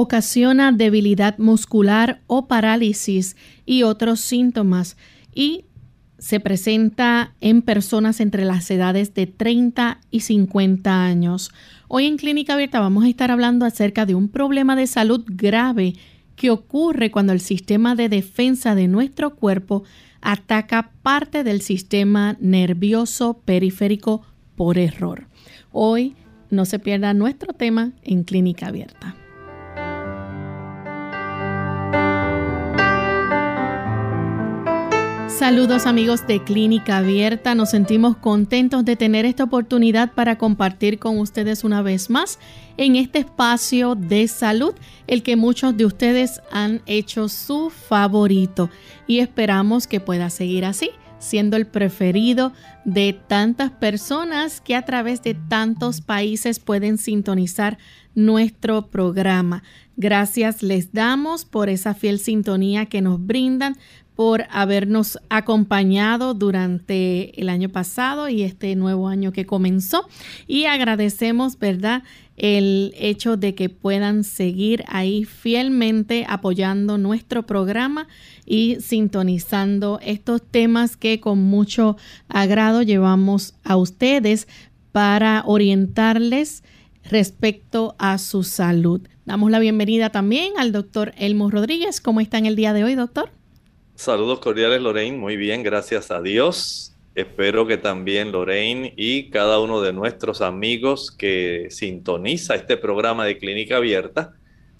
Ocasiona 0.00 0.72
debilidad 0.72 1.36
muscular 1.38 2.22
o 2.26 2.46
parálisis 2.48 3.36
y 3.66 3.82
otros 3.82 4.20
síntomas 4.20 4.96
y 5.34 5.66
se 6.18 6.40
presenta 6.40 7.34
en 7.40 7.62
personas 7.62 8.20
entre 8.20 8.44
las 8.44 8.70
edades 8.70 9.14
de 9.14 9.26
30 9.26 10.00
y 10.10 10.20
50 10.20 11.04
años. 11.04 11.50
Hoy 11.88 12.06
en 12.06 12.16
Clínica 12.16 12.54
Abierta 12.54 12.80
vamos 12.80 13.04
a 13.04 13.08
estar 13.08 13.30
hablando 13.30 13.66
acerca 13.66 14.06
de 14.06 14.14
un 14.14 14.28
problema 14.28 14.74
de 14.76 14.86
salud 14.86 15.22
grave 15.26 15.94
que 16.34 16.50
ocurre 16.50 17.10
cuando 17.10 17.32
el 17.32 17.40
sistema 17.40 17.94
de 17.94 18.08
defensa 18.08 18.74
de 18.74 18.88
nuestro 18.88 19.34
cuerpo 19.34 19.84
ataca 20.22 20.92
parte 21.02 21.44
del 21.44 21.60
sistema 21.60 22.36
nervioso 22.40 23.40
periférico 23.44 24.22
por 24.56 24.78
error. 24.78 25.26
Hoy 25.72 26.16
no 26.50 26.64
se 26.64 26.78
pierda 26.78 27.14
nuestro 27.14 27.52
tema 27.52 27.92
en 28.02 28.24
Clínica 28.24 28.68
Abierta. 28.68 29.19
Saludos 35.40 35.86
amigos 35.86 36.26
de 36.26 36.44
Clínica 36.44 36.98
Abierta, 36.98 37.54
nos 37.54 37.70
sentimos 37.70 38.14
contentos 38.14 38.84
de 38.84 38.94
tener 38.94 39.24
esta 39.24 39.44
oportunidad 39.44 40.12
para 40.12 40.36
compartir 40.36 40.98
con 40.98 41.18
ustedes 41.18 41.64
una 41.64 41.80
vez 41.80 42.10
más 42.10 42.38
en 42.76 42.94
este 42.94 43.20
espacio 43.20 43.94
de 43.94 44.28
salud, 44.28 44.74
el 45.06 45.22
que 45.22 45.36
muchos 45.36 45.74
de 45.78 45.86
ustedes 45.86 46.42
han 46.52 46.82
hecho 46.84 47.30
su 47.30 47.70
favorito 47.70 48.68
y 49.06 49.20
esperamos 49.20 49.86
que 49.86 49.98
pueda 49.98 50.28
seguir 50.28 50.66
así, 50.66 50.90
siendo 51.18 51.56
el 51.56 51.66
preferido 51.66 52.52
de 52.84 53.14
tantas 53.14 53.70
personas 53.70 54.60
que 54.60 54.76
a 54.76 54.82
través 54.82 55.22
de 55.22 55.32
tantos 55.32 56.02
países 56.02 56.58
pueden 56.58 56.98
sintonizar 56.98 57.78
nuestro 58.14 58.90
programa. 58.90 59.62
Gracias 59.96 60.62
les 60.62 60.92
damos 60.92 61.46
por 61.46 61.70
esa 61.70 61.94
fiel 61.94 62.18
sintonía 62.18 62.84
que 62.86 63.00
nos 63.00 63.24
brindan 63.24 63.78
por 64.20 64.44
habernos 64.50 65.18
acompañado 65.30 66.34
durante 66.34 67.40
el 67.40 67.48
año 67.48 67.70
pasado 67.70 68.28
y 68.28 68.42
este 68.42 68.76
nuevo 68.76 69.08
año 69.08 69.32
que 69.32 69.46
comenzó. 69.46 70.06
Y 70.46 70.66
agradecemos, 70.66 71.58
¿verdad? 71.58 72.02
el 72.36 72.92
hecho 72.98 73.38
de 73.38 73.54
que 73.54 73.70
puedan 73.70 74.24
seguir 74.24 74.84
ahí 74.88 75.24
fielmente 75.24 76.26
apoyando 76.28 76.98
nuestro 76.98 77.46
programa 77.46 78.08
y 78.44 78.76
sintonizando 78.80 79.98
estos 80.02 80.42
temas 80.42 80.98
que 80.98 81.18
con 81.18 81.38
mucho 81.38 81.96
agrado 82.28 82.82
llevamos 82.82 83.54
a 83.64 83.78
ustedes 83.78 84.48
para 84.92 85.44
orientarles 85.46 86.62
respecto 87.04 87.94
a 87.98 88.18
su 88.18 88.42
salud. 88.42 89.00
Damos 89.24 89.50
la 89.50 89.60
bienvenida 89.60 90.10
también 90.10 90.52
al 90.58 90.72
doctor 90.72 91.14
Elmo 91.16 91.50
Rodríguez. 91.50 92.02
¿Cómo 92.02 92.20
está 92.20 92.36
en 92.36 92.44
el 92.44 92.56
día 92.56 92.74
de 92.74 92.84
hoy, 92.84 92.96
doctor? 92.96 93.39
Saludos 94.00 94.38
cordiales, 94.38 94.80
Lorraine. 94.80 95.18
Muy 95.18 95.36
bien, 95.36 95.62
gracias 95.62 96.10
a 96.10 96.22
Dios. 96.22 96.94
Espero 97.14 97.66
que 97.66 97.76
también 97.76 98.32
Lorraine 98.32 98.94
y 98.96 99.28
cada 99.28 99.60
uno 99.60 99.82
de 99.82 99.92
nuestros 99.92 100.40
amigos 100.40 101.10
que 101.10 101.66
sintoniza 101.68 102.54
este 102.54 102.78
programa 102.78 103.26
de 103.26 103.36
Clínica 103.36 103.76
Abierta 103.76 104.32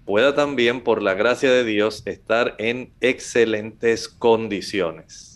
pueda 0.07 0.35
también, 0.35 0.81
por 0.81 1.03
la 1.03 1.13
gracia 1.13 1.53
de 1.53 1.67
Dios, 1.67 2.03
estar 2.07 2.55
en 2.57 2.95
excelentes 3.03 4.09
condiciones. 4.09 5.31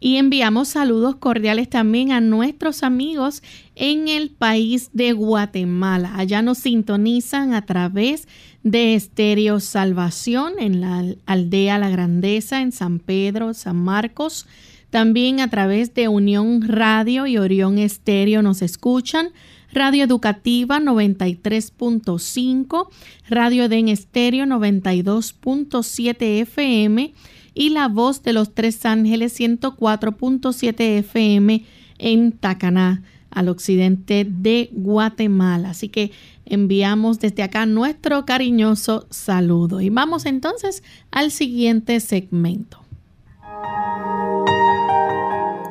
Y 0.00 0.16
enviamos 0.16 0.68
saludos 0.68 1.14
cordiales 1.14 1.68
también 1.68 2.10
a 2.12 2.20
nuestros 2.20 2.82
amigos 2.82 3.42
en 3.76 4.08
el 4.08 4.30
país 4.30 4.88
de 4.94 5.12
Guatemala. 5.12 6.16
Allá 6.16 6.40
nos 6.40 6.58
sintonizan 6.58 7.52
a 7.52 7.66
través 7.66 8.22
de 8.22 8.28
de 8.62 8.94
Estéreo 8.94 9.60
Salvación 9.60 10.54
en 10.58 10.80
la 10.80 11.04
aldea 11.26 11.78
La 11.78 11.90
Grandeza, 11.90 12.60
en 12.60 12.72
San 12.72 12.98
Pedro, 12.98 13.54
San 13.54 13.76
Marcos. 13.76 14.46
También 14.90 15.38
a 15.40 15.48
través 15.48 15.94
de 15.94 16.08
Unión 16.08 16.68
Radio 16.68 17.26
y 17.26 17.38
Orión 17.38 17.78
Estéreo 17.78 18.42
nos 18.42 18.62
escuchan. 18.62 19.28
Radio 19.72 20.04
Educativa 20.04 20.80
93.5, 20.80 22.88
Radio 23.28 23.68
Den 23.70 23.88
Estéreo 23.88 24.44
92.7 24.44 26.42
FM 26.42 27.14
y 27.54 27.70
La 27.70 27.88
Voz 27.88 28.22
de 28.22 28.34
los 28.34 28.54
Tres 28.54 28.84
Ángeles 28.84 29.40
104.7 29.40 30.98
FM 30.98 31.64
en 31.98 32.32
Tacaná, 32.32 33.02
al 33.30 33.48
occidente 33.48 34.26
de 34.28 34.68
Guatemala. 34.72 35.70
Así 35.70 35.88
que 35.88 36.10
enviamos 36.54 37.18
desde 37.18 37.42
acá 37.42 37.66
nuestro 37.66 38.24
cariñoso 38.24 39.06
saludo. 39.10 39.80
Y 39.80 39.90
vamos 39.90 40.26
entonces 40.26 40.82
al 41.10 41.30
siguiente 41.30 41.98
segmento. 42.00 42.78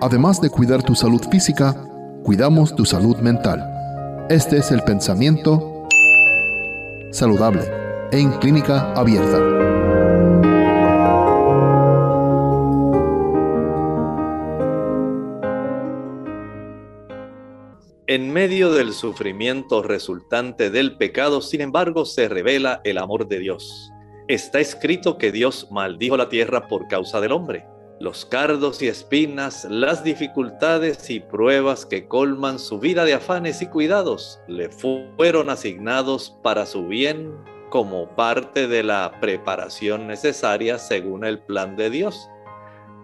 Además 0.02 0.42
de 0.42 0.50
cuidar 0.50 0.82
tu 0.82 0.96
salud 0.96 1.22
física, 1.30 1.76
cuidamos 2.24 2.76
tu 2.76 2.86
salud 2.86 3.18
mental. 3.18 3.64
Este 4.30 4.58
es 4.58 4.72
el 4.72 4.82
pensamiento 4.82 5.88
saludable 7.12 7.62
en 8.12 8.32
clínica 8.40 8.94
abierta. 8.94 9.38
En 18.12 18.34
medio 18.34 18.74
del 18.74 18.92
sufrimiento 18.92 19.84
resultante 19.84 20.70
del 20.70 20.98
pecado, 20.98 21.40
sin 21.40 21.62
embargo, 21.62 22.04
se 22.04 22.28
revela 22.28 22.82
el 22.84 22.98
amor 22.98 23.30
de 23.30 23.40
Dios. 23.40 23.90
Está 24.28 24.60
escrito 24.60 25.18
que 25.18 25.32
Dios 25.32 25.70
maldijo 25.72 26.18
la 26.18 26.28
tierra 26.28 26.68
por 26.68 26.90
causa 26.90 27.22
del 27.22 27.32
hombre. 27.32 27.66
Los 28.02 28.26
cardos 28.26 28.82
y 28.82 28.90
espinas, 28.90 29.64
las 29.64 30.04
dificultades 30.04 31.10
y 31.10 31.22
pruebas 31.22 31.86
que 31.86 32.10
colman 32.10 32.60
su 32.60 32.80
vida 32.80 33.06
de 33.06 33.14
afanes 33.14 33.62
y 33.62 33.68
cuidados, 33.68 34.42
le 34.46 34.68
fueron 34.68 35.50
asignados 35.50 36.38
para 36.44 36.66
su 36.66 36.88
bien 36.88 37.34
como 37.70 38.14
parte 38.18 38.68
de 38.68 38.84
la 38.84 39.22
preparación 39.22 40.08
necesaria 40.08 40.80
según 40.80 41.24
el 41.24 41.40
plan 41.40 41.78
de 41.78 41.90
Dios, 41.90 42.30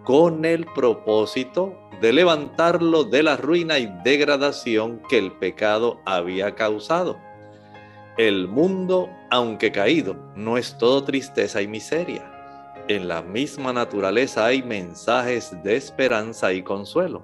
con 0.08 0.46
el 0.46 0.66
propósito 0.68 1.78
de 2.00 2.14
levantarlo 2.14 3.04
de 3.04 3.24
la 3.24 3.36
ruina 3.36 3.78
y 3.78 3.88
degradación 4.06 5.02
que 5.10 5.18
el 5.18 5.34
pecado 5.34 6.00
había 6.06 6.56
causado. 6.56 7.20
El 8.18 8.48
mundo, 8.48 9.10
aunque 9.30 9.74
caído, 9.74 10.16
no 10.34 10.58
es 10.58 10.78
todo 10.78 11.04
tristeza 11.04 11.62
y 11.62 11.68
miseria. 11.68 12.24
En 12.88 13.10
la 13.10 13.22
misma 13.22 13.74
naturaleza 13.74 14.46
hay 14.46 14.64
mensajes 14.64 15.54
de 15.62 15.76
esperanza 15.76 16.54
y 16.54 16.64
consuelo. 16.64 17.22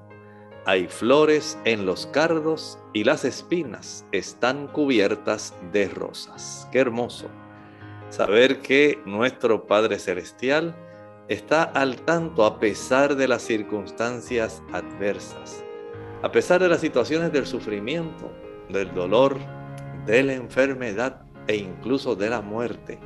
Hay 0.66 0.90
flores 0.90 1.58
en 1.64 1.86
los 1.86 2.06
cardos 2.08 2.78
y 2.92 3.06
las 3.06 3.24
espinas 3.24 4.06
están 4.12 4.68
cubiertas 4.68 5.56
de 5.72 5.88
rosas. 5.88 6.68
Qué 6.70 6.80
hermoso 6.80 7.30
saber 8.10 8.60
que 8.60 9.00
nuestro 9.06 9.68
Padre 9.68 10.00
Celestial 10.00 10.76
está 11.28 11.64
al 11.64 11.98
tanto 11.98 12.46
a 12.46 12.60
pesar 12.60 13.16
de 13.16 13.28
las 13.28 13.42
circunstancias 13.42 14.62
adversas, 14.72 15.64
a 16.22 16.32
pesar 16.32 16.62
de 16.62 16.70
las 16.70 16.82
situaciones 16.82 17.32
del 17.32 17.46
sufrimiento, 17.46 18.32
del 18.70 18.94
dolor, 18.94 19.38
de 20.06 20.24
la 20.24 20.34
enfermedad 20.34 21.22
e 21.48 21.56
incluso 21.56 22.16
de 22.16 22.30
la 22.30 22.42
muerte. 22.42 23.00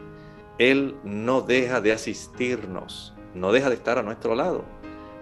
Él 0.57 0.95
no 1.03 1.41
deja 1.41 1.81
de 1.81 1.91
asistirnos, 1.91 3.13
no 3.35 3.51
deja 3.51 3.69
de 3.69 3.75
estar 3.75 3.99
a 3.99 4.03
nuestro 4.03 4.33
lado, 4.33 4.65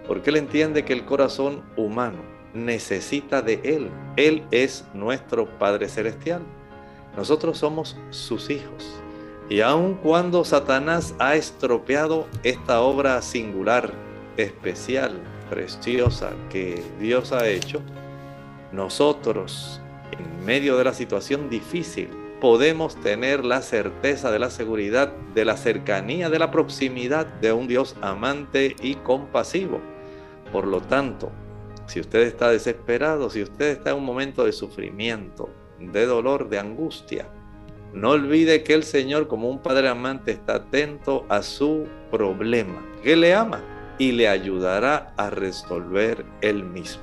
porque 0.06 0.30
Él 0.30 0.36
entiende 0.36 0.84
que 0.84 0.94
el 0.94 1.04
corazón 1.04 1.62
humano 1.76 2.22
necesita 2.54 3.42
de 3.42 3.60
Él. 3.62 3.90
Él 4.16 4.44
es 4.50 4.86
nuestro 4.94 5.46
Padre 5.58 5.88
Celestial. 5.88 6.42
Nosotros 7.16 7.58
somos 7.58 7.96
sus 8.10 8.50
hijos. 8.50 9.00
Y 9.48 9.60
aun 9.60 9.94
cuando 9.94 10.44
Satanás 10.44 11.14
ha 11.18 11.36
estropeado 11.36 12.26
esta 12.42 12.80
obra 12.80 13.22
singular, 13.22 13.92
especial, 14.36 15.20
preciosa 15.48 16.32
que 16.50 16.82
Dios 16.98 17.32
ha 17.32 17.46
hecho, 17.48 17.80
nosotros 18.72 19.80
en 20.10 20.44
medio 20.44 20.76
de 20.76 20.84
la 20.84 20.94
situación 20.94 21.48
difícil, 21.48 22.08
podemos 22.40 22.96
tener 22.96 23.44
la 23.44 23.62
certeza 23.62 24.30
de 24.30 24.38
la 24.38 24.50
seguridad, 24.50 25.12
de 25.34 25.44
la 25.44 25.56
cercanía, 25.56 26.28
de 26.28 26.38
la 26.38 26.50
proximidad 26.50 27.26
de 27.26 27.52
un 27.52 27.68
Dios 27.68 27.96
amante 28.02 28.76
y 28.82 28.96
compasivo. 28.96 29.80
Por 30.52 30.66
lo 30.66 30.80
tanto, 30.80 31.30
si 31.86 32.00
usted 32.00 32.22
está 32.22 32.50
desesperado, 32.50 33.30
si 33.30 33.42
usted 33.42 33.70
está 33.70 33.90
en 33.90 33.96
un 33.96 34.04
momento 34.04 34.44
de 34.44 34.52
sufrimiento, 34.52 35.48
de 35.78 36.04
dolor, 36.04 36.48
de 36.48 36.58
angustia, 36.58 37.28
no 37.94 38.10
olvide 38.10 38.62
que 38.62 38.74
el 38.74 38.82
Señor 38.82 39.28
como 39.28 39.48
un 39.48 39.58
Padre 39.58 39.88
amante 39.88 40.32
está 40.32 40.56
atento 40.56 41.24
a 41.28 41.42
su 41.42 41.86
problema, 42.10 42.84
que 43.02 43.16
le 43.16 43.34
ama 43.34 43.62
y 43.98 44.12
le 44.12 44.28
ayudará 44.28 45.14
a 45.16 45.30
resolver 45.30 46.24
él 46.42 46.64
mismo. 46.64 47.02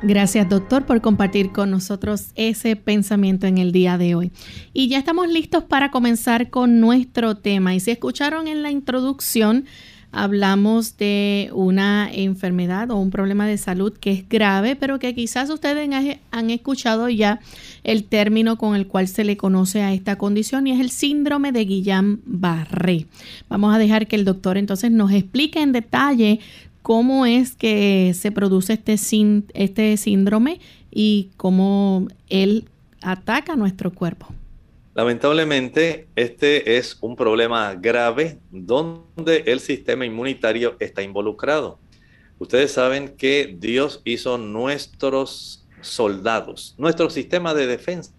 Gracias 0.00 0.48
doctor 0.48 0.86
por 0.86 1.00
compartir 1.00 1.50
con 1.50 1.70
nosotros 1.70 2.30
ese 2.36 2.76
pensamiento 2.76 3.48
en 3.48 3.58
el 3.58 3.72
día 3.72 3.98
de 3.98 4.14
hoy. 4.14 4.30
Y 4.72 4.88
ya 4.88 4.98
estamos 4.98 5.28
listos 5.28 5.64
para 5.64 5.90
comenzar 5.90 6.50
con 6.50 6.78
nuestro 6.78 7.36
tema. 7.36 7.74
Y 7.74 7.80
si 7.80 7.90
escucharon 7.90 8.46
en 8.46 8.62
la 8.62 8.70
introducción, 8.70 9.64
hablamos 10.12 10.96
de 10.96 11.50
una 11.52 12.10
enfermedad 12.12 12.90
o 12.90 12.96
un 12.96 13.10
problema 13.10 13.46
de 13.46 13.58
salud 13.58 13.92
que 13.92 14.12
es 14.12 14.28
grave, 14.28 14.76
pero 14.76 14.98
que 14.98 15.14
quizás 15.14 15.50
ustedes 15.50 15.88
han 16.30 16.50
escuchado 16.50 17.08
ya 17.08 17.40
el 17.84 18.04
término 18.04 18.56
con 18.56 18.74
el 18.74 18.86
cual 18.86 19.08
se 19.08 19.24
le 19.24 19.36
conoce 19.36 19.82
a 19.82 19.92
esta 19.92 20.16
condición 20.16 20.66
y 20.66 20.72
es 20.72 20.80
el 20.80 20.90
síndrome 20.90 21.52
de 21.52 21.66
Guillain-Barré. 21.66 23.06
Vamos 23.48 23.74
a 23.74 23.78
dejar 23.78 24.06
que 24.06 24.16
el 24.16 24.24
doctor 24.24 24.56
entonces 24.56 24.90
nos 24.90 25.12
explique 25.12 25.60
en 25.60 25.72
detalle 25.72 26.40
cómo 26.82 27.26
es 27.26 27.54
que 27.54 28.14
se 28.18 28.32
produce 28.32 28.72
este, 28.72 28.96
este 29.52 29.96
síndrome 29.98 30.60
y 30.90 31.28
cómo 31.36 32.08
él 32.30 32.64
ataca 33.02 33.56
nuestro 33.56 33.92
cuerpo. 33.92 34.28
Lamentablemente, 34.98 36.08
este 36.16 36.76
es 36.76 36.98
un 37.00 37.14
problema 37.14 37.76
grave 37.76 38.40
donde 38.50 39.44
el 39.46 39.60
sistema 39.60 40.04
inmunitario 40.04 40.74
está 40.80 41.02
involucrado. 41.02 41.78
Ustedes 42.40 42.72
saben 42.72 43.10
que 43.16 43.54
Dios 43.60 44.02
hizo 44.04 44.38
nuestros 44.38 45.64
soldados, 45.82 46.74
nuestro 46.78 47.10
sistema 47.10 47.54
de 47.54 47.68
defensa, 47.68 48.12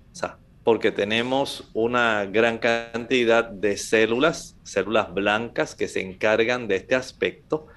porque 0.64 0.94
tenemos 0.94 1.70
una 1.74 2.24
gran 2.24 2.60
cantidad 2.60 3.44
de 3.44 3.76
células, 3.76 4.56
células 4.64 5.14
blancas 5.14 5.76
que 5.76 5.90
se 5.90 6.00
encargan 6.00 6.70
de 6.70 6.78
este 6.78 6.96
aspecto, 6.96 7.68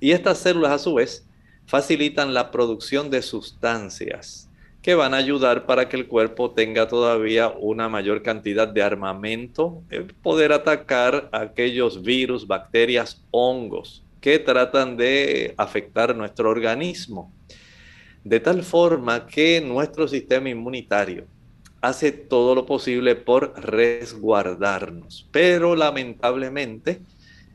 y 0.00 0.10
estas 0.10 0.38
células 0.38 0.72
a 0.72 0.78
su 0.78 0.94
vez 0.94 1.24
facilitan 1.64 2.34
la 2.34 2.50
producción 2.50 3.08
de 3.08 3.22
sustancias 3.22 4.47
que 4.82 4.94
van 4.94 5.14
a 5.14 5.18
ayudar 5.18 5.66
para 5.66 5.88
que 5.88 5.96
el 5.96 6.06
cuerpo 6.06 6.52
tenga 6.52 6.86
todavía 6.86 7.48
una 7.48 7.88
mayor 7.88 8.22
cantidad 8.22 8.68
de 8.68 8.82
armamento, 8.82 9.82
eh, 9.90 10.06
poder 10.22 10.52
atacar 10.52 11.28
aquellos 11.32 12.02
virus, 12.02 12.46
bacterias, 12.46 13.22
hongos 13.30 14.04
que 14.20 14.38
tratan 14.38 14.96
de 14.96 15.54
afectar 15.56 16.14
nuestro 16.14 16.50
organismo. 16.50 17.32
De 18.24 18.40
tal 18.40 18.62
forma 18.62 19.26
que 19.26 19.60
nuestro 19.60 20.06
sistema 20.06 20.48
inmunitario 20.48 21.26
hace 21.80 22.12
todo 22.12 22.54
lo 22.54 22.66
posible 22.66 23.14
por 23.14 23.54
resguardarnos. 23.60 25.28
Pero 25.30 25.76
lamentablemente 25.76 27.00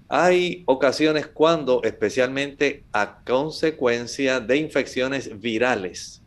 hay 0.07 0.63
ocasiones 0.65 1.27
cuando, 1.27 1.81
especialmente 1.83 2.83
a 2.93 3.23
consecuencia 3.23 4.39
de 4.39 4.57
infecciones 4.57 5.39
virales, 5.39 6.22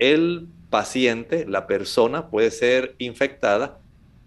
el 0.00 0.48
paciente, 0.70 1.46
la 1.46 1.66
persona 1.68 2.28
puede 2.28 2.50
ser 2.50 2.96
infectada 2.98 3.78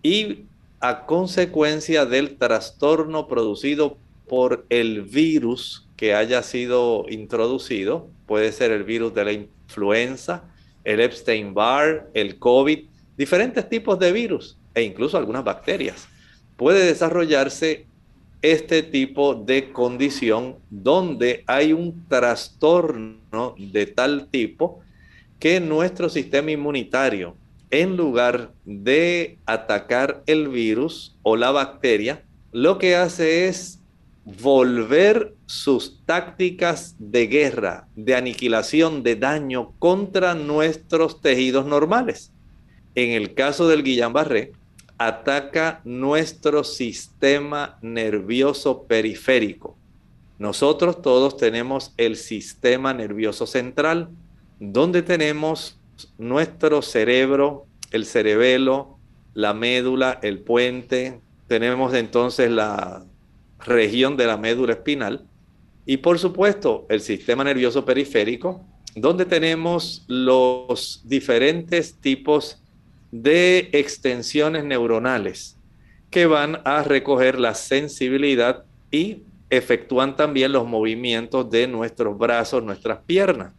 y 0.02 0.46
a 0.80 1.06
consecuencia 1.06 2.06
del 2.06 2.38
trastorno 2.38 3.28
producido 3.28 3.98
por 4.28 4.66
el 4.70 5.02
virus 5.02 5.88
que 5.96 6.14
haya 6.14 6.44
sido 6.44 7.06
introducido, 7.10 8.10
puede 8.25 8.52
ser 8.52 8.72
el 8.72 8.84
virus 8.84 9.14
de 9.14 9.25
la 9.25 9.31
influenza, 9.31 10.44
el 10.84 11.00
Epstein-Barr, 11.00 12.10
el 12.14 12.40
COVID, 12.40 12.80
diferentes 13.18 13.70
tipos 13.70 14.00
de 14.00 14.12
virus 14.12 14.58
e 14.74 14.84
incluso 14.84 15.18
algunas 15.18 15.44
bacterias. 15.44 16.08
Puede 16.58 16.86
desarrollarse 16.86 17.86
este 18.42 18.84
tipo 18.84 19.36
de 19.36 19.72
condición 19.72 20.58
donde 20.70 21.44
hay 21.48 21.72
un 21.72 22.06
trastorno 22.10 23.56
de 23.58 23.86
tal 23.86 24.28
tipo 24.28 24.81
que 25.44 25.60
nuestro 25.60 26.07
sistema 26.07 26.51
inmunitario, 26.51 27.36
en 27.69 27.98
lugar 27.98 28.54
de 28.63 29.40
atacar 29.45 30.24
el 30.25 30.48
virus 30.48 31.18
o 31.22 31.36
la 31.36 31.51
bacteria, 31.51 32.24
lo 32.54 32.78
que 32.78 32.95
hace 32.95 33.50
es 33.50 33.81
volver 34.24 35.34
sus 35.45 36.00
tácticas 36.06 36.95
de 36.98 37.28
guerra, 37.28 37.90
de 37.98 38.16
aniquilación, 38.16 39.04
de 39.04 39.18
daño 39.18 39.74
contra 39.80 40.34
nuestros 40.34 41.19
tejidos 41.19 41.66
normales. 41.66 42.31
En 42.96 43.12
el 43.12 43.34
caso 43.34 43.68
del 43.68 43.84
Guillain-Barré, 43.84 44.54
ataca 44.98 45.81
nuestro 45.84 46.63
sistema 46.63 47.78
nervioso 47.81 48.84
periférico. 48.84 49.75
Nosotros 50.39 51.01
todos 51.01 51.36
tenemos 51.36 51.94
el 51.98 52.16
sistema 52.16 52.94
nervioso 52.94 53.46
central, 53.46 54.07
donde 54.71 55.01
tenemos 55.01 55.77
nuestro 56.18 56.81
cerebro, 56.81 57.65
el 57.92 58.06
cerebelo, 58.06 58.98
la 59.33 59.54
médula, 59.54 60.19
el 60.21 60.39
puente, 60.39 61.19
tenemos 61.48 61.94
entonces 61.94 62.50
la 62.50 63.04
región 63.60 64.15
de 64.15 64.25
la 64.25 64.38
médula 64.38 64.74
espinal 64.74 65.25
y 65.86 65.98
por 65.98 66.18
supuesto 66.18 66.86
el 66.89 67.01
sistema 67.01 67.44
nervioso 67.44 67.83
periférico, 67.83 68.65
donde 68.95 69.25
tenemos 69.25 70.06
los 70.07 71.01
diferentes 71.04 71.95
tipos 71.95 72.62
de 73.12 73.69
extensiones 73.74 74.63
neuronales 74.63 75.58
que 76.10 76.25
van 76.25 76.62
a 76.63 76.84
recoger 76.84 77.38
la 77.38 77.53
sensibilidad 77.53 78.63
y 78.91 79.24
efectúan 79.50 80.15
también 80.15 80.53
los 80.53 80.65
movimientos 80.65 81.50
de 81.51 81.67
nuestros 81.67 82.17
brazos, 82.17 82.63
nuestras 82.63 83.00
piernas. 83.05 83.53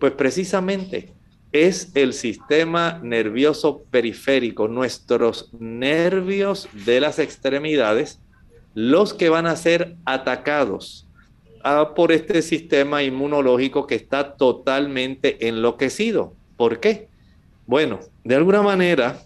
Pues 0.00 0.14
precisamente 0.14 1.12
es 1.52 1.92
el 1.94 2.14
sistema 2.14 2.98
nervioso 3.02 3.82
periférico, 3.90 4.66
nuestros 4.66 5.50
nervios 5.58 6.68
de 6.86 7.00
las 7.00 7.18
extremidades, 7.18 8.18
los 8.74 9.12
que 9.12 9.28
van 9.28 9.46
a 9.46 9.56
ser 9.56 9.96
atacados 10.06 11.06
ah, 11.62 11.92
por 11.94 12.12
este 12.12 12.40
sistema 12.40 13.02
inmunológico 13.02 13.86
que 13.86 13.96
está 13.96 14.36
totalmente 14.36 15.48
enloquecido. 15.48 16.34
¿Por 16.56 16.80
qué? 16.80 17.08
Bueno, 17.66 18.00
de 18.24 18.36
alguna 18.36 18.62
manera, 18.62 19.20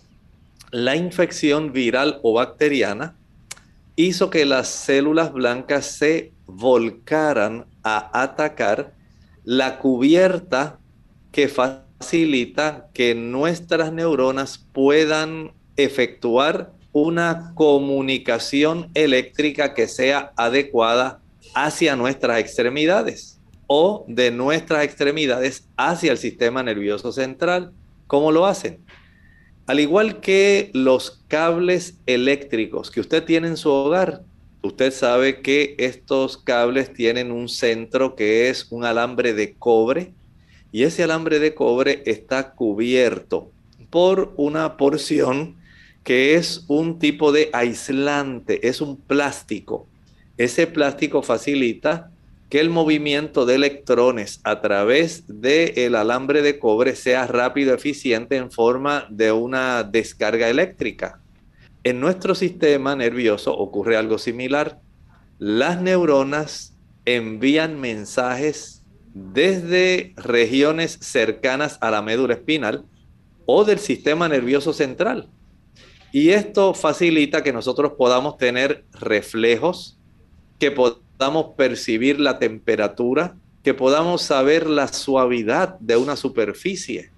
la 0.72 0.96
infección 0.96 1.72
viral 1.72 2.18
o 2.22 2.32
bacteriana 2.32 3.14
hizo 3.94 4.28
que 4.28 4.44
las 4.44 4.68
células 4.68 5.32
blancas 5.32 5.86
se 5.86 6.32
volcaran 6.46 7.66
a 7.84 8.22
atacar 8.22 8.92
la 9.44 9.78
cubierta 9.78 10.78
que 11.32 11.48
facilita 11.48 12.88
que 12.92 13.14
nuestras 13.14 13.92
neuronas 13.92 14.58
puedan 14.72 15.52
efectuar 15.76 16.72
una 16.92 17.52
comunicación 17.54 18.90
eléctrica 18.94 19.74
que 19.74 19.88
sea 19.88 20.32
adecuada 20.36 21.20
hacia 21.54 21.96
nuestras 21.96 22.38
extremidades 22.38 23.40
o 23.66 24.04
de 24.08 24.30
nuestras 24.30 24.84
extremidades 24.84 25.68
hacia 25.76 26.12
el 26.12 26.18
sistema 26.18 26.62
nervioso 26.62 27.12
central. 27.12 27.72
¿Cómo 28.06 28.30
lo 28.32 28.46
hacen? 28.46 28.84
Al 29.66 29.80
igual 29.80 30.20
que 30.20 30.70
los 30.74 31.22
cables 31.28 31.98
eléctricos 32.06 32.90
que 32.90 33.00
usted 33.00 33.24
tiene 33.24 33.48
en 33.48 33.56
su 33.56 33.70
hogar, 33.70 34.22
Usted 34.64 34.94
sabe 34.94 35.42
que 35.42 35.74
estos 35.76 36.38
cables 36.38 36.94
tienen 36.94 37.32
un 37.32 37.50
centro 37.50 38.16
que 38.16 38.48
es 38.48 38.68
un 38.70 38.86
alambre 38.86 39.34
de 39.34 39.52
cobre 39.52 40.14
y 40.72 40.84
ese 40.84 41.02
alambre 41.02 41.38
de 41.38 41.54
cobre 41.54 42.02
está 42.06 42.54
cubierto 42.54 43.50
por 43.90 44.32
una 44.38 44.78
porción 44.78 45.56
que 46.02 46.36
es 46.36 46.64
un 46.66 46.98
tipo 46.98 47.30
de 47.30 47.50
aislante, 47.52 48.66
es 48.66 48.80
un 48.80 48.96
plástico. 48.96 49.86
Ese 50.38 50.66
plástico 50.66 51.22
facilita 51.22 52.10
que 52.48 52.58
el 52.58 52.70
movimiento 52.70 53.44
de 53.44 53.56
electrones 53.56 54.40
a 54.44 54.62
través 54.62 55.24
del 55.26 55.94
alambre 55.94 56.40
de 56.40 56.58
cobre 56.58 56.96
sea 56.96 57.26
rápido, 57.26 57.74
eficiente 57.74 58.36
en 58.36 58.50
forma 58.50 59.06
de 59.10 59.30
una 59.30 59.82
descarga 59.82 60.48
eléctrica. 60.48 61.20
En 61.84 62.00
nuestro 62.00 62.34
sistema 62.34 62.96
nervioso 62.96 63.54
ocurre 63.54 63.98
algo 63.98 64.16
similar. 64.16 64.80
Las 65.38 65.82
neuronas 65.82 66.74
envían 67.04 67.78
mensajes 67.78 68.82
desde 69.12 70.14
regiones 70.16 70.98
cercanas 71.02 71.76
a 71.82 71.90
la 71.90 72.00
médula 72.00 72.34
espinal 72.34 72.86
o 73.44 73.66
del 73.66 73.78
sistema 73.78 74.30
nervioso 74.30 74.72
central. 74.72 75.28
Y 76.10 76.30
esto 76.30 76.72
facilita 76.72 77.42
que 77.42 77.52
nosotros 77.52 77.92
podamos 77.98 78.38
tener 78.38 78.86
reflejos, 78.92 79.98
que 80.58 80.70
podamos 80.70 81.54
percibir 81.54 82.18
la 82.18 82.38
temperatura, 82.38 83.36
que 83.62 83.74
podamos 83.74 84.22
saber 84.22 84.70
la 84.70 84.88
suavidad 84.88 85.78
de 85.80 85.96
una 85.96 86.16
superficie. 86.16 87.10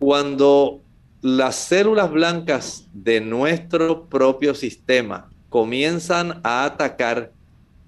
Cuando 0.00 0.82
las 1.22 1.56
células 1.56 2.10
blancas 2.10 2.86
de 2.92 3.20
nuestro 3.20 4.06
propio 4.06 4.54
sistema 4.54 5.30
comienzan 5.48 6.40
a 6.44 6.64
atacar 6.64 7.32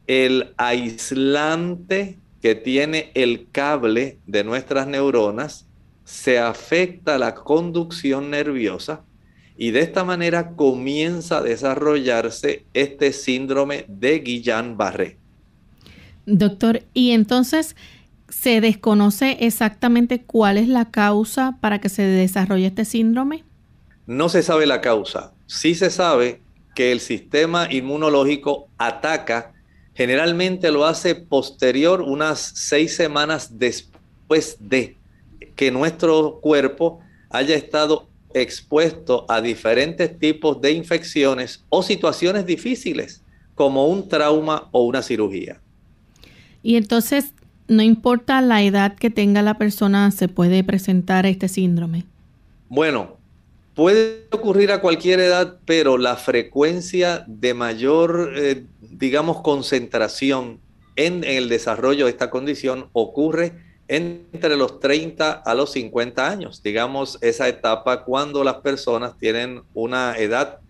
el 0.07 0.53
aislante 0.57 2.19
que 2.43 2.55
tiene 2.55 3.11
el 3.15 3.47
cable 3.51 4.19
de 4.27 4.45
nuestras 4.45 4.87
neuronas, 4.87 5.67
se 6.05 6.39
afecta 6.39 7.17
la 7.17 7.35
conducción 7.35 8.31
nerviosa 8.31 9.03
y 9.57 9.71
de 9.71 9.81
esta 9.81 10.03
manera 10.05 10.51
comienza 10.51 11.39
a 11.39 11.43
desarrollarse 11.43 12.65
este 12.75 13.12
síndrome 13.12 13.85
de 13.89 14.23
Guillain-Barré. 14.25 15.17
Doctor, 16.27 16.83
y 16.95 17.12
entonces 17.12 17.77
se 18.33 18.62
desconoce 18.62 19.37
exactamente 19.41 20.23
cuál 20.23 20.57
es 20.57 20.67
la 20.67 20.91
causa 20.91 21.59
para 21.61 21.81
que 21.81 21.91
se 21.91 22.03
desarrolle 22.03 22.67
este 22.67 22.87
síndrome. 22.87 23.45
No 24.07 24.31
se 24.31 24.43
sabe 24.43 24.67
la 24.67 24.81
causa. 24.81 25.35
Sí 25.47 25.75
se 25.75 25.91
sabe 25.91 26.41
que 26.75 26.93
el 26.93 27.01
sistema 27.01 27.71
inmunológico 27.71 28.69
ataca, 28.79 29.53
generalmente 29.95 30.73
lo 30.73 30.87
hace 30.87 31.15
posterior, 31.15 32.01
unas 32.01 32.41
seis 32.41 32.97
semanas 32.97 33.59
después 33.59 34.57
de 34.61 34.97
que 35.55 35.71
nuestro 35.71 36.41
cuerpo 36.41 37.01
haya 37.29 37.55
estado 37.55 38.09
expuesto 38.33 39.27
a 39.29 39.43
diferentes 39.43 40.19
tipos 40.19 40.59
de 40.62 40.73
infecciones 40.73 41.62
o 41.69 41.83
situaciones 41.83 42.47
difíciles, 42.47 43.23
como 43.55 43.87
un 43.89 44.09
trauma 44.09 44.71
o 44.73 44.85
una 44.85 45.03
cirugía. 45.03 45.61
Y 46.62 46.77
entonces, 46.77 47.35
no 47.69 47.83
importa 47.83 48.40
la 48.40 48.62
edad 48.62 48.95
que 48.95 49.11
tenga 49.11 49.42
la 49.42 49.54
persona, 49.54 50.11
se 50.11 50.28
puede 50.28 50.64
presentar 50.64 51.26
este 51.26 51.49
síndrome. 51.49 52.04
Bueno, 52.69 53.16
puede 53.75 54.26
ocurrir 54.31 54.73
a 54.73 54.81
cualquier 54.81 55.21
edad, 55.21 55.59
pero 55.64 55.99
la 55.99 56.16
frecuencia 56.16 57.25
de 57.26 57.54
mayor, 57.54 58.33
eh, 58.37 58.64
digamos, 58.81 59.40
concentración 59.40 60.61
en 60.97 61.25
el 61.25 61.49
desarrollo 61.49 62.04
de 62.04 62.11
esta 62.11 62.31
condición 62.31 62.88
ocurre 62.92 63.52
entre 63.88 64.57
los 64.57 64.81
30 64.81 65.33
a 65.33 65.54
los 65.54 65.73
50 65.73 66.28
años, 66.28 66.62
digamos 66.62 67.19
esa 67.21 67.49
etapa 67.49 68.04
cuando 68.04 68.45
las 68.45 68.57
personas 68.57 69.19
tienen 69.19 69.62
una 69.75 70.16
edad 70.16 70.61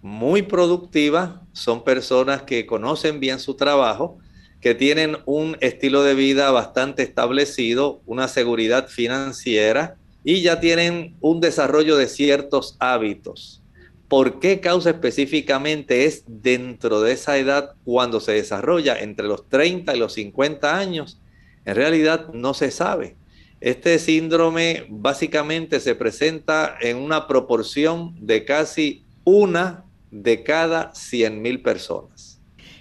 muy 0.00 0.42
productiva, 0.42 1.42
son 1.52 1.82
personas 1.82 2.42
que 2.42 2.66
conocen 2.66 3.18
bien 3.18 3.40
su 3.40 3.54
trabajo, 3.54 4.18
que 4.60 4.74
tienen 4.74 5.18
un 5.24 5.56
estilo 5.60 6.02
de 6.02 6.14
vida 6.14 6.50
bastante 6.50 7.02
establecido, 7.02 8.00
una 8.06 8.28
seguridad 8.28 8.88
financiera 8.88 9.96
y 10.24 10.42
ya 10.42 10.60
tienen 10.60 11.14
un 11.20 11.40
desarrollo 11.40 11.96
de 11.96 12.08
ciertos 12.08 12.76
hábitos. 12.80 13.62
¿Por 14.08 14.40
qué 14.40 14.60
causa 14.60 14.90
específicamente 14.90 16.06
es 16.06 16.24
dentro 16.26 17.02
de 17.02 17.12
esa 17.12 17.36
edad 17.36 17.74
cuando 17.84 18.20
se 18.20 18.32
desarrolla 18.32 18.98
entre 18.98 19.28
los 19.28 19.48
30 19.48 19.94
y 19.94 19.98
los 19.98 20.14
50 20.14 20.76
años? 20.76 21.20
En 21.64 21.74
realidad 21.74 22.28
no 22.32 22.54
se 22.54 22.70
sabe. 22.70 23.16
Este 23.60 23.98
síndrome 23.98 24.86
básicamente 24.88 25.80
se 25.80 25.94
presenta 25.94 26.76
en 26.80 26.96
una 26.96 27.26
proporción 27.26 28.14
de 28.20 28.44
casi 28.44 29.04
una 29.24 29.84
de 30.10 30.42
cada 30.42 30.94
100 30.94 31.42
mil 31.42 31.60
personas. 31.60 32.27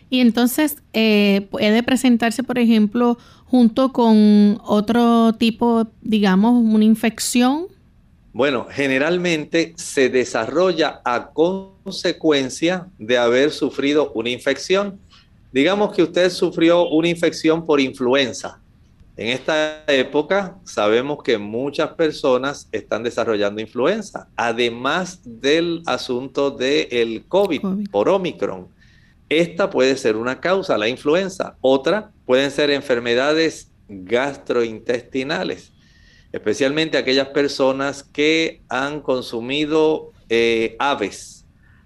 Y 0.10 0.22
entonces 0.22 0.78
eh, 0.94 1.48
puede 1.52 1.84
presentarse, 1.84 2.44
por 2.44 2.60
ejemplo, 2.60 3.18
junto 3.46 3.92
con 3.92 4.60
otro 4.64 5.34
tipo, 5.34 5.88
digamos, 6.02 6.54
una 6.54 6.86
infección. 6.86 7.68
Bueno, 8.34 8.68
generalmente 8.70 9.74
se 9.78 10.10
desarrolla 10.10 11.02
a 11.04 11.32
consecuencia 11.32 12.88
de 12.98 13.18
haber 13.18 13.52
sufrido 13.52 14.12
una 14.14 14.30
infección. 14.30 15.00
Digamos 15.52 15.96
que 15.96 16.04
usted 16.04 16.30
sufrió 16.30 16.88
una 16.90 17.08
infección 17.08 17.66
por 17.66 17.82
influenza 17.82 18.60
en 19.18 19.30
esta 19.30 19.84
época 19.88 20.60
sabemos 20.64 21.24
que 21.24 21.40
muchas 21.40 21.90
personas 21.94 22.70
están 22.72 23.02
desarrollando 23.02 23.60
influenza, 23.60 24.28
además 24.36 25.22
del 25.26 25.82
asunto 25.88 26.52
del 26.52 27.26
COVID, 27.28 27.62
COVID, 27.62 27.90
por 27.90 28.10
Omicron. 28.10 28.68
Esta 29.30 29.70
puede 29.70 29.98
ser 29.98 30.16
una 30.16 30.40
causa, 30.40 30.78
la 30.78 30.88
influenza. 30.88 31.58
Otra 31.62 32.12
pueden 32.26 32.52
ser 32.52 32.70
enfermedades 32.72 33.72
gastrointestinales, 33.90 35.74
especialmente 36.32 36.98
aquellas 36.98 37.30
personas 37.30 38.04
que 38.04 38.62
han 38.70 39.02
consumido 39.02 40.12
eh, 40.30 40.76
aves, 40.80 41.46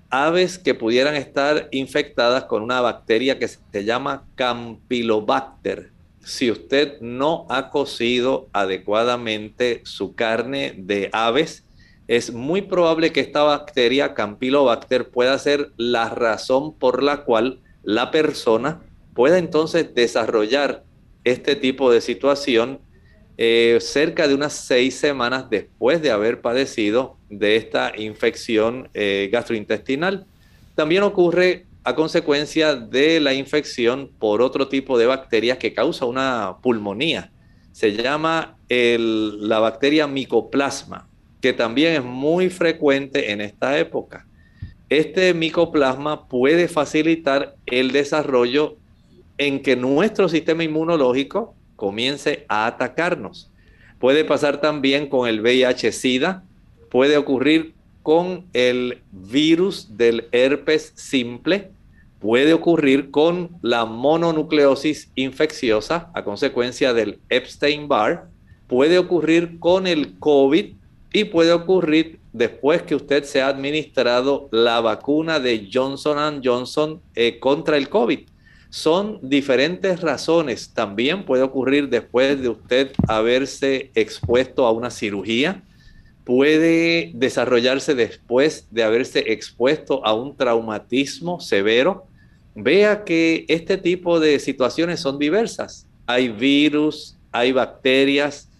aves 0.09 0.57
que 0.57 0.73
pudieran 0.73 1.15
estar 1.15 1.67
infectadas 1.71 2.45
con 2.45 2.63
una 2.63 2.81
bacteria 2.81 3.39
que 3.39 3.47
se 3.47 3.85
llama 3.85 4.25
Campylobacter 4.35 5.91
si 6.23 6.51
usted 6.51 6.99
no 7.01 7.45
ha 7.49 7.69
cocido 7.69 8.47
adecuadamente 8.53 9.81
su 9.85 10.15
carne 10.15 10.73
de 10.77 11.09
aves, 11.11 11.65
es 12.11 12.33
muy 12.33 12.61
probable 12.61 13.13
que 13.13 13.21
esta 13.21 13.41
bacteria, 13.41 14.13
Campylobacter, 14.13 15.11
pueda 15.11 15.39
ser 15.39 15.71
la 15.77 16.09
razón 16.09 16.77
por 16.77 17.03
la 17.03 17.23
cual 17.23 17.61
la 17.83 18.11
persona 18.11 18.81
pueda 19.13 19.37
entonces 19.37 19.95
desarrollar 19.95 20.83
este 21.23 21.55
tipo 21.55 21.89
de 21.89 22.01
situación 22.01 22.81
eh, 23.37 23.77
cerca 23.79 24.27
de 24.27 24.35
unas 24.35 24.51
seis 24.51 24.95
semanas 24.95 25.49
después 25.49 26.01
de 26.01 26.11
haber 26.11 26.41
padecido 26.41 27.15
de 27.29 27.55
esta 27.55 27.93
infección 27.97 28.89
eh, 28.93 29.29
gastrointestinal. 29.31 30.25
También 30.75 31.03
ocurre 31.03 31.65
a 31.85 31.95
consecuencia 31.95 32.75
de 32.75 33.21
la 33.21 33.33
infección 33.33 34.11
por 34.19 34.41
otro 34.41 34.67
tipo 34.67 34.97
de 34.97 35.05
bacterias 35.05 35.59
que 35.59 35.73
causa 35.73 36.03
una 36.03 36.57
pulmonía. 36.61 37.31
Se 37.71 37.93
llama 37.93 38.57
la 38.67 39.59
bacteria 39.59 40.07
micoplasma, 40.07 41.07
que 41.41 41.53
también 41.53 41.93
es 41.93 42.03
muy 42.03 42.49
frecuente 42.49 43.31
en 43.31 43.41
esta 43.41 43.77
época. 43.79 44.25
Este 44.89 45.33
micoplasma 45.33 46.27
puede 46.27 46.67
facilitar 46.67 47.55
el 47.65 47.91
desarrollo 47.91 48.77
en 49.37 49.61
que 49.61 49.75
nuestro 49.75 50.29
sistema 50.29 50.63
inmunológico 50.63 51.55
comience 51.75 52.45
a 52.47 52.67
atacarnos. 52.67 53.49
Puede 53.99 54.23
pasar 54.23 54.61
también 54.61 55.07
con 55.07 55.27
el 55.27 55.41
VIH-Sida, 55.41 56.43
puede 56.89 57.17
ocurrir 57.17 57.73
con 58.03 58.45
el 58.53 59.01
virus 59.11 59.97
del 59.97 60.27
herpes 60.31 60.91
simple, 60.95 61.71
puede 62.19 62.53
ocurrir 62.53 63.11
con 63.11 63.49
la 63.61 63.85
mononucleosis 63.85 65.11
infecciosa 65.15 66.11
a 66.13 66.23
consecuencia 66.23 66.93
del 66.93 67.19
Epstein-Barr, 67.29 68.27
puede 68.67 68.99
ocurrir 68.99 69.57
con 69.59 69.87
el 69.87 70.19
COVID 70.19 70.75
y 71.13 71.25
puede 71.25 71.51
ocurrir 71.51 72.19
después 72.31 72.83
que 72.83 72.95
usted 72.95 73.23
se 73.23 73.41
ha 73.41 73.47
administrado 73.47 74.47
la 74.51 74.79
vacuna 74.79 75.39
de 75.39 75.69
Johnson 75.71 76.41
Johnson 76.43 77.01
eh, 77.15 77.39
contra 77.39 77.77
el 77.77 77.89
COVID. 77.89 78.19
Son 78.69 79.19
diferentes 79.21 79.99
razones. 79.99 80.71
También 80.73 81.25
puede 81.25 81.43
ocurrir 81.43 81.89
después 81.89 82.41
de 82.41 82.49
usted 82.49 82.91
haberse 83.07 83.91
expuesto 83.95 84.65
a 84.65 84.71
una 84.71 84.89
cirugía, 84.89 85.61
puede 86.23 87.11
desarrollarse 87.13 87.95
después 87.95 88.67
de 88.71 88.83
haberse 88.83 89.33
expuesto 89.33 90.05
a 90.05 90.13
un 90.13 90.37
traumatismo 90.37 91.41
severo. 91.41 92.05
Vea 92.55 93.03
que 93.03 93.43
este 93.49 93.77
tipo 93.77 94.21
de 94.21 94.39
situaciones 94.39 95.01
son 95.01 95.19
diversas. 95.19 95.85
Hay 96.05 96.29
virus, 96.29 97.17
hay 97.33 97.51
bacterias, 97.51 98.50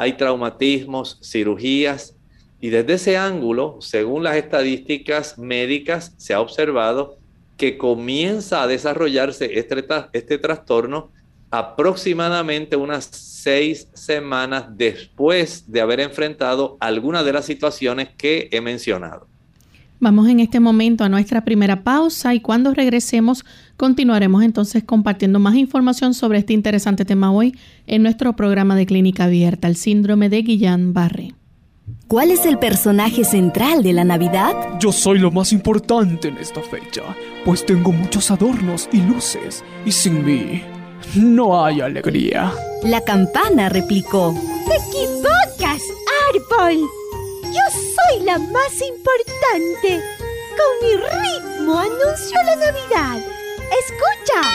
hay 0.00 0.14
traumatismos, 0.14 1.18
cirugías. 1.22 2.16
Y 2.58 2.70
desde 2.70 2.94
ese 2.94 3.16
ángulo, 3.18 3.76
según 3.80 4.22
las 4.22 4.36
estadísticas 4.36 5.38
médicas, 5.38 6.14
se 6.16 6.32
ha 6.32 6.40
observado 6.40 7.18
que 7.58 7.76
comienza 7.76 8.62
a 8.62 8.66
desarrollarse 8.66 9.58
este, 9.58 9.84
este 10.12 10.38
trastorno 10.38 11.10
aproximadamente 11.50 12.76
unas 12.76 13.04
seis 13.04 13.88
semanas 13.92 14.64
después 14.70 15.70
de 15.70 15.82
haber 15.82 16.00
enfrentado 16.00 16.78
alguna 16.80 17.22
de 17.22 17.34
las 17.34 17.44
situaciones 17.44 18.08
que 18.16 18.48
he 18.52 18.62
mencionado. 18.62 19.26
Vamos 20.02 20.30
en 20.30 20.40
este 20.40 20.60
momento 20.60 21.04
a 21.04 21.10
nuestra 21.10 21.44
primera 21.44 21.82
pausa 21.82 22.32
y 22.32 22.40
cuando 22.40 22.72
regresemos 22.72 23.44
continuaremos 23.80 24.42
entonces 24.42 24.84
compartiendo 24.84 25.38
más 25.38 25.54
información 25.54 26.12
sobre 26.12 26.40
este 26.40 26.52
interesante 26.52 27.06
tema 27.06 27.32
hoy 27.32 27.56
en 27.86 28.02
nuestro 28.02 28.36
programa 28.36 28.76
de 28.76 28.84
clínica 28.84 29.24
abierta, 29.24 29.68
el 29.68 29.76
síndrome 29.76 30.28
de 30.28 30.44
Guillain-Barré. 30.44 31.34
¿Cuál 32.06 32.30
es 32.30 32.44
el 32.44 32.58
personaje 32.58 33.24
central 33.24 33.82
de 33.82 33.94
la 33.94 34.04
Navidad? 34.04 34.52
Yo 34.80 34.92
soy 34.92 35.18
lo 35.18 35.30
más 35.30 35.54
importante 35.54 36.28
en 36.28 36.36
esta 36.36 36.60
fecha, 36.60 37.16
pues 37.46 37.64
tengo 37.64 37.90
muchos 37.90 38.30
adornos 38.30 38.86
y 38.92 39.00
luces, 39.00 39.64
y 39.86 39.92
sin 39.92 40.26
mí 40.26 40.62
no 41.14 41.64
hay 41.64 41.80
alegría. 41.80 42.52
La 42.84 43.00
campana 43.00 43.70
replicó. 43.70 44.34
¡Te 44.68 44.76
equivocas, 44.76 45.80
árbol! 46.28 46.86
Yo 47.44 47.64
soy 47.72 48.26
la 48.26 48.38
más 48.38 48.74
importante. 48.86 50.02
Con 50.58 50.86
mi 50.86 50.96
ritmo 50.96 51.78
anuncio 51.78 52.36
la 52.44 52.56
Navidad. 52.56 53.39
¡Escucha! 53.70 54.48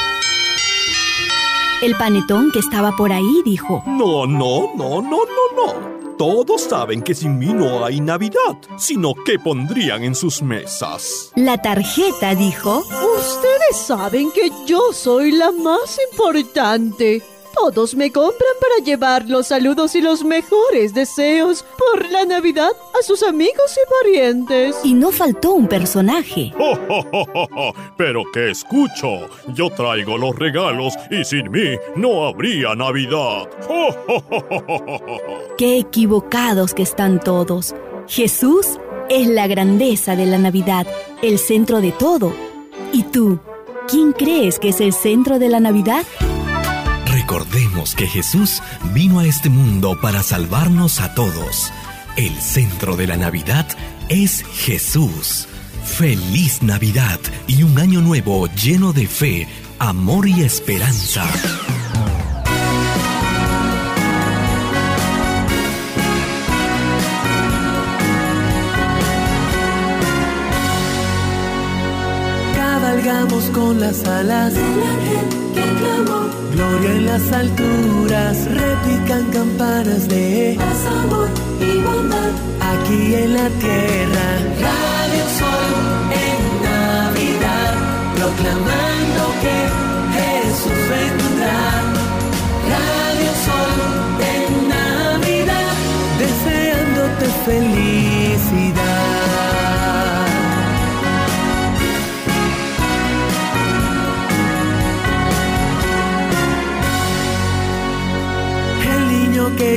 El 1.81 1.95
panetón 1.95 2.51
que 2.51 2.59
estaba 2.59 2.95
por 2.95 3.11
ahí 3.11 3.41
dijo. 3.43 3.83
No, 3.85 4.25
no, 4.25 4.73
no, 4.75 5.01
no, 5.01 5.19
no, 5.25 5.55
no. 5.55 5.95
Todos 6.17 6.61
saben 6.61 7.01
que 7.01 7.13
sin 7.13 7.37
mí 7.37 7.47
no 7.47 7.83
hay 7.85 7.99
Navidad, 7.99 8.57
sino 8.77 9.13
que 9.13 9.37
pondrían 9.37 10.03
en 10.03 10.15
sus 10.15 10.41
mesas. 10.41 11.31
La 11.35 11.61
tarjeta 11.61 12.33
dijo. 12.35 12.79
Ustedes 12.79 13.77
saben 13.85 14.31
que 14.31 14.49
yo 14.65 14.93
soy 14.93 15.31
la 15.33 15.51
más 15.51 15.99
importante. 16.11 17.21
Todos 17.55 17.95
me 17.95 18.11
compran 18.11 18.51
para 18.59 18.83
llevar 18.85 19.25
los 19.27 19.47
saludos 19.47 19.95
y 19.95 20.01
los 20.01 20.23
mejores 20.23 20.93
deseos 20.93 21.63
por 21.77 22.09
la 22.11 22.25
Navidad 22.25 22.71
a 22.99 23.03
sus 23.03 23.23
amigos 23.23 23.75
y 23.75 24.03
parientes. 24.03 24.75
Y 24.83 24.93
no 24.93 25.11
faltó 25.11 25.53
un 25.53 25.67
personaje. 25.67 26.53
Pero 27.97 28.23
que 28.33 28.51
escucho, 28.51 29.29
yo 29.53 29.69
traigo 29.69 30.17
los 30.17 30.35
regalos 30.35 30.93
y 31.09 31.23
sin 31.23 31.49
mí 31.49 31.77
no 31.95 32.27
habría 32.27 32.75
Navidad. 32.75 33.49
Qué 35.57 35.79
equivocados 35.79 36.73
que 36.73 36.83
están 36.83 37.21
todos. 37.21 37.73
Jesús 38.07 38.79
es 39.09 39.27
la 39.27 39.47
grandeza 39.47 40.15
de 40.15 40.25
la 40.25 40.37
Navidad, 40.37 40.85
el 41.21 41.39
centro 41.39 41.79
de 41.79 41.93
todo. 41.93 42.33
¿Y 42.91 43.03
tú? 43.03 43.39
¿Quién 43.87 44.11
crees 44.11 44.59
que 44.59 44.69
es 44.69 44.81
el 44.81 44.93
centro 44.93 45.39
de 45.39 45.49
la 45.49 45.59
Navidad? 45.59 46.03
Recordemos 47.27 47.95
que 47.95 48.05
Jesús 48.05 48.61
vino 48.93 49.17
a 49.17 49.25
este 49.25 49.49
mundo 49.49 49.99
para 49.99 50.21
salvarnos 50.21 51.01
a 51.01 51.15
todos. 51.15 51.73
El 52.17 52.39
centro 52.39 52.95
de 52.95 53.07
la 53.07 53.17
Navidad 53.17 53.65
es 54.09 54.43
Jesús. 54.53 55.47
Feliz 55.83 56.61
Navidad 56.61 57.19
y 57.47 57.63
un 57.63 57.79
año 57.79 58.01
nuevo 58.01 58.45
lleno 58.49 58.93
de 58.93 59.07
fe, 59.07 59.47
amor 59.79 60.27
y 60.27 60.43
esperanza. 60.43 61.25
Cabalgamos 73.05 73.45
con 73.51 73.79
las 73.79 74.03
alas 74.03 74.53
Gloria 76.53 76.91
en 76.91 77.05
las 77.05 77.31
alturas, 77.31 78.47
repican 78.49 79.25
campanas 79.31 80.07
de 80.07 80.55
paz, 80.57 80.85
amor 81.03 81.29
y 81.59 81.81
bondad. 81.81 82.31
Aquí 82.61 83.13
en 83.13 83.33
la 83.35 83.47
tierra, 83.61 84.27
Radio 84.65 85.25
Sol 85.37 85.75
en 86.25 86.41
Navidad, 86.63 87.73
proclamando 88.15 89.23
que 89.43 89.57
Jesús 90.17 90.79
vendrá. 90.89 91.61
Radio 92.73 93.31
Sol 93.45 93.81
en 94.33 94.49
Navidad, 94.69 95.75
deseándote 96.17 97.25
felicidad. 97.45 98.74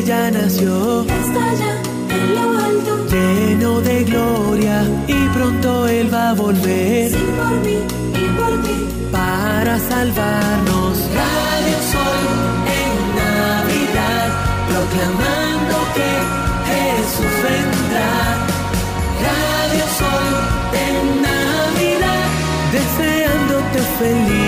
Ya 0.04 0.30
nació 0.30 1.02
está 1.02 1.54
ya 1.54 1.74
en 2.14 2.34
lo 2.34 2.58
alto, 2.58 3.06
lleno 3.10 3.80
de 3.80 4.04
gloria 4.04 4.84
y 5.06 5.28
pronto 5.36 5.88
él 5.88 6.12
va 6.12 6.30
a 6.30 6.34
volver. 6.34 7.10
Sí, 7.10 7.24
por 7.38 7.60
mí 7.64 7.78
y 8.14 8.26
por 8.38 8.52
ti, 8.62 8.78
para 9.10 9.78
salvarnos. 9.78 10.94
Radio 11.22 11.78
Sol 11.92 12.24
en 12.80 12.94
Navidad, 13.22 14.28
proclamando 14.70 15.76
que 15.96 16.10
Jesús 16.70 17.34
vendrá. 17.46 18.12
Radio 19.28 19.84
Sol 20.00 20.28
en 20.86 21.22
Navidad, 21.22 22.26
deseándote 22.72 23.78
felicidad. 23.98 24.47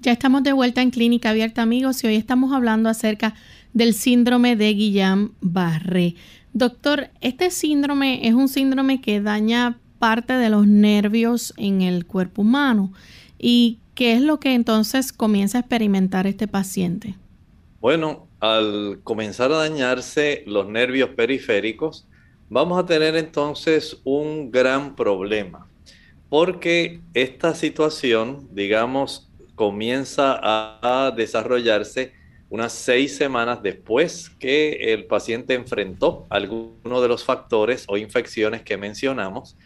Ya 0.00 0.12
estamos 0.12 0.42
de 0.42 0.52
vuelta 0.52 0.82
en 0.82 0.90
Clínica 0.90 1.30
Abierta, 1.30 1.62
amigos, 1.62 2.02
y 2.02 2.08
hoy 2.08 2.16
estamos 2.16 2.52
hablando 2.52 2.88
acerca 2.88 3.36
del 3.74 3.94
síndrome 3.94 4.56
de 4.56 4.74
Guillain-Barré. 4.74 6.16
Doctor, 6.52 7.10
este 7.20 7.50
síndrome 7.50 8.26
es 8.26 8.34
un 8.34 8.48
síndrome 8.48 9.00
que 9.00 9.20
daña 9.20 9.78
parte 9.98 10.32
de 10.32 10.50
los 10.50 10.66
nervios 10.66 11.54
en 11.56 11.82
el 11.82 12.06
cuerpo 12.06 12.42
humano. 12.42 12.92
¿Y 13.38 13.78
qué 13.94 14.14
es 14.14 14.22
lo 14.22 14.40
que 14.40 14.54
entonces 14.54 15.12
comienza 15.12 15.58
a 15.58 15.60
experimentar 15.60 16.26
este 16.26 16.48
paciente? 16.48 17.14
Bueno, 17.80 18.26
al 18.40 19.00
comenzar 19.04 19.52
a 19.52 19.58
dañarse 19.58 20.42
los 20.46 20.66
nervios 20.68 21.10
periféricos, 21.10 22.06
vamos 22.48 22.78
a 22.82 22.86
tener 22.86 23.16
entonces 23.16 23.98
un 24.04 24.50
gran 24.50 24.96
problema. 24.96 25.66
porque 26.30 27.02
esta 27.12 27.54
situación, 27.54 28.48
digamos, 28.52 29.28
comienza 29.56 30.38
a 30.42 31.10
desarrollarse 31.16 32.14
unas 32.50 32.72
seis 32.72 33.16
semanas 33.16 33.62
después 33.62 34.30
que 34.38 34.92
el 34.92 35.06
paciente 35.06 35.54
enfrentó 35.54 36.26
alguno 36.28 37.00
de 37.00 37.08
los 37.08 37.24
factores 37.24 37.84
o 37.88 37.96
infecciones 37.96 38.62
que 38.62 38.76
mencionamos 38.76 39.56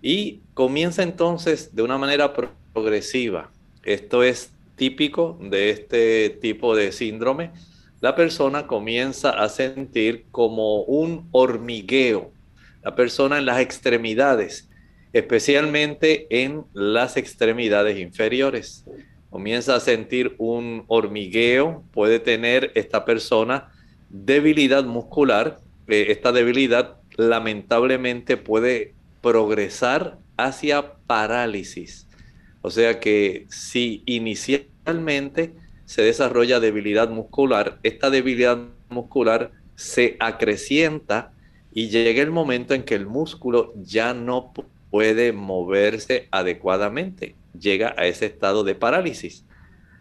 y 0.00 0.40
comienza 0.54 1.02
entonces 1.02 1.74
de 1.74 1.82
una 1.82 1.98
manera 1.98 2.32
progresiva. 2.32 3.50
Esto 3.84 4.22
es 4.22 4.52
típico 4.76 5.38
de 5.42 5.70
este 5.70 6.30
tipo 6.30 6.74
de 6.74 6.92
síndrome. 6.92 7.50
La 8.00 8.14
persona 8.14 8.66
comienza 8.66 9.30
a 9.30 9.48
sentir 9.48 10.26
como 10.30 10.82
un 10.82 11.28
hormigueo, 11.32 12.30
la 12.82 12.94
persona 12.94 13.38
en 13.38 13.46
las 13.46 13.60
extremidades 13.60 14.68
especialmente 15.12 16.26
en 16.30 16.64
las 16.72 17.16
extremidades 17.16 17.98
inferiores. 17.98 18.84
Comienza 19.30 19.74
a 19.74 19.80
sentir 19.80 20.34
un 20.38 20.84
hormigueo, 20.88 21.84
puede 21.92 22.18
tener 22.18 22.72
esta 22.74 23.04
persona 23.04 23.70
debilidad 24.08 24.84
muscular. 24.84 25.58
Eh, 25.86 26.06
esta 26.08 26.32
debilidad 26.32 26.96
lamentablemente 27.16 28.36
puede 28.36 28.94
progresar 29.20 30.18
hacia 30.36 30.94
parálisis. 31.06 32.06
O 32.62 32.70
sea 32.70 33.00
que 33.00 33.46
si 33.50 34.02
inicialmente 34.06 35.54
se 35.84 36.02
desarrolla 36.02 36.60
debilidad 36.60 37.10
muscular, 37.10 37.78
esta 37.82 38.10
debilidad 38.10 38.58
muscular 38.88 39.52
se 39.74 40.16
acrecienta 40.20 41.32
y 41.72 41.88
llega 41.88 42.22
el 42.22 42.30
momento 42.30 42.74
en 42.74 42.82
que 42.82 42.94
el 42.94 43.06
músculo 43.06 43.72
ya 43.76 44.14
no 44.14 44.52
puede 44.90 45.32
moverse 45.32 46.28
adecuadamente, 46.30 47.36
llega 47.58 47.94
a 47.96 48.06
ese 48.06 48.26
estado 48.26 48.64
de 48.64 48.74
parálisis. 48.74 49.44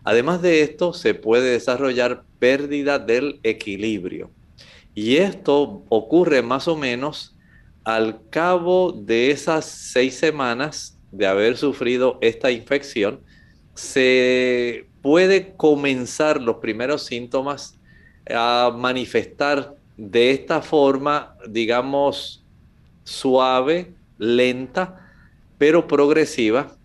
Además 0.03 0.41
de 0.41 0.61
esto, 0.61 0.93
se 0.93 1.13
puede 1.13 1.51
desarrollar 1.51 2.23
pérdida 2.39 2.97
del 2.99 3.39
equilibrio. 3.43 4.31
Y 4.95 5.17
esto 5.17 5.83
ocurre 5.89 6.41
más 6.41 6.67
o 6.67 6.75
menos 6.75 7.35
al 7.83 8.19
cabo 8.29 8.91
de 8.91 9.31
esas 9.31 9.65
seis 9.65 10.15
semanas 10.15 10.97
de 11.11 11.25
haber 11.25 11.57
sufrido 11.57 12.17
esta 12.21 12.51
infección, 12.51 13.21
se 13.75 14.87
puede 15.01 15.53
comenzar 15.55 16.41
los 16.41 16.57
primeros 16.57 17.05
síntomas 17.05 17.79
a 18.29 18.73
manifestar 18.75 19.75
de 19.95 20.31
esta 20.31 20.61
forma, 20.61 21.37
digamos, 21.47 22.43
suave, 23.03 23.93
lenta, 24.17 25.09
pero 25.57 25.87
progresiva. 25.87 26.75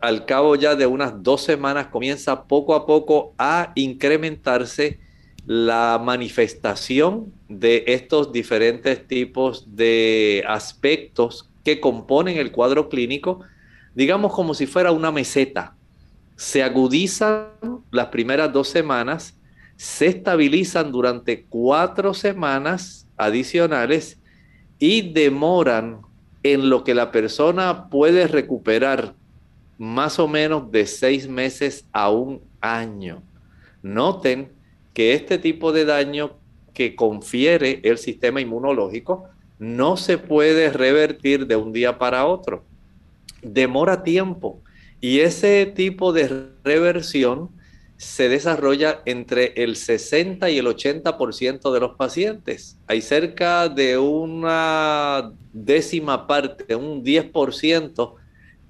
Al 0.00 0.24
cabo 0.24 0.56
ya 0.56 0.76
de 0.76 0.86
unas 0.86 1.22
dos 1.22 1.42
semanas 1.42 1.88
comienza 1.88 2.44
poco 2.44 2.74
a 2.74 2.86
poco 2.86 3.34
a 3.38 3.72
incrementarse 3.74 4.98
la 5.46 6.00
manifestación 6.02 7.32
de 7.48 7.84
estos 7.86 8.32
diferentes 8.32 9.06
tipos 9.06 9.76
de 9.76 10.42
aspectos 10.48 11.50
que 11.64 11.80
componen 11.80 12.38
el 12.38 12.50
cuadro 12.50 12.88
clínico, 12.88 13.40
digamos 13.94 14.32
como 14.32 14.54
si 14.54 14.66
fuera 14.66 14.90
una 14.90 15.12
meseta. 15.12 15.74
Se 16.36 16.62
agudizan 16.62 17.48
las 17.90 18.06
primeras 18.06 18.52
dos 18.52 18.68
semanas, 18.68 19.36
se 19.76 20.06
estabilizan 20.06 20.92
durante 20.92 21.44
cuatro 21.44 22.14
semanas 22.14 23.06
adicionales 23.18 24.18
y 24.78 25.12
demoran 25.12 26.00
en 26.42 26.70
lo 26.70 26.84
que 26.84 26.94
la 26.94 27.12
persona 27.12 27.88
puede 27.90 28.26
recuperar 28.26 29.14
más 29.80 30.18
o 30.18 30.28
menos 30.28 30.70
de 30.70 30.86
seis 30.86 31.26
meses 31.26 31.86
a 31.90 32.10
un 32.10 32.42
año. 32.60 33.22
Noten 33.82 34.52
que 34.92 35.14
este 35.14 35.38
tipo 35.38 35.72
de 35.72 35.86
daño 35.86 36.36
que 36.74 36.94
confiere 36.94 37.80
el 37.82 37.96
sistema 37.96 38.42
inmunológico 38.42 39.30
no 39.58 39.96
se 39.96 40.18
puede 40.18 40.70
revertir 40.70 41.46
de 41.46 41.56
un 41.56 41.72
día 41.72 41.96
para 41.96 42.26
otro. 42.26 42.62
Demora 43.40 44.02
tiempo 44.02 44.60
y 45.00 45.20
ese 45.20 45.64
tipo 45.64 46.12
de 46.12 46.50
reversión 46.62 47.48
se 47.96 48.28
desarrolla 48.28 49.00
entre 49.06 49.54
el 49.62 49.76
60 49.76 50.50
y 50.50 50.58
el 50.58 50.66
80% 50.66 51.72
de 51.72 51.80
los 51.80 51.96
pacientes. 51.96 52.76
Hay 52.86 53.00
cerca 53.00 53.70
de 53.70 53.96
una 53.96 55.32
décima 55.54 56.26
parte, 56.26 56.74
un 56.74 57.02
10%, 57.02 58.19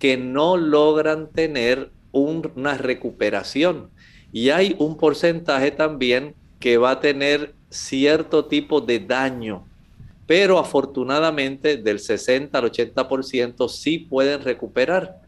que 0.01 0.17
no 0.17 0.57
logran 0.57 1.31
tener 1.31 1.93
una 2.11 2.77
recuperación. 2.77 3.91
Y 4.33 4.51
hay 4.51 4.75
un 4.79 4.97
porcentaje 4.97 5.71
también 5.71 6.35
que 6.59 6.79
va 6.79 6.93
a 6.93 7.01
tener 7.01 7.55
cierto 7.69 8.47
tipo 8.47 8.81
de 8.81 8.99
daño. 8.99 9.65
Pero 10.27 10.59
afortunadamente 10.59 11.77
del 11.77 12.01
60 12.01 12.57
al 12.59 12.65
80% 12.65 13.69
sí 13.69 13.99
pueden 13.99 14.43
recuperar. 14.43 15.21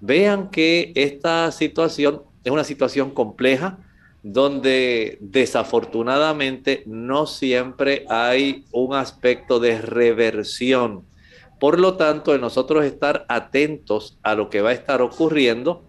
Vean 0.00 0.50
que 0.50 0.92
esta 0.94 1.50
situación 1.50 2.22
es 2.44 2.52
una 2.52 2.64
situación 2.64 3.10
compleja 3.10 3.78
donde 4.22 5.16
desafortunadamente 5.20 6.82
no 6.86 7.26
siempre 7.26 8.04
hay 8.08 8.64
un 8.72 8.94
aspecto 8.94 9.58
de 9.58 9.80
reversión. 9.80 11.07
Por 11.60 11.80
lo 11.80 11.94
tanto, 11.94 12.34
en 12.34 12.40
nosotros 12.40 12.84
estar 12.84 13.24
atentos 13.28 14.18
a 14.22 14.34
lo 14.34 14.50
que 14.50 14.60
va 14.60 14.70
a 14.70 14.74
estar 14.74 15.02
ocurriendo 15.02 15.82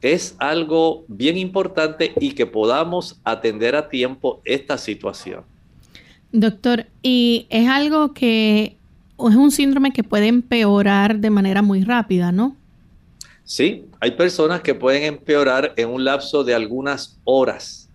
es 0.00 0.36
algo 0.38 1.04
bien 1.08 1.38
importante 1.38 2.12
y 2.20 2.32
que 2.32 2.46
podamos 2.46 3.20
atender 3.24 3.74
a 3.74 3.88
tiempo 3.88 4.42
esta 4.44 4.76
situación. 4.76 5.44
Doctor, 6.30 6.86
y 7.02 7.46
es 7.48 7.68
algo 7.68 8.12
que 8.12 8.76
es 9.18 9.36
un 9.36 9.50
síndrome 9.50 9.92
que 9.92 10.04
puede 10.04 10.26
empeorar 10.26 11.18
de 11.20 11.30
manera 11.30 11.62
muy 11.62 11.84
rápida, 11.84 12.32
¿no? 12.32 12.56
Sí, 13.44 13.84
hay 14.00 14.12
personas 14.12 14.60
que 14.62 14.74
pueden 14.74 15.04
empeorar 15.04 15.74
en 15.76 15.88
un 15.90 16.04
lapso 16.04 16.44
de 16.44 16.54
algunas 16.54 17.18
horas. 17.24 17.88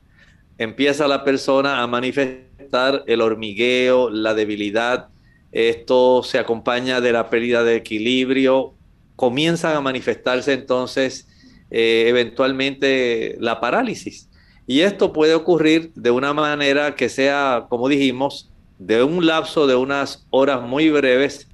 Empieza 0.57 1.07
la 1.07 1.23
persona 1.23 1.81
a 1.81 1.87
manifestar 1.87 3.03
el 3.07 3.21
hormigueo, 3.21 4.09
la 4.09 4.33
debilidad. 4.33 5.09
Esto 5.51 6.23
se 6.23 6.37
acompaña 6.37 7.01
de 7.01 7.11
la 7.11 7.29
pérdida 7.29 7.63
de 7.63 7.75
equilibrio. 7.75 8.73
Comienzan 9.15 9.75
a 9.75 9.81
manifestarse 9.81 10.53
entonces 10.53 11.27
eh, 11.71 12.05
eventualmente 12.07 13.35
la 13.39 13.59
parálisis. 13.59 14.29
Y 14.67 14.81
esto 14.81 15.13
puede 15.13 15.33
ocurrir 15.33 15.91
de 15.95 16.11
una 16.11 16.33
manera 16.33 16.95
que 16.95 17.09
sea, 17.09 17.65
como 17.69 17.89
dijimos, 17.89 18.51
de 18.77 19.03
un 19.03 19.25
lapso 19.25 19.65
de 19.67 19.75
unas 19.75 20.27
horas 20.29 20.61
muy 20.61 20.89
breves, 20.89 21.49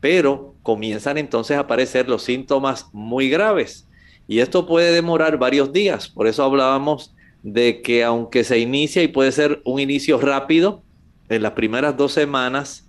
pero 0.00 0.54
comienzan 0.62 1.16
entonces 1.16 1.56
a 1.56 1.60
aparecer 1.60 2.08
los 2.08 2.22
síntomas 2.24 2.86
muy 2.92 3.30
graves. 3.30 3.86
Y 4.28 4.40
esto 4.40 4.66
puede 4.66 4.92
demorar 4.92 5.38
varios 5.38 5.72
días. 5.72 6.08
Por 6.08 6.26
eso 6.26 6.42
hablábamos 6.42 7.14
de 7.42 7.80
que 7.82 8.02
aunque 8.02 8.42
se 8.42 8.58
inicia 8.58 9.02
y 9.02 9.08
puede 9.08 9.30
ser 9.30 9.62
un 9.64 9.78
inicio 9.78 10.18
rápido, 10.18 10.82
en 11.28 11.42
las 11.42 11.52
primeras 11.52 11.96
dos 11.96 12.12
semanas, 12.12 12.85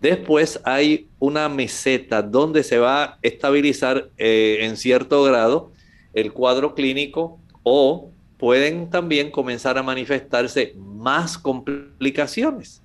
después 0.00 0.60
hay 0.64 1.08
una 1.18 1.48
meseta 1.48 2.22
donde 2.22 2.62
se 2.62 2.78
va 2.78 3.04
a 3.04 3.18
estabilizar 3.22 4.10
eh, 4.16 4.58
en 4.60 4.76
cierto 4.76 5.22
grado 5.24 5.72
el 6.12 6.32
cuadro 6.32 6.74
clínico 6.74 7.38
o 7.62 8.10
pueden 8.38 8.90
también 8.90 9.30
comenzar 9.30 9.78
a 9.78 9.82
manifestarse 9.82 10.74
más 10.76 11.38
complicaciones. 11.38 12.82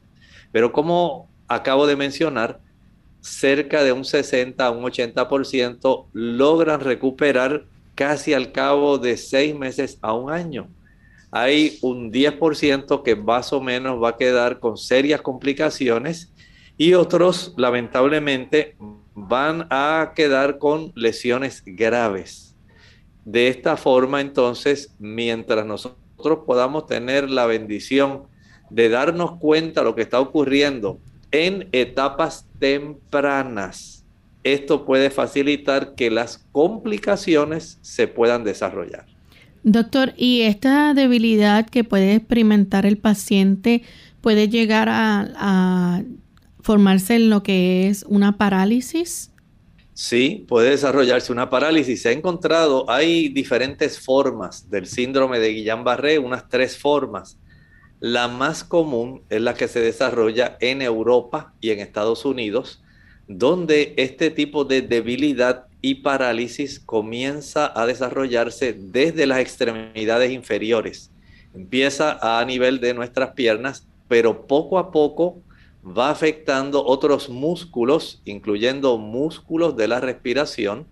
Pero 0.51 0.71
como 0.71 1.29
acabo 1.47 1.87
de 1.87 1.95
mencionar, 1.95 2.59
cerca 3.19 3.83
de 3.83 3.91
un 3.91 4.03
60 4.03 4.65
a 4.65 4.71
un 4.71 4.83
80% 4.83 6.07
logran 6.13 6.79
recuperar 6.79 7.65
casi 7.95 8.33
al 8.33 8.51
cabo 8.51 8.97
de 8.97 9.17
seis 9.17 9.55
meses 9.55 9.97
a 10.01 10.13
un 10.13 10.31
año. 10.31 10.67
Hay 11.29 11.77
un 11.81 12.11
10% 12.11 13.03
que 13.03 13.15
más 13.15 13.53
o 13.53 13.61
menos 13.61 14.01
va 14.01 14.09
a 14.09 14.17
quedar 14.17 14.59
con 14.59 14.77
serias 14.77 15.21
complicaciones 15.21 16.33
y 16.77 16.93
otros 16.93 17.53
lamentablemente 17.57 18.75
van 19.13 19.67
a 19.69 20.13
quedar 20.15 20.57
con 20.57 20.91
lesiones 20.95 21.63
graves. 21.65 22.55
De 23.25 23.49
esta 23.49 23.77
forma 23.77 24.21
entonces, 24.21 24.95
mientras 24.99 25.65
nosotros 25.65 26.39
podamos 26.45 26.87
tener 26.87 27.29
la 27.29 27.45
bendición 27.45 28.23
de 28.69 28.89
darnos 28.89 29.37
cuenta 29.37 29.81
de 29.81 29.85
lo 29.85 29.95
que 29.95 30.01
está 30.01 30.19
ocurriendo 30.19 30.99
en 31.31 31.67
etapas 31.71 32.47
tempranas. 32.59 34.05
Esto 34.43 34.85
puede 34.85 35.09
facilitar 35.11 35.93
que 35.95 36.09
las 36.09 36.45
complicaciones 36.51 37.77
se 37.81 38.07
puedan 38.07 38.43
desarrollar. 38.43 39.05
Doctor, 39.63 40.13
¿y 40.17 40.41
esta 40.41 40.93
debilidad 40.95 41.69
que 41.69 41.83
puede 41.83 42.15
experimentar 42.15 42.85
el 42.85 42.97
paciente 42.97 43.83
puede 44.21 44.49
llegar 44.49 44.89
a, 44.89 46.03
formarse 46.61 47.15
en 47.15 47.29
lo 47.29 47.43
que 47.43 47.87
es 47.87 48.03
una 48.07 48.37
parálisis? 48.37 49.31
Sí, 49.93 50.45
puede 50.47 50.71
desarrollarse 50.71 51.31
una 51.31 51.49
parálisis. 51.49 52.01
Se 52.01 52.09
ha 52.09 52.11
encontrado, 52.11 52.89
hay 52.89 53.29
diferentes 53.29 53.99
formas 53.99 54.69
del 54.69 54.87
síndrome 54.87 55.39
de 55.39 55.53
Guillain-Barré, 55.53 56.17
unas 56.17 56.49
tres 56.49 56.77
formas. 56.77 57.37
La 57.99 58.27
más 58.27 58.63
común 58.63 59.21
es 59.29 59.41
la 59.41 59.53
que 59.53 59.67
se 59.67 59.79
desarrolla 59.79 60.57
en 60.59 60.81
Europa 60.81 61.53
y 61.61 61.69
en 61.69 61.79
Estados 61.79 62.25
Unidos, 62.25 62.81
donde 63.27 63.93
este 63.97 64.31
tipo 64.31 64.65
de 64.65 64.81
debilidad 64.81 65.67
y 65.81 65.95
parálisis 65.95 66.79
comienza 66.79 67.71
a 67.79 67.85
desarrollarse 67.85 68.73
desde 68.73 69.27
las 69.27 69.39
extremidades 69.39 70.31
inferiores. 70.31 71.11
Empieza 71.53 72.39
a 72.39 72.43
nivel 72.45 72.79
de 72.79 72.93
nuestras 72.93 73.31
piernas, 73.31 73.87
pero 74.07 74.47
poco 74.47 74.79
a 74.79 74.91
poco 74.91 75.41
va 75.85 76.09
afectando 76.09 76.85
otros 76.85 77.29
músculos, 77.29 78.21
incluyendo 78.25 78.97
músculos 78.97 79.75
de 79.75 79.87
la 79.87 79.99
respiración, 79.99 80.87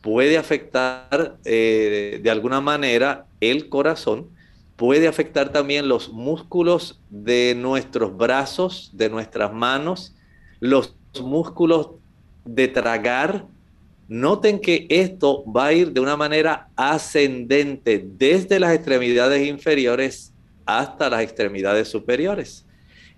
puede 0.00 0.36
afectar 0.36 1.38
eh, 1.44 2.20
de 2.22 2.30
alguna 2.30 2.60
manera 2.60 3.26
el 3.40 3.68
corazón, 3.68 4.28
puede 4.76 5.08
afectar 5.08 5.50
también 5.50 5.88
los 5.88 6.10
músculos 6.12 7.00
de 7.10 7.54
nuestros 7.56 8.16
brazos, 8.16 8.90
de 8.92 9.08
nuestras 9.08 9.52
manos, 9.52 10.14
los 10.60 10.94
músculos 11.22 11.90
de 12.44 12.68
tragar. 12.68 13.46
Noten 14.08 14.60
que 14.60 14.86
esto 14.90 15.44
va 15.50 15.66
a 15.66 15.72
ir 15.72 15.92
de 15.92 16.00
una 16.00 16.16
manera 16.16 16.68
ascendente 16.76 18.04
desde 18.04 18.60
las 18.60 18.74
extremidades 18.74 19.46
inferiores 19.46 20.34
hasta 20.66 21.08
las 21.08 21.22
extremidades 21.22 21.88
superiores. 21.88 22.63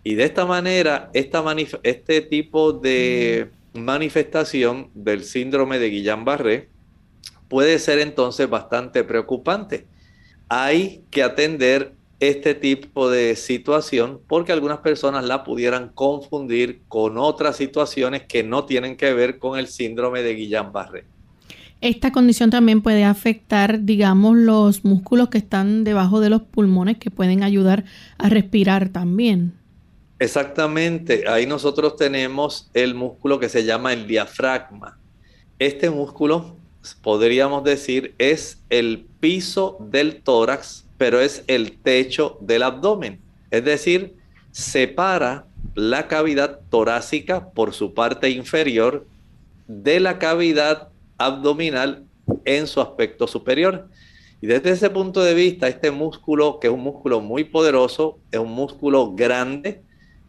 Y 0.07 0.14
de 0.14 0.23
esta 0.23 0.47
manera, 0.47 1.11
este 1.14 2.21
tipo 2.21 2.73
de 2.73 3.51
manifestación 3.75 4.88
del 4.95 5.25
síndrome 5.25 5.81
de 5.81 5.90
Guillain-Barré 5.90 6.69
puede 7.49 7.81
ser 7.81 7.99
entonces 7.99 8.49
bastante 8.49 9.03
preocupante. 9.03 9.85
Hay 10.49 11.03
que 11.11 11.25
atender 11.25 11.95
este 12.21 12.55
tipo 12.55 13.11
de 13.11 13.35
situación 13.35 14.21
porque 14.29 14.53
algunas 14.53 14.79
personas 14.79 15.25
la 15.25 15.42
pudieran 15.42 15.88
confundir 15.88 16.83
con 16.87 17.19
otras 17.19 17.57
situaciones 17.57 18.23
que 18.29 18.45
no 18.45 18.64
tienen 18.64 18.97
que 18.97 19.12
ver 19.12 19.40
con 19.40 19.59
el 19.59 19.66
síndrome 19.66 20.23
de 20.23 20.37
Guillain-Barré. 20.37 21.03
Esta 21.81 22.12
condición 22.12 22.51
también 22.51 22.81
puede 22.81 23.03
afectar, 23.03 23.83
digamos, 23.83 24.37
los 24.37 24.85
músculos 24.85 25.31
que 25.31 25.38
están 25.38 25.83
debajo 25.83 26.21
de 26.21 26.31
los 26.31 26.42
pulmones 26.42 26.97
que 26.97 27.11
pueden 27.11 27.42
ayudar 27.42 27.83
a 28.19 28.29
respirar 28.29 28.90
también. 28.90 29.55
Exactamente, 30.18 31.29
ahí 31.29 31.44
nosotros 31.44 31.96
tenemos 31.96 32.70
el 32.72 32.94
músculo 32.94 33.38
que 33.38 33.50
se 33.50 33.64
llama 33.64 33.92
el 33.92 34.07
diafragma. 34.07 34.98
Este 35.59 35.90
músculo, 35.90 36.57
podríamos 37.02 37.64
decir, 37.64 38.14
es 38.16 38.62
el 38.70 39.07
piso 39.20 39.76
del 39.79 40.22
tórax, 40.22 40.87
pero 40.96 41.20
es 41.20 41.44
el 41.48 41.76
techo 41.79 42.38
del 42.40 42.62
abdomen. 42.62 43.20
Es 43.50 43.64
decir, 43.64 44.16
separa 44.52 45.46
la 45.74 46.09
cavidad 46.09 46.61
torácica 46.70 47.50
por 47.50 47.74
su 47.74 47.92
parte 47.92 48.31
inferior 48.31 49.07
de 49.66 50.00
la 50.00 50.18
cavidad 50.18 50.88
abdominal 51.18 52.07
en 52.46 52.66
su 52.66 52.81
aspecto 52.81 53.26
superior. 53.26 53.88
Y 54.40 54.46
desde 54.46 54.70
ese 54.70 54.88
punto 54.88 55.22
de 55.22 55.35
vista, 55.35 55.68
este 55.68 55.90
músculo, 55.90 56.59
que 56.59 56.68
es 56.68 56.72
un 56.72 56.81
músculo 56.81 57.20
muy 57.20 57.44
poderoso, 57.44 58.18
es 58.31 58.38
un 58.38 58.52
músculo 58.52 59.14
grande, 59.14 59.83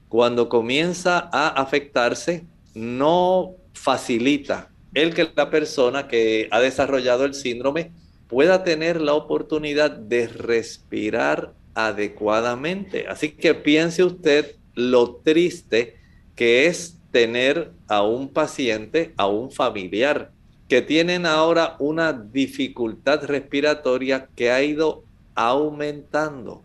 cuando 0.09 0.49
comienza 0.49 1.29
a 1.31 1.47
afectarse, 1.49 2.45
no 2.73 3.55
facilita 3.73 4.69
el 4.93 5.13
que 5.13 5.29
la 5.35 5.49
persona 5.49 6.07
que 6.07 6.47
ha 6.51 6.59
desarrollado 6.59 7.25
el 7.25 7.33
síndrome 7.33 7.91
pueda 8.27 8.63
tener 8.63 9.01
la 9.01 9.13
oportunidad 9.13 9.91
de 9.91 10.27
respirar 10.27 11.53
adecuadamente. 11.75 13.07
Así 13.07 13.31
que 13.31 13.53
piense 13.53 14.03
usted 14.03 14.55
lo 14.73 15.15
triste 15.17 15.97
que 16.35 16.67
es 16.67 16.97
tener 17.11 17.71
a 17.87 18.03
un 18.03 18.29
paciente, 18.29 19.13
a 19.17 19.27
un 19.27 19.51
familiar, 19.51 20.31
que 20.67 20.81
tienen 20.81 21.25
ahora 21.25 21.75
una 21.79 22.11
dificultad 22.13 23.23
respiratoria 23.23 24.27
que 24.35 24.51
ha 24.51 24.61
ido 24.63 25.03
aumentando. 25.35 26.63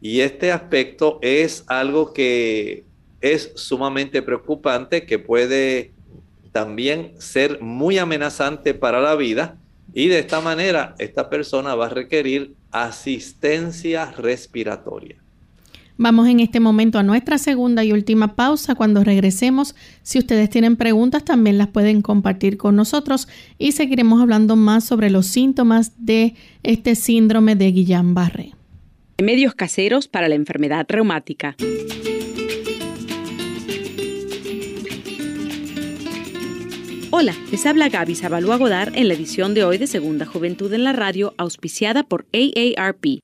Y 0.00 0.20
este 0.20 0.52
aspecto 0.52 1.18
es 1.22 1.64
algo 1.66 2.12
que 2.12 2.84
es 3.20 3.52
sumamente 3.56 4.22
preocupante, 4.22 5.06
que 5.06 5.18
puede 5.18 5.92
también 6.52 7.12
ser 7.18 7.60
muy 7.60 7.98
amenazante 7.98 8.74
para 8.74 9.00
la 9.00 9.14
vida. 9.14 9.56
Y 9.94 10.08
de 10.08 10.18
esta 10.18 10.40
manera, 10.40 10.94
esta 10.98 11.30
persona 11.30 11.74
va 11.74 11.86
a 11.86 11.90
requerir 11.90 12.54
asistencia 12.70 14.12
respiratoria. 14.12 15.16
Vamos 15.98 16.28
en 16.28 16.40
este 16.40 16.60
momento 16.60 16.98
a 16.98 17.02
nuestra 17.02 17.38
segunda 17.38 17.82
y 17.82 17.92
última 17.92 18.36
pausa. 18.36 18.74
Cuando 18.74 19.02
regresemos, 19.02 19.74
si 20.02 20.18
ustedes 20.18 20.50
tienen 20.50 20.76
preguntas, 20.76 21.24
también 21.24 21.56
las 21.56 21.68
pueden 21.68 22.02
compartir 22.02 22.58
con 22.58 22.76
nosotros 22.76 23.28
y 23.58 23.72
seguiremos 23.72 24.20
hablando 24.20 24.56
más 24.56 24.84
sobre 24.84 25.08
los 25.08 25.26
síntomas 25.26 25.92
de 26.04 26.34
este 26.62 26.96
síndrome 26.96 27.56
de 27.56 27.72
Guillain-Barré. 27.72 28.55
Medios 29.22 29.54
caseros 29.54 30.08
para 30.08 30.28
la 30.28 30.34
enfermedad 30.34 30.84
reumática. 30.86 31.56
Hola, 37.10 37.34
les 37.50 37.64
habla 37.64 37.88
Gaby 37.88 38.14
Zabalúa 38.14 38.58
Godard 38.58 38.94
en 38.94 39.08
la 39.08 39.14
edición 39.14 39.54
de 39.54 39.64
hoy 39.64 39.78
de 39.78 39.86
Segunda 39.86 40.26
Juventud 40.26 40.70
en 40.74 40.84
la 40.84 40.92
Radio, 40.92 41.34
auspiciada 41.38 42.02
por 42.02 42.26
AARP. 42.34 43.20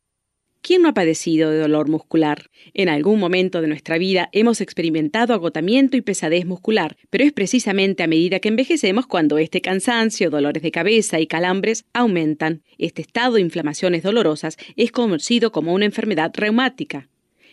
¿Quién 0.65 0.83
no 0.83 0.91
ha 0.91 0.95
padecido 0.95 1.51
de 1.51 1.59
dolor 1.59 1.89
muscular? 1.89 2.49
En 2.73 2.89
algún 2.89 3.19
momento 3.19 3.61
de 3.61 3.67
nuestra 3.67 3.99
vida 3.99 4.29
hemos 4.31 4.61
experimentado 4.61 5.35
agotamiento 5.35 5.97
y 5.97 6.03
pesadez 6.03 6.47
muscular, 6.47 6.97
pero 7.11 7.25
es 7.25 7.33
precisamente 7.33 8.05
a 8.05 8.07
medida 8.07 8.39
que 8.39 8.49
envejecemos 8.49 9.09
cuando 9.09 9.39
este 9.39 9.61
cansancio, 9.61 10.31
dolores 10.31 10.63
de 10.63 10.71
cabeza 10.71 11.19
y 11.19 11.27
calambres 11.27 11.85
aumentan. 11.93 12.63
Este 12.79 13.03
estado 13.03 13.35
de 13.35 13.41
inflamaciones 13.41 14.05
dolorosas 14.05 14.57
es 14.77 14.93
conocido 14.93 15.51
como 15.51 15.75
una 15.75 15.85
enfermedad 15.85 16.31
reumática 16.33 17.09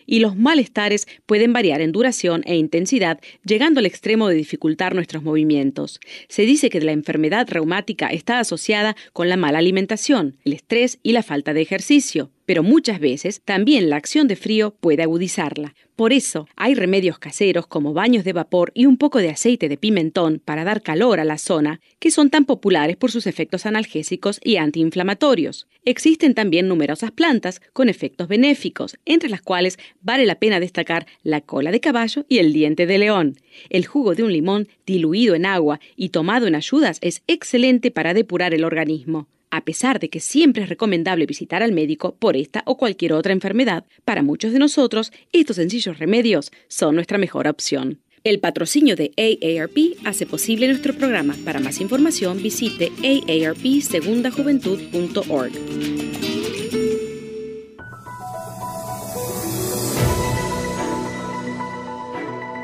y 0.06 0.20
los 0.20 0.36
malestares 0.36 1.08
pueden 1.26 1.52
variar 1.52 1.82
en 1.82 1.92
duración 1.92 2.44
e 2.46 2.58
intensidad, 2.58 3.20
llegando 3.44 3.80
al 3.80 3.88
extremo 3.88 4.28
de 4.28 4.36
dificultar 4.36 4.94
nuestros 4.94 5.24
movimientos. 5.24 6.00
Se 6.28 6.44
dice 6.44 6.70
que 6.70 6.82
la 6.82 6.92
enfermedad 6.92 7.48
reumática 7.48 8.08
está 8.08 8.40
asociada 8.40 8.96
con 9.14 9.30
la 9.30 9.38
mala 9.38 9.60
alimentación, 9.60 10.38
el 10.46 10.54
estrés 10.54 11.00
y 11.04 11.12
la 11.12 11.24
falta 11.24 11.54
de 11.54 11.62
ejercicio 11.62 12.32
pero 12.50 12.64
muchas 12.64 13.00
veces 13.00 13.42
también 13.46 13.92
la 13.92 13.98
acción 13.98 14.28
de 14.28 14.36
frío 14.36 14.72
puede 14.72 15.04
agudizarla. 15.04 15.76
Por 15.96 16.14
eso 16.14 16.48
hay 16.56 16.74
remedios 16.74 17.20
caseros 17.20 17.68
como 17.68 17.94
baños 17.94 18.24
de 18.24 18.34
vapor 18.34 18.72
y 18.74 18.88
un 18.88 18.98
poco 18.98 19.20
de 19.20 19.30
aceite 19.30 19.70
de 19.70 19.78
pimentón 19.78 20.42
para 20.44 20.64
dar 20.64 20.82
calor 20.82 21.20
a 21.20 21.26
la 21.26 21.38
zona, 21.38 21.80
que 22.00 22.10
son 22.10 22.32
tan 22.32 22.46
populares 22.46 22.98
por 22.98 23.12
sus 23.12 23.28
efectos 23.28 23.68
analgésicos 23.68 24.40
y 24.44 24.56
antiinflamatorios. 24.56 25.68
Existen 25.86 26.34
también 26.34 26.68
numerosas 26.68 27.12
plantas 27.12 27.62
con 27.72 27.88
efectos 27.88 28.28
benéficos, 28.28 28.98
entre 29.06 29.30
las 29.30 29.44
cuales 29.44 29.78
vale 30.02 30.26
la 30.26 30.40
pena 30.40 30.60
destacar 30.60 31.06
la 31.22 31.42
cola 31.42 31.70
de 31.70 31.82
caballo 31.82 32.26
y 32.28 32.40
el 32.40 32.52
diente 32.52 32.88
de 32.88 32.98
león. 32.98 33.36
El 33.70 33.86
jugo 33.86 34.16
de 34.16 34.24
un 34.24 34.34
limón 34.34 34.70
diluido 34.88 35.36
en 35.36 35.46
agua 35.46 35.80
y 35.96 36.10
tomado 36.10 36.48
en 36.48 36.56
ayudas 36.56 36.98
es 37.02 37.22
excelente 37.28 37.92
para 37.92 38.16
depurar 38.16 38.56
el 38.56 38.64
organismo 38.64 39.28
a 39.52 39.62
pesar 39.62 40.00
de 40.00 40.10
que 40.10 40.20
siempre 40.20 40.64
es 40.64 40.70
recomendable 40.70 41.26
visitar 41.26 41.64
al 41.64 41.72
médico 41.72 42.16
por 42.16 42.38
esta 42.38 42.62
o 42.66 42.78
cualquier 42.78 43.14
otra 43.14 43.34
enfermedad, 43.34 43.86
para 44.06 44.22
muchos 44.24 44.54
de 44.54 44.60
nosotros 44.60 45.12
estos 45.32 45.56
sencillos 45.56 45.98
remedios 46.00 46.52
son 46.68 46.94
nuestra 46.96 47.18
mejor 47.18 47.48
opción. 47.48 48.00
El 48.24 48.40
patrocinio 48.40 48.96
de 48.96 49.12
AARP 49.18 49.98
hace 50.06 50.26
posible 50.26 50.68
nuestro 50.68 50.94
programa. 50.94 51.36
Para 51.46 51.62
más 51.62 51.80
información 51.80 52.44
visite 52.44 52.92
aarpsegundajuventud.org. 53.02 55.52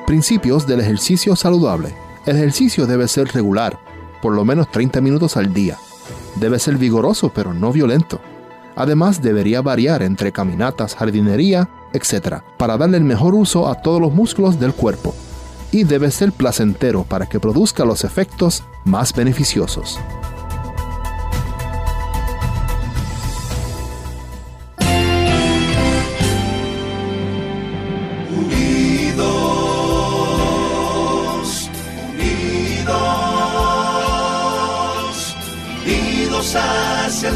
Principios 0.06 0.68
del 0.68 0.82
ejercicio 0.82 1.36
saludable. 1.36 1.96
El 2.28 2.36
ejercicio 2.36 2.86
debe 2.86 3.08
ser 3.08 3.30
regular, 3.30 3.80
por 4.22 4.36
lo 4.36 4.46
menos 4.46 4.70
30 4.72 5.02
minutos 5.02 5.36
al 5.38 5.52
día 5.54 5.80
Debe 6.36 6.60
ser 6.60 6.78
vigoroso 6.78 7.32
pero 7.34 7.54
no 7.54 7.72
violento. 7.72 8.20
Además 8.76 9.22
debería 9.22 9.62
variar 9.62 10.04
entre 10.04 10.32
caminatas, 10.32 10.96
jardinería, 10.96 11.70
etc., 11.94 12.42
para 12.58 12.78
darle 12.78 12.98
el 12.98 13.04
mejor 13.04 13.34
uso 13.34 13.70
a 13.70 13.82
todos 13.82 14.02
los 14.02 14.14
músculos 14.14 14.60
del 14.60 14.74
cuerpo. 14.74 15.16
Y 15.72 15.84
debe 15.84 16.12
ser 16.12 16.32
placentero 16.32 17.04
para 17.04 17.26
que 17.26 17.40
produzca 17.40 17.86
los 17.86 18.04
efectos 18.04 18.64
más 18.84 19.14
beneficiosos. 19.14 20.00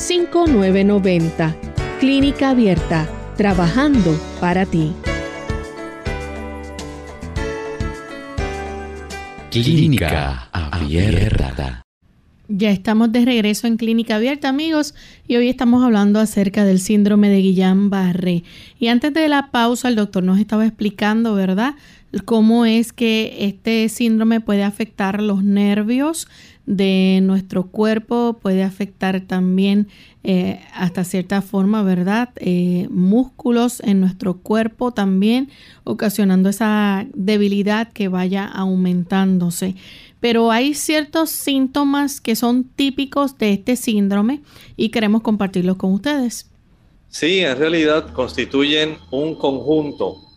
5990. 0.00 1.54
Clínica 2.00 2.50
Abierta, 2.50 3.06
trabajando 3.36 4.18
para 4.40 4.64
ti. 4.64 4.94
Clínica 9.50 10.48
Abierta. 10.52 11.82
Ya 12.48 12.70
estamos 12.70 13.12
de 13.12 13.26
regreso 13.26 13.66
en 13.66 13.76
Clínica 13.76 14.16
Abierta, 14.16 14.48
amigos, 14.48 14.94
y 15.28 15.36
hoy 15.36 15.50
estamos 15.50 15.84
hablando 15.84 16.18
acerca 16.18 16.64
del 16.64 16.80
síndrome 16.80 17.28
de 17.28 17.42
Guillain-Barré. 17.42 18.42
Y 18.78 18.88
antes 18.88 19.12
de 19.12 19.28
la 19.28 19.50
pausa, 19.50 19.88
el 19.88 19.96
doctor 19.96 20.24
nos 20.24 20.40
estaba 20.40 20.64
explicando, 20.64 21.34
¿verdad?, 21.34 21.74
cómo 22.24 22.66
es 22.66 22.92
que 22.92 23.36
este 23.40 23.88
síndrome 23.88 24.40
puede 24.40 24.64
afectar 24.64 25.22
los 25.22 25.44
nervios, 25.44 26.26
de 26.70 27.18
nuestro 27.20 27.66
cuerpo, 27.66 28.38
puede 28.40 28.62
afectar 28.62 29.20
también 29.22 29.88
eh, 30.22 30.60
hasta 30.72 31.02
cierta 31.02 31.42
forma, 31.42 31.82
¿verdad? 31.82 32.28
Eh, 32.36 32.86
músculos 32.90 33.80
en 33.80 33.98
nuestro 33.98 34.38
cuerpo 34.38 34.92
también, 34.92 35.50
ocasionando 35.82 36.48
esa 36.48 37.08
debilidad 37.12 37.92
que 37.92 38.06
vaya 38.06 38.44
aumentándose. 38.44 39.74
Pero 40.20 40.52
hay 40.52 40.74
ciertos 40.74 41.30
síntomas 41.30 42.20
que 42.20 42.36
son 42.36 42.62
típicos 42.62 43.36
de 43.36 43.54
este 43.54 43.74
síndrome 43.74 44.40
y 44.76 44.90
queremos 44.90 45.22
compartirlos 45.22 45.76
con 45.76 45.92
ustedes. 45.92 46.48
Sí, 47.08 47.40
en 47.40 47.58
realidad 47.58 48.12
constituyen 48.12 48.96
un 49.10 49.34
conjunto. 49.34 50.29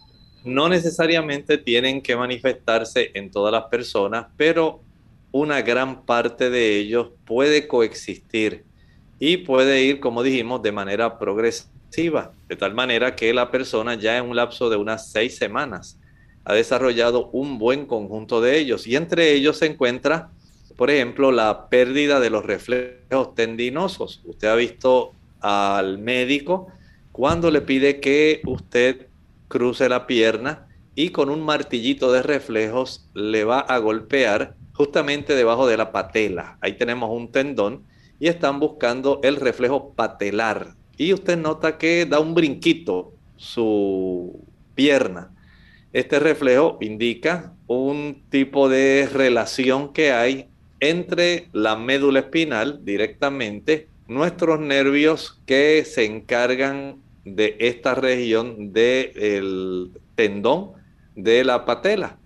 No 0.43 0.67
necesariamente 0.67 1.57
tienen 1.57 2.01
que 2.01 2.15
manifestarse 2.15 3.11
en 3.13 3.31
todas 3.31 3.51
las 3.51 3.65
personas, 3.65 4.27
pero 4.35 4.81
una 5.31 5.61
gran 5.61 6.05
parte 6.05 6.49
de 6.49 6.77
ellos 6.77 7.09
puede 7.25 7.67
coexistir 7.67 8.63
y 9.19 9.37
puede 9.37 9.83
ir, 9.83 9.99
como 9.99 10.21
dijimos, 10.21 10.61
de 10.61 10.71
manera 10.71 11.17
progresiva, 11.17 12.33
de 12.47 12.55
tal 12.55 12.73
manera 12.73 13.15
que 13.15 13.33
la 13.33 13.49
persona 13.49 13.95
ya 13.95 14.17
en 14.17 14.29
un 14.29 14.35
lapso 14.35 14.69
de 14.69 14.75
unas 14.75 15.11
seis 15.11 15.37
semanas 15.37 15.97
ha 16.45 16.53
desarrollado 16.53 17.29
un 17.31 17.57
buen 17.57 17.85
conjunto 17.85 18.41
de 18.41 18.59
ellos 18.59 18.85
y 18.85 18.95
entre 18.95 19.31
ellos 19.31 19.57
se 19.57 19.67
encuentra, 19.67 20.29
por 20.75 20.89
ejemplo, 20.91 21.31
la 21.31 21.69
pérdida 21.69 22.19
de 22.19 22.29
los 22.29 22.45
reflejos 22.45 23.33
tendinosos. 23.33 24.21
Usted 24.25 24.49
ha 24.49 24.55
visto 24.55 25.13
al 25.39 25.99
médico 25.99 26.67
cuando 27.11 27.49
le 27.49 27.61
pide 27.61 27.99
que 27.99 28.41
usted 28.45 29.07
cruce 29.53 29.87
la 29.87 30.07
pierna 30.07 30.67
y 30.95 31.09
con 31.09 31.29
un 31.29 31.45
martillito 31.45 32.11
de 32.11 32.23
reflejos 32.23 33.07
le 33.13 33.43
va 33.43 33.59
a 33.59 33.77
golpear 33.77 34.55
justamente 34.73 35.35
debajo 35.35 35.67
de 35.67 35.77
la 35.77 35.91
patela. 35.91 36.57
Ahí 36.59 36.73
tenemos 36.73 37.11
un 37.11 37.31
tendón 37.31 37.83
y 38.19 38.29
están 38.29 38.59
buscando 38.59 39.19
el 39.21 39.35
reflejo 39.35 39.93
patelar. 39.93 40.73
Y 40.97 41.13
usted 41.13 41.37
nota 41.37 41.77
que 41.77 42.07
da 42.07 42.19
un 42.19 42.33
brinquito 42.33 43.13
su 43.37 44.43
pierna. 44.73 45.29
Este 45.91 46.19
reflejo 46.19 46.79
indica 46.81 47.53
un 47.67 48.23
tipo 48.31 48.69
de 48.69 49.07
relación 49.13 49.93
que 49.93 50.13
hay 50.13 50.47
entre 50.79 51.47
la 51.53 51.75
médula 51.75 52.21
espinal 52.21 52.83
directamente, 52.83 53.87
nuestros 54.07 54.59
nervios 54.59 55.39
que 55.45 55.85
se 55.85 56.05
encargan 56.05 57.02
de 57.25 57.55
esta 57.59 57.95
región 57.95 58.73
del 58.73 59.91
tendón 60.15 60.73
de 61.15 61.43
la 61.43 61.65
patela 61.65 62.17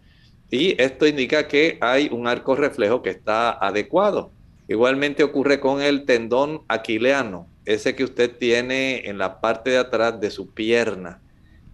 y 0.50 0.82
esto 0.82 1.06
indica 1.06 1.48
que 1.48 1.78
hay 1.82 2.10
un 2.12 2.28
arco 2.28 2.56
reflejo 2.56 3.02
que 3.02 3.10
está 3.10 3.52
adecuado. 3.52 4.32
Igualmente 4.70 5.24
ocurre 5.24 5.60
con 5.60 5.82
el 5.82 6.06
tendón 6.06 6.62
aquileano, 6.68 7.48
ese 7.66 7.96
que 7.96 8.04
usted 8.04 8.38
tiene 8.38 9.08
en 9.10 9.18
la 9.18 9.42
parte 9.42 9.72
de 9.72 9.78
atrás 9.78 10.20
de 10.20 10.30
su 10.30 10.54
pierna, 10.54 11.22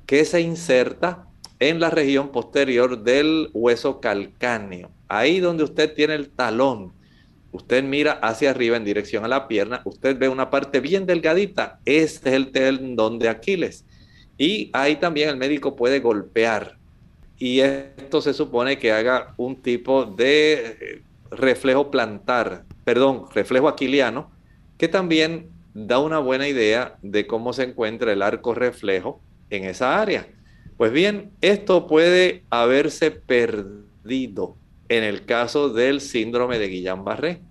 que 0.05 0.25
se 0.25 0.41
inserta 0.41 1.27
en 1.59 1.79
la 1.79 1.89
región 1.89 2.29
posterior 2.29 3.03
del 3.03 3.49
hueso 3.53 3.99
calcáneo. 3.99 4.89
Ahí 5.07 5.39
donde 5.39 5.63
usted 5.63 5.93
tiene 5.93 6.15
el 6.15 6.29
talón, 6.29 6.93
usted 7.53 7.83
mira 7.83 8.13
hacia 8.13 8.49
arriba 8.49 8.75
en 8.75 8.83
dirección 8.83 9.23
a 9.23 9.29
la 9.29 9.47
pierna, 9.47 9.81
usted 9.85 10.17
ve 10.17 10.27
una 10.27 10.49
parte 10.49 10.81
bien 10.81 11.05
delgadita, 11.05 11.79
este 11.85 12.29
es 12.29 12.35
el 12.35 12.51
tendón 12.51 13.19
de 13.19 13.29
Aquiles. 13.29 13.85
Y 14.37 14.69
ahí 14.73 14.97
también 14.97 15.29
el 15.29 15.37
médico 15.37 15.75
puede 15.75 15.99
golpear 16.01 16.77
y 17.37 17.59
esto 17.59 18.21
se 18.21 18.33
supone 18.33 18.77
que 18.77 18.91
haga 18.91 19.33
un 19.37 19.61
tipo 19.61 20.05
de 20.05 20.77
eh, 20.79 21.01
reflejo 21.31 21.91
plantar, 21.91 22.63
perdón, 22.83 23.25
reflejo 23.33 23.67
aquiliano, 23.67 24.31
que 24.77 24.87
también 24.87 25.49
da 25.73 25.99
una 25.99 26.19
buena 26.19 26.47
idea 26.47 26.97
de 27.01 27.27
cómo 27.27 27.53
se 27.53 27.63
encuentra 27.63 28.13
el 28.13 28.21
arco 28.21 28.53
reflejo 28.53 29.21
en 29.49 29.65
esa 29.65 30.01
área. 30.01 30.27
Pues 30.77 30.91
bien, 30.91 31.31
esto 31.41 31.87
puede 31.87 32.43
haberse 32.49 33.11
perdido 33.11 34.55
en 34.97 35.03
el 35.03 35.25
caso 35.25 35.69
del 35.69 36.01
síndrome 36.01 36.59
de 36.59 36.69
Guillain-Barré. 36.69 37.41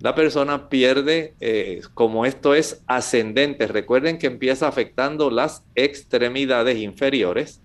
La 0.00 0.14
persona 0.14 0.68
pierde, 0.68 1.34
eh, 1.40 1.80
como 1.94 2.26
esto 2.26 2.54
es 2.54 2.82
ascendente, 2.86 3.66
recuerden 3.66 4.18
que 4.18 4.26
empieza 4.26 4.66
afectando 4.66 5.30
las 5.30 5.62
extremidades 5.74 6.78
inferiores, 6.78 7.60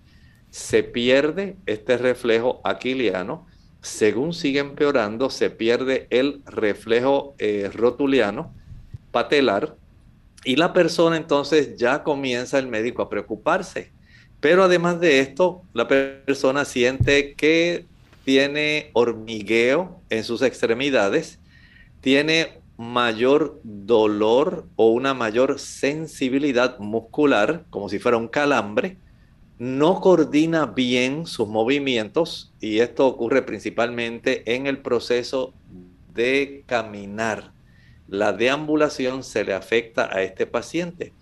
se 0.50 0.82
pierde 0.82 1.56
este 1.66 1.98
reflejo 1.98 2.60
aquiliano. 2.64 3.46
Según 3.80 4.32
sigue 4.32 4.60
empeorando, 4.60 5.30
se 5.30 5.50
pierde 5.50 6.06
el 6.10 6.42
reflejo 6.46 7.34
eh, 7.38 7.70
rotuliano, 7.74 8.54
patelar, 9.10 9.76
y 10.44 10.56
la 10.56 10.72
persona 10.72 11.16
entonces 11.16 11.76
ya 11.76 12.02
comienza 12.02 12.58
el 12.58 12.68
médico 12.68 13.02
a 13.02 13.10
preocuparse. 13.10 13.90
Pero 14.40 14.62
además 14.64 15.00
de 15.00 15.20
esto, 15.20 15.62
la 15.72 15.88
persona 15.88 16.64
siente 16.64 17.34
que 17.34 17.86
tiene 18.28 18.90
hormigueo 18.92 20.02
en 20.10 20.22
sus 20.22 20.42
extremidades, 20.42 21.40
tiene 22.02 22.60
mayor 22.76 23.58
dolor 23.64 24.66
o 24.76 24.90
una 24.90 25.14
mayor 25.14 25.58
sensibilidad 25.58 26.78
muscular, 26.78 27.64
como 27.70 27.88
si 27.88 27.98
fuera 27.98 28.18
un 28.18 28.28
calambre, 28.28 28.98
no 29.58 30.02
coordina 30.02 30.66
bien 30.66 31.24
sus 31.24 31.48
movimientos 31.48 32.52
y 32.60 32.80
esto 32.80 33.06
ocurre 33.06 33.40
principalmente 33.40 34.42
en 34.54 34.66
el 34.66 34.76
proceso 34.76 35.54
de 36.12 36.64
caminar. 36.66 37.52
La 38.08 38.34
deambulación 38.34 39.22
se 39.22 39.42
le 39.42 39.54
afecta 39.54 40.14
a 40.14 40.20
este 40.20 40.44
paciente. 40.44 41.14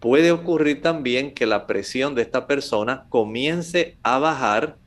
Puede 0.00 0.32
ocurrir 0.32 0.80
también 0.80 1.34
que 1.34 1.44
la 1.44 1.66
presión 1.66 2.14
de 2.14 2.22
esta 2.22 2.46
persona 2.46 3.04
comience 3.10 3.98
a 4.02 4.18
bajar 4.18 4.78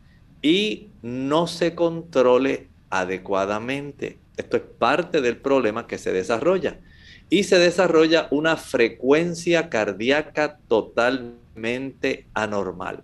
y 0.42 0.88
no 1.02 1.48
se 1.48 1.76
controle 1.76 2.68
adecuadamente. 2.90 4.18
Esto 4.38 4.58
es 4.58 4.64
parte 4.64 5.22
del 5.22 5.38
problema 5.38 5.88
que 5.88 5.98
se 5.98 6.14
desarrolla. 6.14 6.80
Y 7.30 7.44
se 7.44 7.60
desarrolla 7.60 8.28
una 8.32 8.58
frecuencia 8.58 9.70
cardíaca 9.70 10.60
totalmente 10.68 12.26
anormal. 12.34 13.04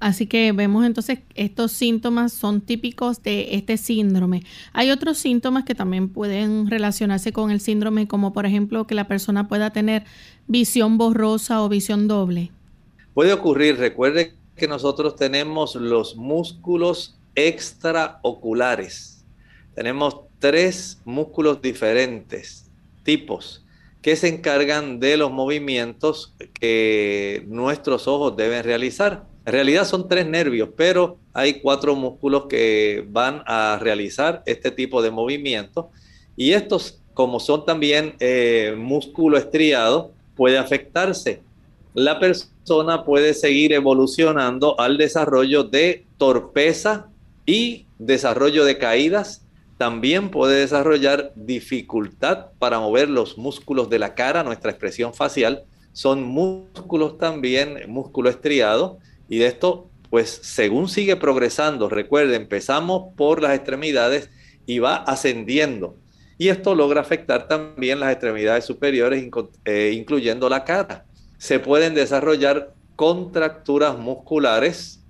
Así 0.00 0.26
que 0.26 0.52
vemos 0.52 0.86
entonces 0.86 1.20
estos 1.34 1.72
síntomas 1.72 2.32
son 2.32 2.60
típicos 2.60 3.20
de 3.22 3.56
este 3.56 3.76
síndrome. 3.76 4.44
Hay 4.72 4.92
otros 4.92 5.18
síntomas 5.18 5.64
que 5.64 5.74
también 5.74 6.08
pueden 6.08 6.70
relacionarse 6.70 7.32
con 7.32 7.50
el 7.50 7.60
síndrome, 7.60 8.06
como 8.06 8.32
por 8.32 8.46
ejemplo 8.46 8.86
que 8.86 8.94
la 8.94 9.08
persona 9.08 9.48
pueda 9.48 9.70
tener 9.70 10.04
visión 10.46 10.98
borrosa 10.98 11.62
o 11.62 11.68
visión 11.68 12.06
doble. 12.06 12.52
Puede 13.12 13.32
ocurrir, 13.32 13.76
recuerde 13.78 14.34
que 14.58 14.68
nosotros 14.68 15.16
tenemos 15.16 15.74
los 15.74 16.16
músculos 16.16 17.18
extraoculares. 17.34 19.24
Tenemos 19.74 20.20
tres 20.38 21.00
músculos 21.04 21.62
diferentes, 21.62 22.70
tipos, 23.04 23.64
que 24.02 24.16
se 24.16 24.28
encargan 24.28 25.00
de 25.00 25.16
los 25.16 25.30
movimientos 25.30 26.34
que 26.60 27.44
nuestros 27.46 28.06
ojos 28.06 28.36
deben 28.36 28.64
realizar. 28.64 29.24
En 29.46 29.52
realidad 29.52 29.86
son 29.86 30.08
tres 30.08 30.26
nervios, 30.26 30.68
pero 30.76 31.18
hay 31.32 31.60
cuatro 31.60 31.94
músculos 31.94 32.46
que 32.46 33.06
van 33.08 33.42
a 33.46 33.78
realizar 33.80 34.42
este 34.46 34.70
tipo 34.70 35.00
de 35.00 35.10
movimiento. 35.10 35.90
Y 36.36 36.52
estos, 36.52 37.00
como 37.14 37.40
son 37.40 37.64
también 37.64 38.14
eh, 38.20 38.74
músculo 38.76 39.38
estriado, 39.38 40.12
puede 40.36 40.58
afectarse. 40.58 41.42
La 41.98 42.20
persona 42.20 43.04
puede 43.04 43.34
seguir 43.34 43.72
evolucionando 43.72 44.78
al 44.78 44.98
desarrollo 44.98 45.64
de 45.64 46.06
torpeza 46.16 47.08
y 47.44 47.86
desarrollo 47.98 48.64
de 48.64 48.78
caídas. 48.78 49.44
También 49.78 50.30
puede 50.30 50.60
desarrollar 50.60 51.32
dificultad 51.34 52.52
para 52.60 52.78
mover 52.78 53.10
los 53.10 53.36
músculos 53.36 53.90
de 53.90 53.98
la 53.98 54.14
cara, 54.14 54.44
nuestra 54.44 54.70
expresión 54.70 55.12
facial. 55.12 55.64
Son 55.92 56.22
músculos 56.22 57.18
también, 57.18 57.80
músculo 57.88 58.30
estriado 58.30 58.98
y 59.28 59.38
de 59.38 59.46
esto, 59.46 59.90
pues 60.08 60.28
según 60.30 60.88
sigue 60.88 61.16
progresando, 61.16 61.88
recuerde, 61.88 62.36
empezamos 62.36 63.12
por 63.16 63.42
las 63.42 63.56
extremidades 63.56 64.30
y 64.66 64.78
va 64.78 64.98
ascendiendo. 64.98 65.96
Y 66.38 66.50
esto 66.50 66.76
logra 66.76 67.00
afectar 67.00 67.48
también 67.48 67.98
las 67.98 68.12
extremidades 68.12 68.64
superiores, 68.64 69.28
eh, 69.64 69.92
incluyendo 69.96 70.48
la 70.48 70.62
cara. 70.62 71.07
Se 71.38 71.58
pueden 71.58 71.94
desarrollar 71.94 72.74
contracturas 72.96 73.96
musculares. 73.98 75.02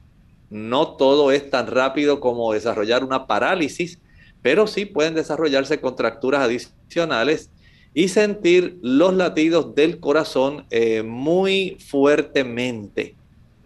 No 0.50 0.96
todo 0.96 1.32
es 1.32 1.50
tan 1.50 1.66
rápido 1.66 2.20
como 2.20 2.52
desarrollar 2.52 3.04
una 3.04 3.26
parálisis, 3.26 3.98
pero 4.40 4.66
sí 4.66 4.86
pueden 4.86 5.14
desarrollarse 5.14 5.80
contracturas 5.80 6.42
adicionales 6.42 7.50
y 7.92 8.08
sentir 8.08 8.78
los 8.82 9.14
latidos 9.14 9.74
del 9.74 9.98
corazón 9.98 10.66
eh, 10.70 11.02
muy 11.02 11.76
fuertemente 11.80 13.18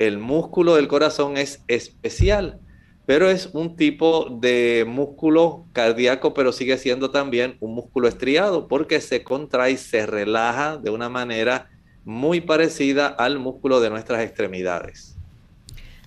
el 0.07 0.19
músculo 0.19 0.75
del 0.75 0.89
corazón 0.89 1.37
es 1.37 1.63
especial, 1.69 2.59
pero 3.07 3.31
es 3.31 3.51
un 3.53 3.77
tipo 3.77 4.27
de 4.41 4.85
músculo 4.87 5.67
cardíaco, 5.73 6.35
pero 6.35 6.51
sigue 6.51 6.77
siendo 6.77 7.13
también 7.13 7.57
un 7.61 7.75
músculo 7.75 8.09
estriado 8.09 8.67
porque 8.67 9.01
se 9.01 9.23
contrae 9.23 9.77
se 9.77 10.07
relaja 10.07 10.77
de 10.77 10.91
una 10.91 11.09
manera 11.09 11.71
muy 12.05 12.41
parecida 12.41 13.07
al 13.07 13.39
músculo 13.39 13.81
de 13.81 13.91
nuestras 13.91 14.23
extremidades. 14.23 15.17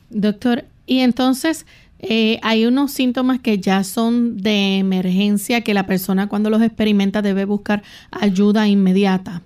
Doctor, 0.10 0.66
y 0.86 1.00
entonces 1.00 1.66
eh, 2.00 2.40
hay 2.44 2.66
unos 2.66 2.92
síntomas 2.92 3.40
que 3.40 3.60
ya 3.60 3.84
son 3.84 4.38
de 4.38 4.78
emergencia 4.78 5.62
que 5.62 5.74
la 5.74 5.86
persona 5.86 6.28
cuando 6.30 6.50
los 6.50 6.62
experimenta 6.62 7.22
debe 7.22 7.46
buscar 7.46 7.84
ayuda 8.12 8.68
inmediata. 8.68 9.42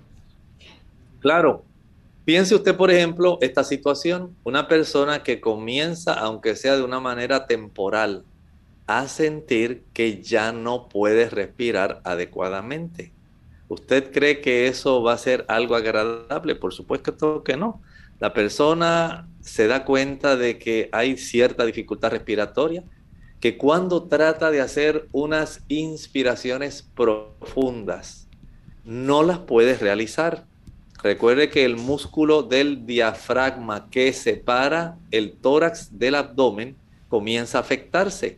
Claro, 1.19 1.65
Piense 2.29 2.53
usted, 2.53 2.77
por 2.77 2.91
ejemplo, 2.91 3.39
esta 3.41 3.63
situación, 3.63 4.35
una 4.43 4.67
persona 4.67 5.23
que 5.23 5.41
comienza, 5.41 6.13
aunque 6.13 6.55
sea 6.55 6.75
de 6.75 6.83
una 6.83 6.99
manera 6.99 7.47
temporal, 7.47 8.23
a 8.85 9.07
sentir 9.07 9.83
que 9.93 10.21
ya 10.21 10.51
no 10.51 10.89
puede 10.89 11.27
respirar 11.27 12.01
adecuadamente. 12.03 13.11
¿Usted 13.69 14.11
cree 14.11 14.41
que 14.41 14.67
eso 14.67 15.01
va 15.01 15.13
a 15.13 15.17
ser 15.17 15.45
algo 15.47 15.75
agradable? 15.75 16.55
Por 16.55 16.73
supuesto 16.73 17.43
que 17.43 17.55
no. 17.55 17.81
La 18.19 18.33
persona 18.33 19.29
se 19.39 19.67
da 19.67 19.85
cuenta 19.85 20.35
de 20.35 20.59
que 20.59 20.89
hay 20.91 21.15
cierta 21.15 21.65
dificultad 21.65 22.11
respiratoria, 22.11 22.83
que 23.39 23.57
cuando 23.57 24.03
trata 24.03 24.51
de 24.51 24.59
hacer 24.59 25.07
unas 25.13 25.61
inspiraciones 25.69 26.89
profundas, 26.93 28.27
no 28.83 29.23
las 29.23 29.39
puede 29.39 29.77
realizar 29.77 30.45
Recuerde 31.01 31.49
que 31.49 31.63
el 31.63 31.77
músculo 31.77 32.43
del 32.43 32.85
diafragma 32.85 33.89
que 33.89 34.11
separa 34.11 34.97
el 35.11 35.31
tórax 35.31 35.97
del 35.97 36.15
abdomen 36.15 36.75
comienza 37.07 37.57
a 37.57 37.61
afectarse. 37.61 38.37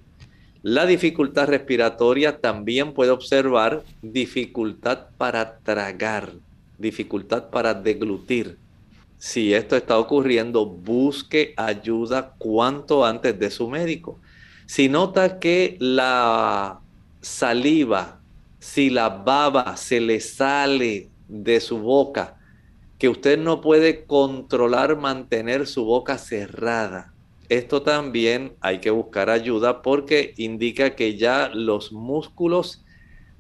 La 0.64 0.86
dificultad 0.86 1.48
respiratoria 1.48 2.40
también 2.40 2.94
puede 2.94 3.10
observar 3.10 3.82
dificultad 4.04 5.08
para 5.18 5.58
tragar, 5.58 6.34
dificultad 6.78 7.50
para 7.50 7.74
deglutir. 7.74 8.60
Si 9.18 9.56
esto 9.56 9.76
está 9.76 9.98
ocurriendo, 9.98 10.68
busque 10.68 11.56
ayuda 11.58 12.36
cuanto 12.38 13.04
antes 13.04 13.40
de 13.40 13.50
su 13.50 13.70
médico. 13.70 14.20
Si 14.68 14.88
nota 14.88 15.40
que 15.40 15.78
la 15.80 16.80
saliva, 17.22 18.20
si 18.60 18.92
la 18.92 19.10
baba 19.10 19.76
se 19.78 20.00
le 20.00 20.20
sale 20.20 21.10
de 21.28 21.60
su 21.60 21.80
boca, 21.80 22.38
que 23.00 23.10
usted 23.10 23.40
no 23.40 23.62
puede 23.62 24.06
controlar 24.06 24.96
mantener 24.96 25.66
su 25.66 25.86
boca 25.86 26.20
cerrada. 26.20 27.11
Esto 27.52 27.82
también 27.82 28.54
hay 28.62 28.80
que 28.80 28.92
buscar 28.92 29.30
ayuda 29.30 29.82
porque 29.82 30.34
indica 30.38 30.96
que 30.96 31.18
ya 31.18 31.50
los 31.54 31.92
músculos 31.92 32.82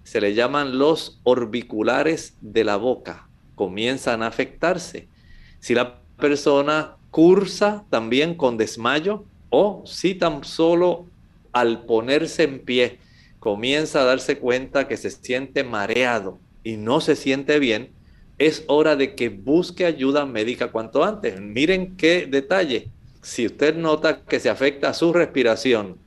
se 0.03 0.19
le 0.19 0.33
llaman 0.33 0.77
los 0.77 1.21
orbiculares 1.23 2.35
de 2.41 2.65
la 2.65 2.75
boca, 2.75 3.29
comienzan 3.55 4.21
a 4.21 4.27
afectarse. 4.27 5.07
Si 5.61 5.73
la 5.73 6.01
persona 6.19 6.97
cursa 7.09 7.85
también 7.89 8.35
con 8.35 8.57
desmayo 8.57 9.23
o 9.49 9.81
si 9.85 10.13
tan 10.13 10.43
solo 10.43 11.05
al 11.53 11.85
ponerse 11.85 12.43
en 12.43 12.59
pie 12.59 12.99
comienza 13.39 14.01
a 14.01 14.05
darse 14.05 14.39
cuenta 14.39 14.89
que 14.89 14.97
se 14.97 15.09
siente 15.09 15.63
mareado 15.63 16.37
y 16.65 16.75
no 16.75 16.99
se 16.99 17.15
siente 17.15 17.59
bien, 17.59 17.91
es 18.39 18.65
hora 18.67 18.97
de 18.97 19.15
que 19.15 19.29
busque 19.29 19.85
ayuda 19.85 20.25
médica 20.25 20.69
cuanto 20.73 21.05
antes. 21.05 21.39
Miren 21.39 21.95
qué 21.95 22.27
detalle. 22.29 22.91
Si 23.21 23.45
usted 23.45 23.75
nota 23.75 24.23
que 24.23 24.39
se 24.39 24.49
afecta 24.49 24.93
su 24.93 25.13
respiración, 25.13 25.97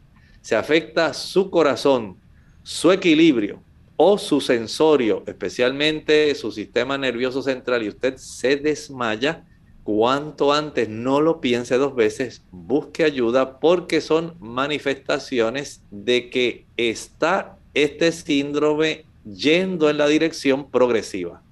se 0.41 0.57
afecta 0.57 1.15
su 1.15 1.51
corazón, 1.51 2.17
su 2.63 2.91
equilibrio 2.91 3.63
o 3.97 4.19
su 4.19 4.41
sensorio, 4.41 5.23
especialmente 5.27 6.35
su 6.35 6.51
sistema 6.51 6.99
nervioso 6.99 7.43
central, 7.43 7.85
y 7.85 7.89
usted 7.89 8.17
se 8.17 8.57
desmaya, 8.57 9.45
cuanto 9.85 10.53
antes 10.53 10.89
no 10.89 11.21
lo 11.21 11.41
piense 11.41 11.77
dos 11.77 11.95
veces, 11.95 12.43
busque 12.51 13.05
ayuda 13.05 13.61
porque 13.61 14.01
son 14.01 14.35
manifestaciones 14.41 15.83
de 15.91 16.31
que 16.31 16.67
está 16.77 17.57
este 17.75 18.11
síndrome 18.11 19.05
yendo 19.25 19.89
en 19.89 19.99
la 19.99 20.09
dirección 20.09 20.71
progresiva. 20.71 21.43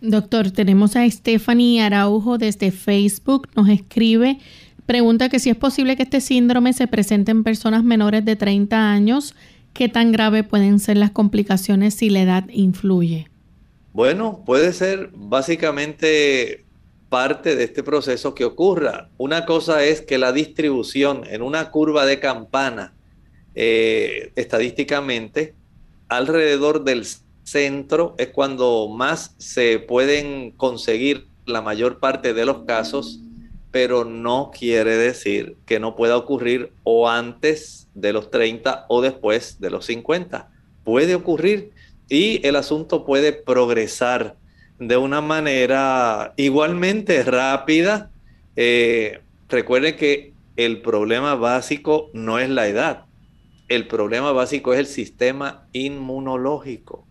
Doctor, 0.00 0.50
tenemos 0.50 0.96
a 0.96 1.08
Stephanie 1.10 1.82
Araujo 1.82 2.38
desde 2.38 2.70
Facebook, 2.70 3.48
nos 3.54 3.68
escribe, 3.68 4.38
pregunta 4.90 5.28
que 5.28 5.38
si 5.38 5.50
es 5.50 5.56
posible 5.56 5.94
que 5.94 6.02
este 6.02 6.20
síndrome 6.20 6.72
se 6.72 6.88
presente 6.88 7.30
en 7.30 7.44
personas 7.44 7.84
menores 7.84 8.24
de 8.24 8.34
30 8.34 8.90
años, 8.90 9.36
¿qué 9.72 9.88
tan 9.88 10.10
grave 10.10 10.42
pueden 10.42 10.80
ser 10.80 10.96
las 10.96 11.12
complicaciones 11.12 11.94
si 11.94 12.10
la 12.10 12.22
edad 12.22 12.48
influye? 12.50 13.30
Bueno, 13.92 14.42
puede 14.44 14.72
ser 14.72 15.10
básicamente 15.14 16.64
parte 17.08 17.54
de 17.54 17.62
este 17.62 17.84
proceso 17.84 18.34
que 18.34 18.44
ocurra. 18.44 19.10
Una 19.16 19.46
cosa 19.46 19.84
es 19.84 20.00
que 20.00 20.18
la 20.18 20.32
distribución 20.32 21.22
en 21.30 21.42
una 21.42 21.70
curva 21.70 22.04
de 22.04 22.18
campana, 22.18 22.92
eh, 23.54 24.32
estadísticamente, 24.34 25.54
alrededor 26.08 26.82
del 26.82 27.06
centro 27.44 28.16
es 28.18 28.30
cuando 28.30 28.88
más 28.88 29.36
se 29.38 29.78
pueden 29.78 30.50
conseguir 30.50 31.28
la 31.46 31.62
mayor 31.62 32.00
parte 32.00 32.34
de 32.34 32.44
los 32.44 32.64
casos, 32.64 33.20
pero 33.70 34.04
no 34.04 34.50
quiere 34.56 34.96
decir 34.96 35.56
que 35.66 35.78
no 35.78 35.94
pueda 35.94 36.16
ocurrir 36.16 36.72
o 36.82 37.08
antes 37.08 37.88
de 37.94 38.12
los 38.12 38.30
30 38.30 38.86
o 38.88 39.00
después 39.00 39.60
de 39.60 39.70
los 39.70 39.86
50. 39.86 40.50
Puede 40.84 41.14
ocurrir 41.14 41.70
y 42.08 42.44
el 42.46 42.56
asunto 42.56 43.04
puede 43.04 43.32
progresar 43.32 44.36
de 44.78 44.96
una 44.96 45.20
manera 45.20 46.32
igualmente 46.36 47.22
rápida. 47.22 48.10
Eh, 48.56 49.20
recuerden 49.48 49.96
que 49.96 50.32
el 50.56 50.82
problema 50.82 51.36
básico 51.36 52.10
no 52.12 52.38
es 52.38 52.48
la 52.50 52.66
edad, 52.66 53.04
el 53.68 53.86
problema 53.86 54.32
básico 54.32 54.72
es 54.72 54.80
el 54.80 54.86
sistema 54.86 55.68
inmunológico. 55.72 57.06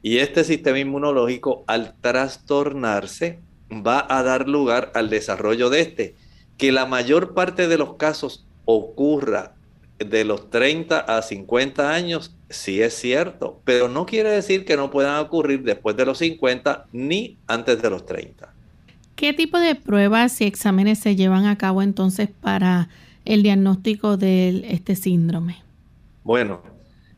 Y 0.00 0.18
este 0.18 0.42
sistema 0.42 0.78
inmunológico, 0.78 1.64
al 1.68 1.94
trastornarse, 2.00 3.40
va 3.72 4.06
a 4.08 4.22
dar 4.22 4.48
lugar 4.48 4.92
al 4.94 5.08
desarrollo 5.08 5.70
de 5.70 5.80
este, 5.80 6.14
Que 6.58 6.72
la 6.72 6.86
mayor 6.86 7.34
parte 7.34 7.66
de 7.66 7.78
los 7.78 7.94
casos 7.94 8.44
ocurra 8.64 9.54
de 9.98 10.24
los 10.24 10.50
30 10.50 10.98
a 10.98 11.22
50 11.22 11.92
años, 11.92 12.34
sí 12.48 12.82
es 12.82 12.94
cierto, 12.94 13.60
pero 13.64 13.88
no 13.88 14.06
quiere 14.06 14.30
decir 14.30 14.64
que 14.64 14.76
no 14.76 14.90
puedan 14.90 15.18
ocurrir 15.18 15.62
después 15.62 15.96
de 15.96 16.06
los 16.06 16.18
50 16.18 16.86
ni 16.92 17.38
antes 17.46 17.80
de 17.80 17.90
los 17.90 18.04
30. 18.04 18.52
¿Qué 19.16 19.32
tipo 19.32 19.58
de 19.58 19.74
pruebas 19.74 20.40
y 20.40 20.44
exámenes 20.44 20.98
se 20.98 21.16
llevan 21.16 21.46
a 21.46 21.56
cabo 21.56 21.82
entonces 21.82 22.28
para 22.28 22.88
el 23.24 23.42
diagnóstico 23.42 24.16
de 24.16 24.66
este 24.70 24.96
síndrome? 24.96 25.62
Bueno, 26.24 26.62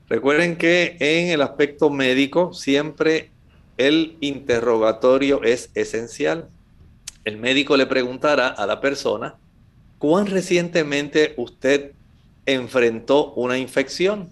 recuerden 0.09 0.57
que 0.57 0.97
en 1.01 1.29
el 1.29 1.41
aspecto 1.41 1.91
médico 1.91 2.53
siempre 2.53 3.31
el 3.77 4.17
interrogatorio 4.21 5.43
es 5.43 5.71
esencial. 5.75 6.49
El 7.25 7.39
médico 7.39 7.77
le 7.77 7.87
preguntará 7.87 8.49
a 8.49 8.67
la 8.67 8.81
persona 8.81 9.37
cuán 9.99 10.27
recientemente 10.27 11.35
usted 11.37 11.93
enfrentó 12.47 13.33
una 13.35 13.59
infección. 13.59 14.29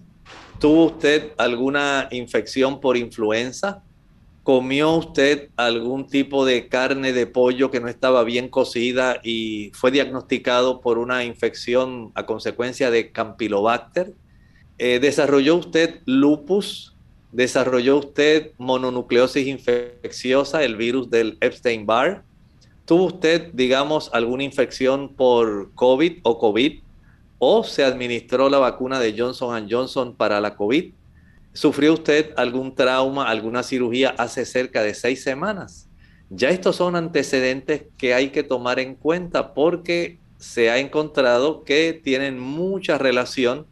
¿Tuvo 0.61 0.87
usted 0.87 1.33
alguna 1.39 2.09
infección 2.11 2.81
por 2.81 2.97
influenza? 2.97 3.83
¿Comió 4.43 4.93
usted 4.93 5.51
algún 5.57 6.07
tipo 6.07 6.45
de 6.45 6.69
carne 6.69 7.13
de 7.13 7.27
pollo 7.27 7.71
que 7.71 7.81
no 7.81 7.89
estaba 7.89 8.25
bien 8.25 8.49
cocida 8.49 9.21
y 9.23 9.71
fue 9.75 9.91
diagnosticado 9.91 10.81
por 10.81 10.99
una 10.99 11.25
infección 11.25 12.13
a 12.15 12.27
consecuencia 12.27 12.91
de 12.91 13.13
Campylobacter? 13.13 14.15
Eh, 14.79 14.99
¿Desarrolló 15.01 15.57
usted 15.57 16.01
lupus? 16.07 16.92
¿Desarrolló 17.33 17.99
usted 17.99 18.53
mononucleosis 18.59 19.47
infecciosa, 19.47 20.63
el 20.63 20.77
virus 20.77 21.11
del 21.11 21.39
Epstein-Barr? 21.41 22.23
¿Tuvo 22.85 23.07
usted, 23.07 23.51
digamos, 23.53 24.11
alguna 24.13 24.45
infección 24.45 25.15
por 25.15 25.73
COVID 25.75 26.21
o 26.23 26.39
COVID? 26.39 26.83
o 27.45 27.65
se 27.65 27.83
administró 27.83 28.49
la 28.49 28.59
vacuna 28.59 29.01
de 29.01 29.17
Johnson 29.19 29.67
Johnson 29.69 30.15
para 30.15 30.41
la 30.41 30.55
COVID. 30.55 30.95
¿Sufrió 31.53 31.95
usted 31.95 32.31
algún 32.37 32.73
trauma, 32.73 33.29
alguna 33.29 33.65
cirugía 33.65 34.11
hace 34.11 34.45
cerca 34.45 34.81
de 34.85 34.95
seis 34.95 35.25
semanas? 35.25 35.89
Ya 36.31 36.51
estos 36.51 36.77
son 36.77 36.95
antecedentes 36.95 37.87
que 37.99 38.15
hay 38.15 38.31
que 38.31 38.45
tomar 38.45 38.79
en 38.79 38.95
cuenta 38.95 39.55
porque 39.55 40.21
se 40.39 40.71
ha 40.71 40.79
encontrado 40.79 41.65
que 41.65 42.01
tienen 42.05 42.39
mucha 42.39 42.97
relación 42.97 43.67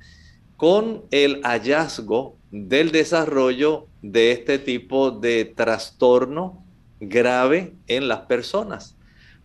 con 0.57 1.05
el 1.13 1.41
hallazgo 1.45 2.40
del 2.51 2.91
desarrollo 2.91 3.87
de 4.03 4.33
este 4.33 4.59
tipo 4.59 5.11
de 5.11 5.45
trastorno 5.45 6.65
grave 7.01 7.75
en 7.87 8.09
las 8.09 8.21
personas. 8.21 8.97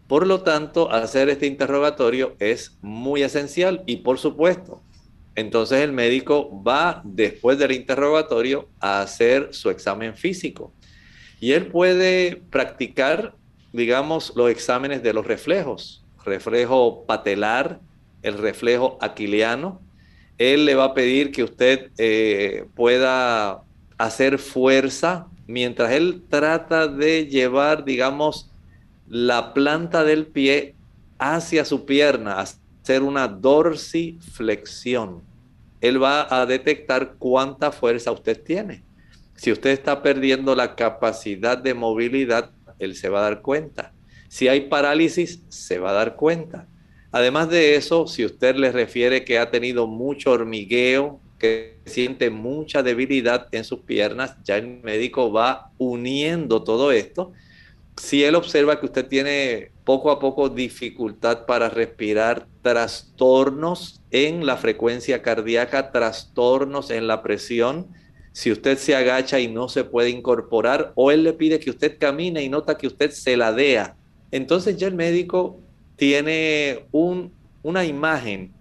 Por 0.07 0.27
lo 0.27 0.41
tanto, 0.41 0.91
hacer 0.91 1.29
este 1.29 1.47
interrogatorio 1.47 2.35
es 2.39 2.77
muy 2.81 3.23
esencial 3.23 3.83
y 3.85 3.97
por 3.97 4.19
supuesto, 4.19 4.81
entonces 5.35 5.81
el 5.81 5.91
médico 5.91 6.63
va 6.63 7.01
después 7.03 7.57
del 7.57 7.71
interrogatorio 7.71 8.69
a 8.79 9.01
hacer 9.01 9.49
su 9.51 9.69
examen 9.69 10.15
físico 10.15 10.71
y 11.39 11.51
él 11.51 11.67
puede 11.67 12.41
practicar, 12.49 13.35
digamos, 13.73 14.33
los 14.35 14.49
exámenes 14.49 15.03
de 15.03 15.13
los 15.13 15.27
reflejos, 15.27 16.03
reflejo 16.23 17.03
patelar, 17.05 17.79
el 18.21 18.37
reflejo 18.37 18.97
aquiliano. 19.01 19.81
Él 20.37 20.65
le 20.65 20.75
va 20.75 20.85
a 20.85 20.93
pedir 20.93 21.31
que 21.31 21.43
usted 21.43 21.91
eh, 21.97 22.65
pueda 22.75 23.61
hacer 23.97 24.37
fuerza 24.39 25.27
mientras 25.47 25.91
él 25.91 26.23
trata 26.29 26.87
de 26.87 27.27
llevar, 27.27 27.85
digamos, 27.85 28.51
la 29.07 29.53
planta 29.53 30.03
del 30.03 30.25
pie 30.27 30.75
hacia 31.17 31.63
su 31.65 31.85
pierna, 31.85 32.39
hacer 32.39 33.03
una 33.03 33.27
dorsiflexión. 33.27 35.21
Él 35.81 36.01
va 36.01 36.27
a 36.41 36.45
detectar 36.45 37.15
cuánta 37.17 37.71
fuerza 37.71 38.11
usted 38.11 38.41
tiene. 38.41 38.83
Si 39.35 39.51
usted 39.51 39.71
está 39.71 40.01
perdiendo 40.01 40.55
la 40.55 40.75
capacidad 40.75 41.57
de 41.57 41.73
movilidad, 41.73 42.51
él 42.79 42.95
se 42.95 43.09
va 43.09 43.19
a 43.19 43.29
dar 43.29 43.41
cuenta. 43.41 43.93
Si 44.27 44.47
hay 44.47 44.61
parálisis, 44.61 45.43
se 45.49 45.79
va 45.79 45.91
a 45.91 45.93
dar 45.93 46.15
cuenta. 46.15 46.67
Además 47.15 47.49
de 47.49 47.77
eso, 47.77 48.07
si 48.07 48.25
usted 48.25 48.57
le 48.57 48.73
refiere 48.73 49.23
que 49.23 49.39
ha 49.39 49.49
tenido 49.49 49.87
mucho 49.87 50.31
hormigueo, 50.31 51.21
que 51.39 51.79
siente 51.85 52.29
mucha 52.29 52.83
debilidad 52.83 53.47
en 53.53 53.63
sus 53.63 53.79
piernas, 53.79 54.35
ya 54.43 54.57
el 54.57 54.81
médico 54.83 55.31
va 55.31 55.71
uniendo 55.77 56.65
todo 56.65 56.91
esto. 56.91 57.31
Si 57.95 58.25
él 58.25 58.35
observa 58.35 58.81
que 58.81 58.87
usted 58.87 59.07
tiene 59.07 59.71
poco 59.85 60.11
a 60.11 60.19
poco 60.19 60.49
dificultad 60.49 61.45
para 61.45 61.69
respirar, 61.69 62.47
trastornos 62.61 64.01
en 64.11 64.45
la 64.45 64.57
frecuencia 64.57 65.21
cardíaca, 65.21 65.93
trastornos 65.93 66.91
en 66.91 67.07
la 67.07 67.23
presión, 67.23 67.87
si 68.33 68.51
usted 68.51 68.77
se 68.77 68.93
agacha 68.93 69.39
y 69.39 69.47
no 69.47 69.69
se 69.69 69.85
puede 69.85 70.09
incorporar, 70.09 70.91
o 70.95 71.11
él 71.11 71.23
le 71.23 71.31
pide 71.31 71.61
que 71.61 71.69
usted 71.69 71.97
camine 71.97 72.43
y 72.43 72.49
nota 72.49 72.77
que 72.77 72.87
usted 72.87 73.11
se 73.11 73.37
ladea, 73.37 73.95
entonces 74.31 74.75
ya 74.75 74.87
el 74.87 74.95
médico 74.95 75.61
tiene 75.95 76.85
una 77.61 77.85
imagen 77.85 78.53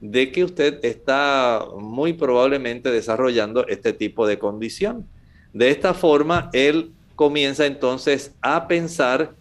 de 0.00 0.30
que 0.30 0.44
usted 0.44 0.78
está 0.84 1.64
muy 1.78 2.12
probablemente 2.12 2.90
desarrollando 2.90 3.66
este 3.66 3.92
tipo 3.92 4.26
de 4.26 4.38
condición. 4.38 5.06
De 5.52 5.70
esta 5.70 5.94
forma, 5.94 6.50
él 6.52 6.92
comienza 7.14 7.66
entonces 7.66 8.34
a 8.42 8.68
pensar 8.68 9.34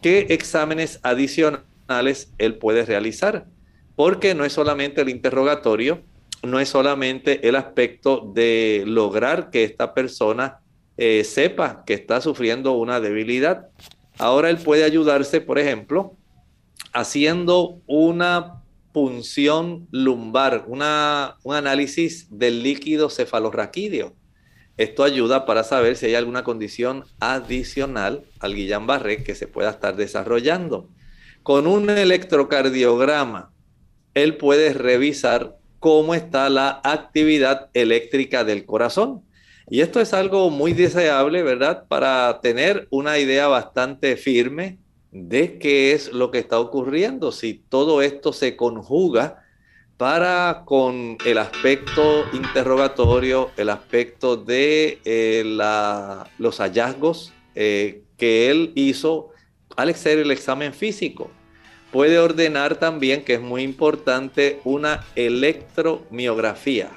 qué 0.00 0.26
exámenes 0.30 0.98
adicionales 1.02 2.32
él 2.38 2.56
puede 2.56 2.84
realizar, 2.84 3.46
porque 3.94 4.34
no 4.34 4.44
es 4.44 4.54
solamente 4.54 5.02
el 5.02 5.10
interrogatorio, 5.10 6.00
no 6.42 6.58
es 6.58 6.70
solamente 6.70 7.46
el 7.46 7.56
aspecto 7.56 8.32
de 8.34 8.84
lograr 8.86 9.50
que 9.50 9.64
esta 9.64 9.92
persona 9.92 10.60
eh, 10.96 11.24
sepa 11.24 11.84
que 11.84 11.94
está 11.94 12.20
sufriendo 12.20 12.72
una 12.72 13.00
debilidad. 13.00 13.68
Ahora 14.18 14.48
él 14.48 14.58
puede 14.58 14.84
ayudarse, 14.84 15.42
por 15.42 15.58
ejemplo, 15.58 16.16
haciendo 16.92 17.80
una 17.86 18.62
punción 18.92 19.86
lumbar, 19.90 20.64
una, 20.66 21.36
un 21.42 21.54
análisis 21.54 22.26
del 22.30 22.62
líquido 22.62 23.08
cefalorraquídeo. 23.08 24.14
Esto 24.76 25.04
ayuda 25.04 25.44
para 25.44 25.62
saber 25.62 25.96
si 25.96 26.06
hay 26.06 26.14
alguna 26.14 26.42
condición 26.42 27.04
adicional 27.20 28.24
al 28.38 28.54
Guillain-Barré 28.54 29.22
que 29.22 29.34
se 29.34 29.46
pueda 29.46 29.70
estar 29.70 29.94
desarrollando. 29.94 30.88
Con 31.42 31.66
un 31.66 31.90
electrocardiograma, 31.90 33.52
él 34.14 34.36
puede 34.36 34.72
revisar 34.72 35.58
cómo 35.78 36.14
está 36.14 36.48
la 36.50 36.80
actividad 36.82 37.70
eléctrica 37.74 38.44
del 38.44 38.64
corazón. 38.64 39.22
Y 39.68 39.82
esto 39.82 40.00
es 40.00 40.12
algo 40.14 40.50
muy 40.50 40.72
deseable, 40.72 41.42
¿verdad? 41.42 41.84
Para 41.86 42.40
tener 42.40 42.88
una 42.90 43.18
idea 43.18 43.46
bastante 43.48 44.16
firme 44.16 44.78
de 45.12 45.58
qué 45.58 45.92
es 45.92 46.12
lo 46.12 46.30
que 46.30 46.38
está 46.38 46.58
ocurriendo. 46.58 47.32
Si 47.32 47.54
todo 47.54 48.02
esto 48.02 48.32
se 48.32 48.56
conjuga 48.56 49.42
para 49.96 50.62
con 50.64 51.18
el 51.26 51.38
aspecto 51.38 52.24
interrogatorio, 52.32 53.50
el 53.56 53.68
aspecto 53.68 54.36
de 54.36 54.98
eh, 55.04 55.42
los 56.38 56.58
hallazgos 56.58 57.32
eh, 57.54 58.02
que 58.16 58.50
él 58.50 58.72
hizo 58.74 59.30
al 59.76 59.90
hacer 59.90 60.18
el 60.18 60.30
examen 60.30 60.72
físico. 60.72 61.30
Puede 61.92 62.18
ordenar 62.18 62.76
también, 62.76 63.24
que 63.24 63.34
es 63.34 63.40
muy 63.40 63.62
importante, 63.62 64.60
una 64.64 65.04
electromiografía. 65.16 66.90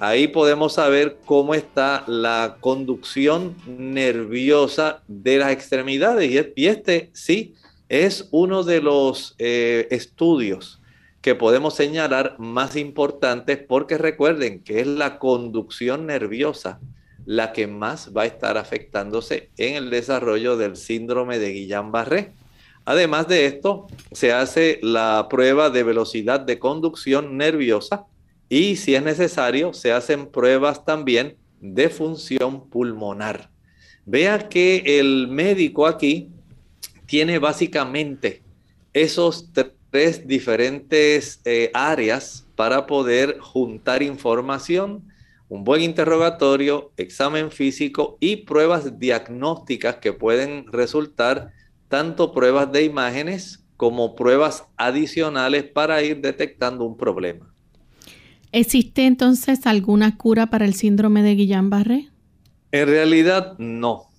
Ahí 0.00 0.28
podemos 0.28 0.74
saber 0.74 1.18
cómo 1.24 1.54
está 1.54 2.04
la 2.06 2.58
conducción 2.60 3.56
nerviosa 3.66 5.02
de 5.08 5.38
las 5.38 5.50
extremidades. 5.50 6.52
Y 6.54 6.66
este 6.66 7.10
sí 7.12 7.54
es 7.88 8.28
uno 8.30 8.62
de 8.62 8.80
los 8.80 9.34
eh, 9.38 9.88
estudios 9.90 10.80
que 11.20 11.34
podemos 11.34 11.74
señalar 11.74 12.36
más 12.38 12.76
importantes 12.76 13.58
porque 13.58 13.98
recuerden 13.98 14.62
que 14.62 14.80
es 14.80 14.86
la 14.86 15.18
conducción 15.18 16.06
nerviosa 16.06 16.78
la 17.26 17.52
que 17.52 17.66
más 17.66 18.16
va 18.16 18.22
a 18.22 18.26
estar 18.26 18.56
afectándose 18.56 19.50
en 19.58 19.74
el 19.74 19.90
desarrollo 19.90 20.56
del 20.56 20.76
síndrome 20.76 21.38
de 21.38 21.52
Guillain-Barré. 21.52 22.32
Además 22.84 23.28
de 23.28 23.46
esto, 23.46 23.86
se 24.12 24.32
hace 24.32 24.78
la 24.80 25.26
prueba 25.28 25.68
de 25.68 25.82
velocidad 25.82 26.40
de 26.40 26.58
conducción 26.58 27.36
nerviosa 27.36 28.06
y 28.48 28.76
si 28.76 28.94
es 28.94 29.02
necesario, 29.02 29.72
se 29.72 29.92
hacen 29.92 30.26
pruebas 30.26 30.84
también 30.84 31.36
de 31.60 31.88
función 31.88 32.68
pulmonar. 32.68 33.50
Vea 34.06 34.48
que 34.48 34.98
el 34.98 35.28
médico 35.28 35.86
aquí 35.86 36.30
tiene 37.06 37.38
básicamente 37.38 38.42
esos 38.92 39.50
tres 39.90 40.26
diferentes 40.26 41.40
eh, 41.44 41.70
áreas 41.74 42.46
para 42.56 42.86
poder 42.86 43.38
juntar 43.38 44.02
información, 44.02 45.04
un 45.48 45.64
buen 45.64 45.82
interrogatorio, 45.82 46.92
examen 46.96 47.50
físico 47.50 48.16
y 48.20 48.36
pruebas 48.36 48.98
diagnósticas 48.98 49.96
que 49.96 50.12
pueden 50.12 50.70
resultar 50.72 51.52
tanto 51.88 52.32
pruebas 52.32 52.70
de 52.72 52.84
imágenes 52.84 53.64
como 53.76 54.14
pruebas 54.14 54.64
adicionales 54.76 55.64
para 55.64 56.02
ir 56.02 56.20
detectando 56.20 56.84
un 56.84 56.96
problema. 56.96 57.54
¿Existe 58.52 59.06
entonces 59.06 59.66
alguna 59.66 60.16
cura 60.16 60.46
para 60.46 60.64
el 60.64 60.74
síndrome 60.74 61.22
de 61.22 61.36
Guillain-Barré? 61.36 62.10
En 62.72 62.88
realidad 62.88 63.56
no. 63.58 64.10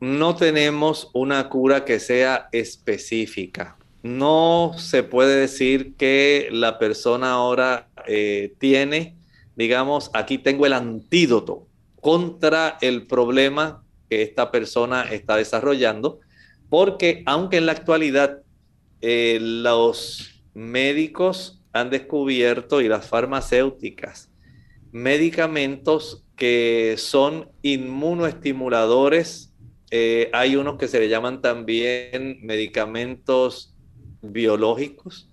No 0.00 0.34
tenemos 0.36 1.10
una 1.14 1.48
cura 1.48 1.84
que 1.84 2.00
sea 2.00 2.48
específica. 2.52 3.76
No 4.02 4.72
se 4.76 5.02
puede 5.04 5.36
decir 5.36 5.94
que 5.96 6.48
la 6.50 6.78
persona 6.78 7.32
ahora 7.32 7.88
eh, 8.06 8.54
tiene, 8.58 9.16
digamos, 9.56 10.10
aquí 10.12 10.38
tengo 10.38 10.66
el 10.66 10.72
antídoto 10.72 11.68
contra 12.00 12.78
el 12.80 13.06
problema 13.06 13.84
que 14.10 14.22
esta 14.22 14.50
persona 14.50 15.04
está 15.04 15.36
desarrollando, 15.36 16.18
porque 16.68 17.22
aunque 17.26 17.58
en 17.58 17.66
la 17.66 17.72
actualidad 17.72 18.42
eh, 19.00 19.38
los 19.40 20.42
médicos 20.54 21.61
han 21.72 21.90
descubierto 21.90 22.80
y 22.80 22.88
las 22.88 23.06
farmacéuticas 23.06 24.32
medicamentos 24.92 26.24
que 26.36 26.94
son 26.98 27.50
inmunoestimuladores. 27.62 29.54
Eh, 29.90 30.30
hay 30.32 30.56
unos 30.56 30.78
que 30.78 30.88
se 30.88 31.00
le 31.00 31.08
llaman 31.08 31.40
también 31.40 32.38
medicamentos 32.42 33.74
biológicos 34.20 35.28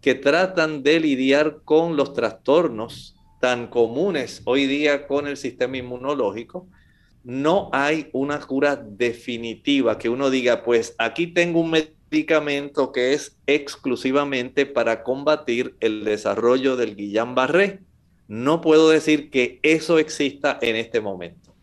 que 0.00 0.14
tratan 0.14 0.82
de 0.82 1.00
lidiar 1.00 1.62
con 1.64 1.96
los 1.96 2.12
trastornos 2.12 3.16
tan 3.40 3.68
comunes 3.68 4.42
hoy 4.44 4.66
día 4.66 5.06
con 5.06 5.26
el 5.26 5.36
sistema 5.36 5.78
inmunológico. 5.78 6.68
No 7.22 7.70
hay 7.72 8.10
una 8.12 8.38
cura 8.40 8.76
definitiva 8.76 9.98
que 9.98 10.10
uno 10.10 10.28
diga, 10.28 10.62
pues 10.62 10.94
aquí 10.98 11.28
tengo 11.28 11.60
un 11.60 11.70
medicamento 11.70 12.03
que 12.92 13.12
es 13.12 13.36
exclusivamente 13.46 14.66
para 14.66 15.02
combatir 15.02 15.76
el 15.80 16.04
desarrollo 16.04 16.76
del 16.76 16.96
Guillain-Barré. 16.96 17.80
No 18.28 18.60
puedo 18.60 18.88
decir 18.88 19.30
que 19.30 19.60
eso 19.62 19.98
exista 19.98 20.58
en 20.62 20.76
este 20.76 21.00
momento. 21.00 21.54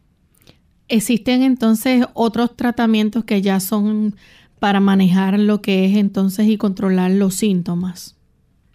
¿Existen 0.87 1.41
entonces 1.41 2.05
otros 2.13 2.55
tratamientos 2.55 3.23
que 3.23 3.41
ya 3.41 3.59
son 3.59 4.15
para 4.59 4.79
manejar 4.79 5.39
lo 5.39 5.61
que 5.61 5.85
es 5.85 5.97
entonces 5.97 6.47
y 6.47 6.57
controlar 6.57 7.11
los 7.11 7.35
síntomas? 7.35 8.17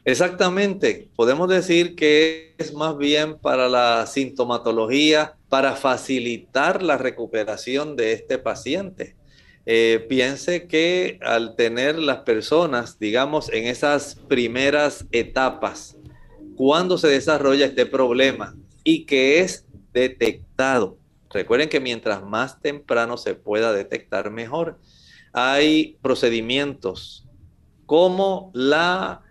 Exactamente. 0.07 1.11
Podemos 1.17 1.49
decir 1.49 1.97
que 1.97 2.55
es 2.59 2.73
más 2.73 2.97
bien 2.97 3.39
para 3.39 3.69
la 3.69 4.07
sintomatología, 4.07 5.35
para 5.49 5.75
facilitar 5.75 6.83
la 6.83 6.97
recuperación 6.97 7.97
de 7.97 8.13
este 8.13 8.39
paciente. 8.39 9.16
Eh, 9.69 10.07
piense 10.09 10.69
que 10.69 11.19
al 11.23 11.57
tener 11.57 11.99
las 11.99 12.19
personas, 12.19 13.01
digamos, 13.01 13.53
en 13.53 13.67
esas 13.67 14.15
primeras 14.29 15.07
etapas, 15.11 15.97
cuando 16.55 16.99
se 16.99 17.09
desarrolla 17.09 17.67
este 17.67 17.85
problema 17.85 18.55
y 18.85 19.07
que 19.07 19.41
es 19.41 19.67
detectado, 19.93 20.99
recuerden 21.31 21.69
que 21.69 21.81
mientras 21.81 22.23
más 22.23 22.61
temprano 22.61 23.19
se 23.19 23.35
pueda 23.35 23.73
detectar, 23.73 24.31
mejor. 24.31 24.79
Hay 25.33 25.99
procedimientos 26.01 27.27
como 27.87 28.53
la 28.55 29.23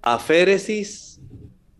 aféresis 0.00 1.20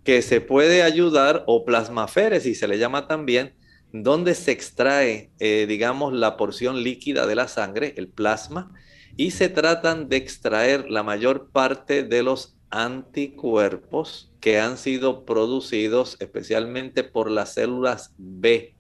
que 0.02 0.22
se 0.22 0.40
puede 0.40 0.82
ayudar 0.82 1.44
o 1.46 1.64
plasmaféresis 1.64 2.58
se 2.58 2.68
le 2.68 2.78
llama 2.78 3.06
también, 3.06 3.54
donde 3.92 4.34
se 4.34 4.52
extrae, 4.52 5.30
eh, 5.38 5.66
digamos, 5.68 6.12
la 6.12 6.36
porción 6.36 6.82
líquida 6.82 7.26
de 7.26 7.34
la 7.34 7.48
sangre, 7.48 7.94
el 7.96 8.08
plasma, 8.08 8.72
y 9.16 9.32
se 9.32 9.48
tratan 9.48 10.08
de 10.08 10.16
extraer 10.16 10.90
la 10.90 11.02
mayor 11.02 11.50
parte 11.50 12.02
de 12.02 12.22
los 12.22 12.56
anticuerpos 12.70 14.32
que 14.40 14.58
han 14.58 14.78
sido 14.78 15.24
producidos 15.24 16.16
especialmente 16.20 17.04
por 17.04 17.30
las 17.30 17.54
células 17.54 18.14
B 18.16 18.74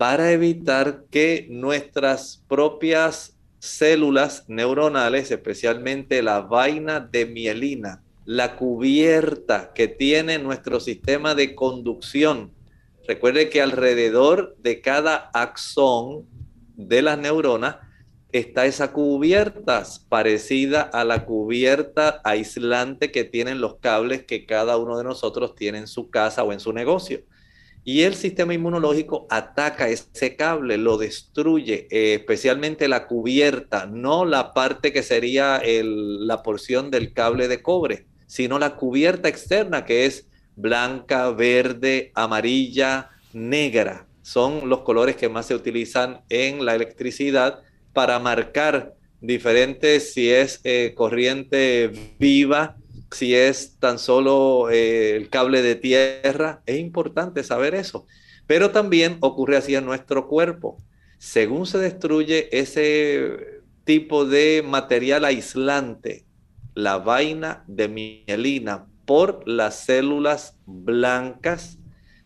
para 0.00 0.32
evitar 0.32 1.04
que 1.10 1.46
nuestras 1.50 2.42
propias 2.48 3.36
células 3.58 4.44
neuronales, 4.48 5.30
especialmente 5.30 6.22
la 6.22 6.40
vaina 6.40 7.00
de 7.00 7.26
mielina, 7.26 8.02
la 8.24 8.56
cubierta 8.56 9.74
que 9.74 9.88
tiene 9.88 10.38
nuestro 10.38 10.80
sistema 10.80 11.34
de 11.34 11.54
conducción, 11.54 12.50
Recuerde 13.10 13.48
que 13.48 13.60
alrededor 13.60 14.54
de 14.60 14.80
cada 14.80 15.32
axón 15.34 16.28
de 16.76 17.02
las 17.02 17.18
neuronas 17.18 17.78
está 18.30 18.66
esa 18.66 18.92
cubierta 18.92 19.82
parecida 20.08 20.82
a 20.82 21.02
la 21.02 21.26
cubierta 21.26 22.20
aislante 22.22 23.10
que 23.10 23.24
tienen 23.24 23.60
los 23.60 23.78
cables 23.78 24.22
que 24.22 24.46
cada 24.46 24.76
uno 24.76 24.96
de 24.96 25.02
nosotros 25.02 25.56
tiene 25.56 25.78
en 25.78 25.88
su 25.88 26.08
casa 26.08 26.44
o 26.44 26.52
en 26.52 26.60
su 26.60 26.72
negocio. 26.72 27.22
Y 27.82 28.02
el 28.02 28.14
sistema 28.14 28.54
inmunológico 28.54 29.26
ataca 29.28 29.88
ese 29.88 30.36
cable, 30.36 30.78
lo 30.78 30.96
destruye, 30.96 31.88
eh, 31.90 32.14
especialmente 32.14 32.86
la 32.86 33.08
cubierta, 33.08 33.86
no 33.86 34.24
la 34.24 34.54
parte 34.54 34.92
que 34.92 35.02
sería 35.02 35.60
la 35.64 36.44
porción 36.44 36.92
del 36.92 37.12
cable 37.12 37.48
de 37.48 37.60
cobre, 37.60 38.06
sino 38.28 38.60
la 38.60 38.76
cubierta 38.76 39.28
externa 39.28 39.84
que 39.84 40.06
es 40.06 40.29
blanca, 40.56 41.30
verde, 41.30 42.12
amarilla, 42.14 43.10
negra. 43.32 44.06
Son 44.22 44.68
los 44.68 44.80
colores 44.80 45.16
que 45.16 45.28
más 45.28 45.46
se 45.46 45.54
utilizan 45.54 46.20
en 46.28 46.64
la 46.64 46.74
electricidad 46.74 47.60
para 47.92 48.18
marcar 48.18 48.94
diferentes 49.20 50.12
si 50.12 50.30
es 50.30 50.60
eh, 50.64 50.94
corriente 50.96 51.90
viva, 52.18 52.76
si 53.10 53.34
es 53.34 53.76
tan 53.78 53.98
solo 53.98 54.70
eh, 54.70 55.16
el 55.16 55.28
cable 55.28 55.62
de 55.62 55.74
tierra. 55.74 56.62
Es 56.66 56.78
importante 56.78 57.42
saber 57.42 57.74
eso. 57.74 58.06
Pero 58.46 58.70
también 58.70 59.16
ocurre 59.20 59.56
así 59.56 59.74
en 59.74 59.84
nuestro 59.84 60.28
cuerpo. 60.28 60.78
Según 61.18 61.66
se 61.66 61.78
destruye 61.78 62.48
ese 62.56 63.62
tipo 63.84 64.24
de 64.24 64.62
material 64.66 65.24
aislante, 65.24 66.24
la 66.74 66.98
vaina 66.98 67.64
de 67.66 67.88
mielina 67.88 68.86
por 69.10 69.42
las 69.44 69.86
células 69.86 70.56
blancas, 70.66 71.80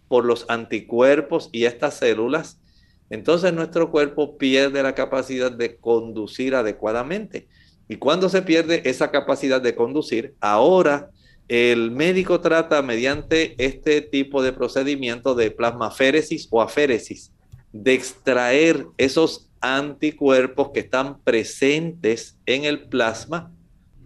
por 0.06 0.26
los 0.26 0.44
anticuerpos 0.50 1.48
y 1.50 1.64
estas 1.64 1.94
células, 1.94 2.60
entonces 3.08 3.54
nuestro 3.54 3.90
cuerpo 3.90 4.36
pierde 4.36 4.82
la 4.82 4.94
capacidad 4.94 5.50
de 5.50 5.76
conducir 5.76 6.54
adecuadamente. 6.54 7.48
Y 7.88 7.96
cuando 7.96 8.28
se 8.28 8.42
pierde 8.42 8.82
esa 8.84 9.10
capacidad 9.10 9.62
de 9.62 9.74
conducir, 9.74 10.34
ahora 10.40 11.08
el 11.48 11.90
médico 11.90 12.42
trata 12.42 12.82
mediante 12.82 13.54
este 13.56 14.02
tipo 14.02 14.42
de 14.42 14.52
procedimiento 14.52 15.34
de 15.34 15.52
plasmaféresis 15.52 16.48
o 16.50 16.60
aféresis, 16.60 17.32
de 17.72 17.94
extraer 17.94 18.88
esos 18.98 19.48
anticuerpos 19.62 20.68
que 20.74 20.80
están 20.80 21.18
presentes 21.22 22.36
en 22.44 22.66
el 22.66 22.88
plasma 22.90 23.50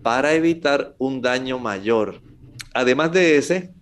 para 0.01 0.35
evitar 0.35 0.95
un 0.99 1.21
daño 1.21 1.59
mayor. 1.59 2.28
Además 2.79 3.11
de 3.11 3.39
ese, 3.39 3.75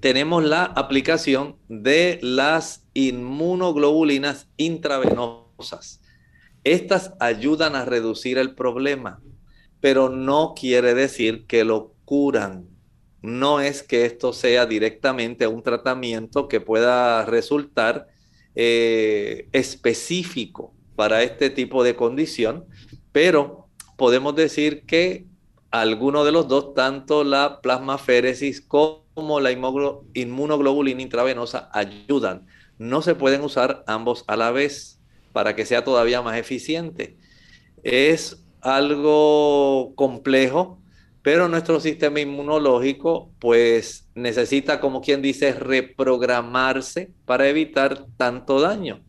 tenemos 0.00 0.42
la 0.42 0.64
aplicación 0.64 1.54
de 1.68 2.18
las 2.20 2.84
inmunoglobulinas 2.92 4.48
intravenosas. 4.56 6.00
Estas 6.64 7.12
ayudan 7.20 7.76
a 7.76 7.84
reducir 7.84 8.38
el 8.38 8.56
problema, 8.56 9.22
pero 9.80 10.08
no 10.08 10.54
quiere 10.58 10.94
decir 10.94 11.46
que 11.46 11.62
lo 11.62 11.94
curan. 12.04 12.66
No 13.22 13.60
es 13.60 13.84
que 13.84 14.04
esto 14.04 14.32
sea 14.32 14.66
directamente 14.66 15.46
un 15.46 15.62
tratamiento 15.62 16.48
que 16.48 16.60
pueda 16.60 17.24
resultar 17.26 18.08
eh, 18.56 19.46
específico 19.52 20.74
para 20.96 21.22
este 21.22 21.50
tipo 21.50 21.84
de 21.84 21.94
condición, 21.94 22.64
pero 23.12 23.68
podemos 23.96 24.34
decir 24.34 24.86
que 24.86 25.24
alguno 25.80 26.24
de 26.24 26.30
los 26.30 26.46
dos, 26.46 26.72
tanto 26.72 27.24
la 27.24 27.60
plasmaféresis 27.60 28.60
como 28.60 29.40
la 29.40 29.50
inmunoglobulina 29.50 31.02
intravenosa 31.02 31.68
ayudan. 31.72 32.46
No 32.78 33.02
se 33.02 33.16
pueden 33.16 33.42
usar 33.42 33.82
ambos 33.88 34.22
a 34.28 34.36
la 34.36 34.52
vez 34.52 35.00
para 35.32 35.56
que 35.56 35.66
sea 35.66 35.82
todavía 35.82 36.22
más 36.22 36.38
eficiente. 36.38 37.18
Es 37.82 38.44
algo 38.60 39.94
complejo, 39.96 40.80
pero 41.22 41.48
nuestro 41.48 41.80
sistema 41.80 42.20
inmunológico 42.20 43.32
pues 43.40 44.08
necesita, 44.14 44.78
como 44.78 45.00
quien 45.00 45.22
dice, 45.22 45.52
reprogramarse 45.52 47.10
para 47.24 47.48
evitar 47.48 48.06
tanto 48.16 48.60
daño. 48.60 49.02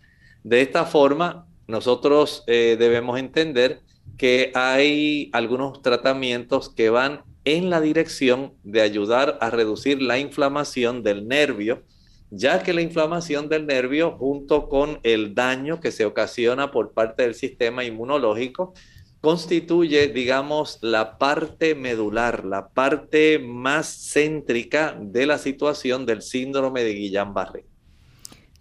De 0.44 0.62
esta 0.62 0.86
forma, 0.86 1.46
nosotros 1.68 2.44
eh, 2.48 2.76
debemos 2.80 3.20
entender 3.20 3.82
que 4.18 4.52
hay 4.56 5.30
algunos 5.34 5.82
tratamientos 5.82 6.70
que 6.74 6.90
van 6.90 7.24
en 7.44 7.70
la 7.70 7.80
dirección 7.80 8.54
de 8.64 8.82
ayudar 8.82 9.38
a 9.42 9.50
reducir 9.50 10.02
la 10.02 10.18
inflamación 10.18 11.04
del 11.04 11.28
nervio, 11.28 11.84
ya 12.32 12.64
que 12.64 12.74
la 12.74 12.82
inflamación 12.82 13.50
del 13.50 13.68
nervio 13.68 14.18
junto 14.18 14.68
con 14.68 15.00
el 15.04 15.36
daño 15.36 15.80
que 15.80 15.92
se 15.92 16.06
ocasiona 16.06 16.72
por 16.72 16.94
parte 16.94 17.24
del 17.24 17.36
sistema 17.36 17.84
inmunológico 17.84 18.74
constituye, 19.22 20.08
digamos, 20.08 20.80
la 20.82 21.18
parte 21.18 21.76
medular, 21.76 22.46
la 22.46 22.70
parte 22.70 23.40
más 23.40 24.12
céntrica 24.12 24.98
de 25.00 25.26
la 25.26 25.38
situación 25.38 26.06
del 26.06 26.22
síndrome 26.22 26.84
de 26.84 26.96
Guillain-Barré. 26.96 27.66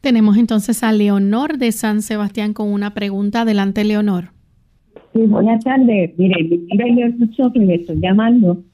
Tenemos 0.00 0.36
entonces 0.36 0.82
a 0.82 0.92
Leonor 0.92 1.56
de 1.56 1.72
San 1.72 2.02
Sebastián 2.02 2.52
con 2.52 2.70
una 2.70 2.92
pregunta. 2.92 3.42
Adelante, 3.42 3.84
Leonor. 3.84 4.33
Sí, 5.14 5.20
buenas 5.26 5.62
tardes. 5.62 6.18
Mire, 6.18 6.42
mi 6.42 7.02
escucho 7.02 7.52
que 7.52 7.60
le 7.60 7.76
estoy 7.76 8.00
llamando 8.00 8.64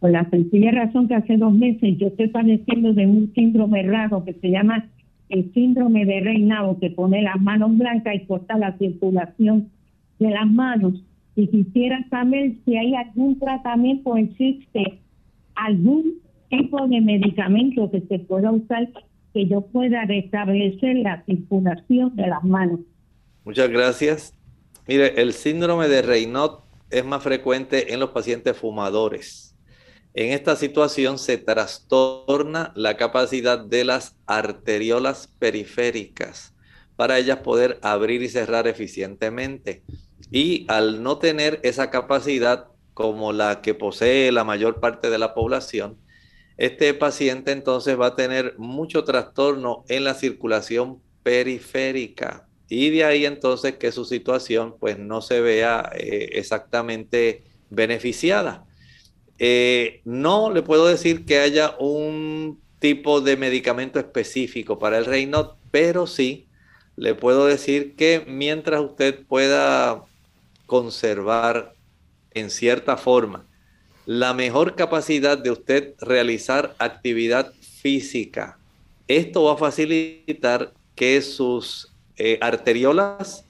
por 0.00 0.10
la 0.10 0.28
sencilla 0.28 0.70
razón 0.70 1.08
que 1.08 1.14
hace 1.14 1.38
dos 1.38 1.54
meses 1.54 1.96
yo 1.98 2.08
estoy 2.08 2.28
padeciendo 2.28 2.92
de 2.92 3.06
un 3.06 3.32
síndrome 3.34 3.82
raro 3.82 4.22
que 4.24 4.34
se 4.34 4.50
llama 4.50 4.86
el 5.30 5.50
síndrome 5.54 6.04
de 6.04 6.20
reinado, 6.20 6.78
que 6.78 6.90
pone 6.90 7.22
las 7.22 7.40
manos 7.40 7.76
blancas 7.76 8.14
y 8.14 8.26
corta 8.26 8.58
la 8.58 8.76
circulación 8.76 9.70
de 10.18 10.30
las 10.30 10.46
manos 10.46 11.02
y 11.36 11.46
quisiera 11.46 12.04
saber 12.10 12.52
si 12.64 12.76
hay 12.76 12.94
algún 12.94 13.38
tratamiento, 13.38 14.16
existe 14.16 14.98
algún 15.54 16.14
tipo 16.50 16.86
de 16.86 17.00
medicamento 17.00 17.90
que 17.90 18.02
se 18.02 18.18
pueda 18.18 18.50
usar 18.50 18.88
que 19.32 19.46
yo 19.46 19.62
pueda 19.62 20.04
restablecer 20.04 20.96
la 20.96 21.22
circulación 21.24 22.14
de 22.16 22.26
las 22.26 22.44
manos. 22.44 22.80
Muchas 23.44 23.70
gracias. 23.70 24.37
Mire, 24.88 25.20
el 25.20 25.34
síndrome 25.34 25.86
de 25.86 26.00
Raynaud 26.00 26.60
es 26.88 27.04
más 27.04 27.22
frecuente 27.22 27.92
en 27.92 28.00
los 28.00 28.08
pacientes 28.08 28.56
fumadores. 28.56 29.54
En 30.14 30.32
esta 30.32 30.56
situación 30.56 31.18
se 31.18 31.36
trastorna 31.36 32.72
la 32.74 32.96
capacidad 32.96 33.58
de 33.58 33.84
las 33.84 34.16
arteriolas 34.24 35.28
periféricas 35.38 36.54
para 36.96 37.18
ellas 37.18 37.40
poder 37.40 37.78
abrir 37.82 38.22
y 38.22 38.30
cerrar 38.30 38.66
eficientemente. 38.66 39.82
Y 40.30 40.64
al 40.68 41.02
no 41.02 41.18
tener 41.18 41.60
esa 41.64 41.90
capacidad 41.90 42.68
como 42.94 43.34
la 43.34 43.60
que 43.60 43.74
posee 43.74 44.32
la 44.32 44.44
mayor 44.44 44.80
parte 44.80 45.10
de 45.10 45.18
la 45.18 45.34
población, 45.34 45.98
este 46.56 46.94
paciente 46.94 47.52
entonces 47.52 48.00
va 48.00 48.06
a 48.06 48.16
tener 48.16 48.54
mucho 48.56 49.04
trastorno 49.04 49.84
en 49.88 50.04
la 50.04 50.14
circulación 50.14 51.02
periférica 51.22 52.47
y 52.68 52.90
de 52.90 53.04
ahí 53.04 53.24
entonces 53.24 53.76
que 53.76 53.92
su 53.92 54.04
situación 54.04 54.74
pues 54.78 54.98
no 54.98 55.22
se 55.22 55.40
vea 55.40 55.90
eh, 55.94 56.30
exactamente 56.32 57.42
beneficiada. 57.70 58.64
Eh, 59.38 60.00
no 60.04 60.52
le 60.52 60.62
puedo 60.62 60.86
decir 60.86 61.24
que 61.24 61.38
haya 61.38 61.76
un 61.78 62.60
tipo 62.78 63.20
de 63.20 63.36
medicamento 63.36 63.98
específico 63.98 64.78
para 64.78 64.98
el 64.98 65.06
Raynaud, 65.06 65.54
pero 65.70 66.06
sí 66.06 66.46
le 66.96 67.14
puedo 67.14 67.46
decir 67.46 67.94
que 67.94 68.24
mientras 68.26 68.80
usted 68.80 69.24
pueda 69.26 70.04
conservar 70.66 71.74
en 72.34 72.50
cierta 72.50 72.96
forma 72.96 73.46
la 74.04 74.34
mejor 74.34 74.74
capacidad 74.74 75.38
de 75.38 75.50
usted 75.50 75.94
realizar 76.00 76.74
actividad 76.78 77.52
física. 77.60 78.58
Esto 79.06 79.44
va 79.44 79.52
a 79.52 79.56
facilitar 79.56 80.72
que 80.94 81.22
sus 81.22 81.92
eh, 82.18 82.38
arteriolas 82.40 83.44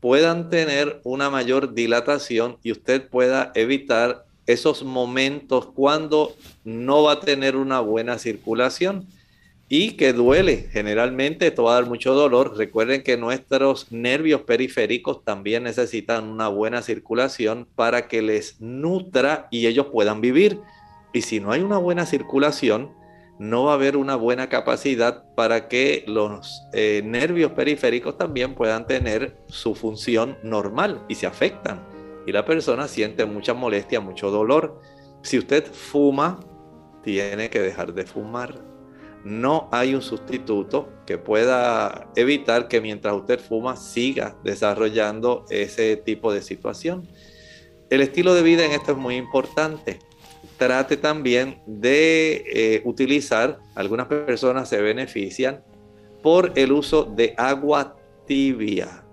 puedan 0.00 0.50
tener 0.50 1.00
una 1.04 1.30
mayor 1.30 1.74
dilatación 1.74 2.58
y 2.62 2.72
usted 2.72 3.08
pueda 3.08 3.52
evitar 3.54 4.26
esos 4.46 4.84
momentos 4.84 5.66
cuando 5.66 6.36
no 6.64 7.02
va 7.02 7.12
a 7.12 7.20
tener 7.20 7.56
una 7.56 7.80
buena 7.80 8.18
circulación 8.18 9.06
y 9.68 9.92
que 9.92 10.12
duele. 10.12 10.68
Generalmente 10.70 11.48
esto 11.48 11.64
va 11.64 11.72
a 11.72 11.80
dar 11.80 11.86
mucho 11.86 12.14
dolor. 12.14 12.56
Recuerden 12.56 13.02
que 13.02 13.16
nuestros 13.16 13.90
nervios 13.90 14.42
periféricos 14.42 15.24
también 15.24 15.64
necesitan 15.64 16.24
una 16.24 16.48
buena 16.48 16.82
circulación 16.82 17.66
para 17.74 18.06
que 18.06 18.22
les 18.22 18.60
nutra 18.60 19.48
y 19.50 19.66
ellos 19.66 19.86
puedan 19.86 20.20
vivir. 20.20 20.60
Y 21.12 21.22
si 21.22 21.40
no 21.40 21.50
hay 21.50 21.62
una 21.62 21.78
buena 21.78 22.06
circulación, 22.06 22.92
no 23.38 23.64
va 23.64 23.72
a 23.72 23.74
haber 23.74 23.96
una 23.96 24.16
buena 24.16 24.48
capacidad 24.48 25.24
para 25.34 25.68
que 25.68 26.04
los 26.06 26.62
eh, 26.72 27.02
nervios 27.04 27.52
periféricos 27.52 28.16
también 28.16 28.54
puedan 28.54 28.86
tener 28.86 29.36
su 29.48 29.74
función 29.74 30.38
normal 30.42 31.04
y 31.08 31.14
se 31.16 31.26
afectan. 31.26 31.86
Y 32.26 32.32
la 32.32 32.44
persona 32.44 32.88
siente 32.88 33.24
mucha 33.26 33.54
molestia, 33.54 34.00
mucho 34.00 34.30
dolor. 34.30 34.80
Si 35.22 35.38
usted 35.38 35.64
fuma, 35.64 36.40
tiene 37.02 37.50
que 37.50 37.60
dejar 37.60 37.94
de 37.94 38.04
fumar 38.04 38.76
no 39.26 39.68
hay 39.72 39.92
un 39.92 40.02
sustituto 40.02 40.88
que 41.04 41.18
pueda 41.18 42.12
evitar 42.14 42.68
que 42.68 42.80
mientras 42.80 43.12
usted 43.12 43.40
fuma 43.40 43.74
siga 43.74 44.36
desarrollando 44.44 45.44
ese 45.50 45.96
tipo 45.96 46.32
de 46.32 46.42
situación. 46.42 47.08
El 47.90 48.02
estilo 48.02 48.34
de 48.34 48.42
vida 48.42 48.64
en 48.64 48.70
esto 48.70 48.92
es 48.92 48.98
muy 48.98 49.16
importante. 49.16 49.98
Trate 50.56 50.96
también 50.96 51.60
de 51.66 52.44
eh, 52.46 52.82
utilizar, 52.84 53.58
algunas 53.74 54.06
personas 54.06 54.68
se 54.68 54.80
benefician 54.80 55.62
por 56.22 56.52
el 56.56 56.72
uso 56.72 57.04
de 57.04 57.34
agua 57.36 57.96
tibia. 58.26 59.04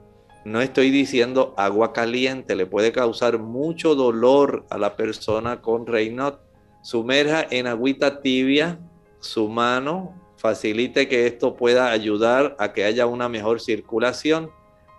No 0.45 0.61
estoy 0.61 0.89
diciendo 0.89 1.53
agua 1.57 1.93
caliente, 1.93 2.55
le 2.55 2.65
puede 2.65 2.91
causar 2.91 3.39
mucho 3.39 3.95
dolor 3.95 4.65
a 4.69 4.77
la 4.77 4.95
persona 4.95 5.61
con 5.61 5.85
Raynaud. 5.85 6.35
Sumerja 6.81 7.45
en 7.49 7.67
agüita 7.67 8.21
tibia 8.21 8.79
su 9.19 9.47
mano, 9.47 10.13
facilite 10.35 11.07
que 11.07 11.27
esto 11.27 11.55
pueda 11.55 11.91
ayudar 11.91 12.57
a 12.59 12.73
que 12.73 12.83
haya 12.83 13.05
una 13.05 13.29
mejor 13.29 13.61
circulación, 13.61 14.49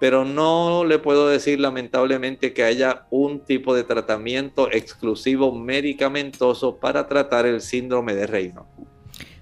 pero 0.04 0.26
no 0.26 0.84
le 0.84 0.98
puedo 0.98 1.28
decir 1.28 1.58
lamentablemente 1.58 2.52
que 2.52 2.62
haya 2.62 3.06
un 3.08 3.40
tipo 3.40 3.74
de 3.74 3.84
tratamiento 3.84 4.70
exclusivo 4.70 5.58
medicamentoso 5.58 6.76
para 6.76 7.08
tratar 7.08 7.46
el 7.46 7.62
síndrome 7.62 8.14
de 8.14 8.26
Reino. 8.26 8.66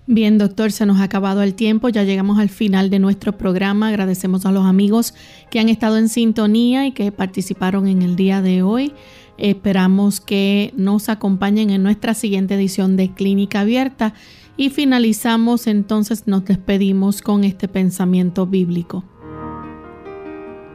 Bien, 0.07 0.39
doctor, 0.39 0.71
se 0.71 0.87
nos 0.87 1.01
ha 1.01 1.03
acabado 1.03 1.43
el 1.43 1.55
tiempo, 1.55 1.89
ya 1.89 2.05
llegamos 2.05 2.39
al 2.39 2.49
final 2.49 2.91
de 2.91 3.01
nuestro 3.01 3.37
programa. 3.37 3.89
Agradecemos 3.89 4.47
a 4.47 4.53
los 4.53 4.65
amigos 4.65 5.15
que 5.51 5.59
han 5.59 5.69
estado 5.69 5.99
en 5.99 6.09
sintonía 6.09 6.87
y 6.87 6.93
que 6.93 7.11
participaron 7.11 7.89
en 7.89 8.01
el 8.03 8.15
día 8.15 8.41
de 8.41 8.63
hoy. 8.63 8.93
Esperamos 9.39 10.21
que 10.21 10.73
nos 10.77 11.09
acompañen 11.09 11.71
en 11.71 11.83
nuestra 11.83 12.15
siguiente 12.15 12.55
edición 12.55 12.97
de 12.97 13.13
Clínica 13.13 13.63
Abierta 13.63 14.15
y 14.57 14.71
finalizamos 14.71 15.67
entonces, 15.67 16.29
nos 16.29 16.45
despedimos 16.45 17.21
con 17.21 17.43
este 17.43 17.67
pensamiento 17.67 18.47
bíblico. 18.47 19.05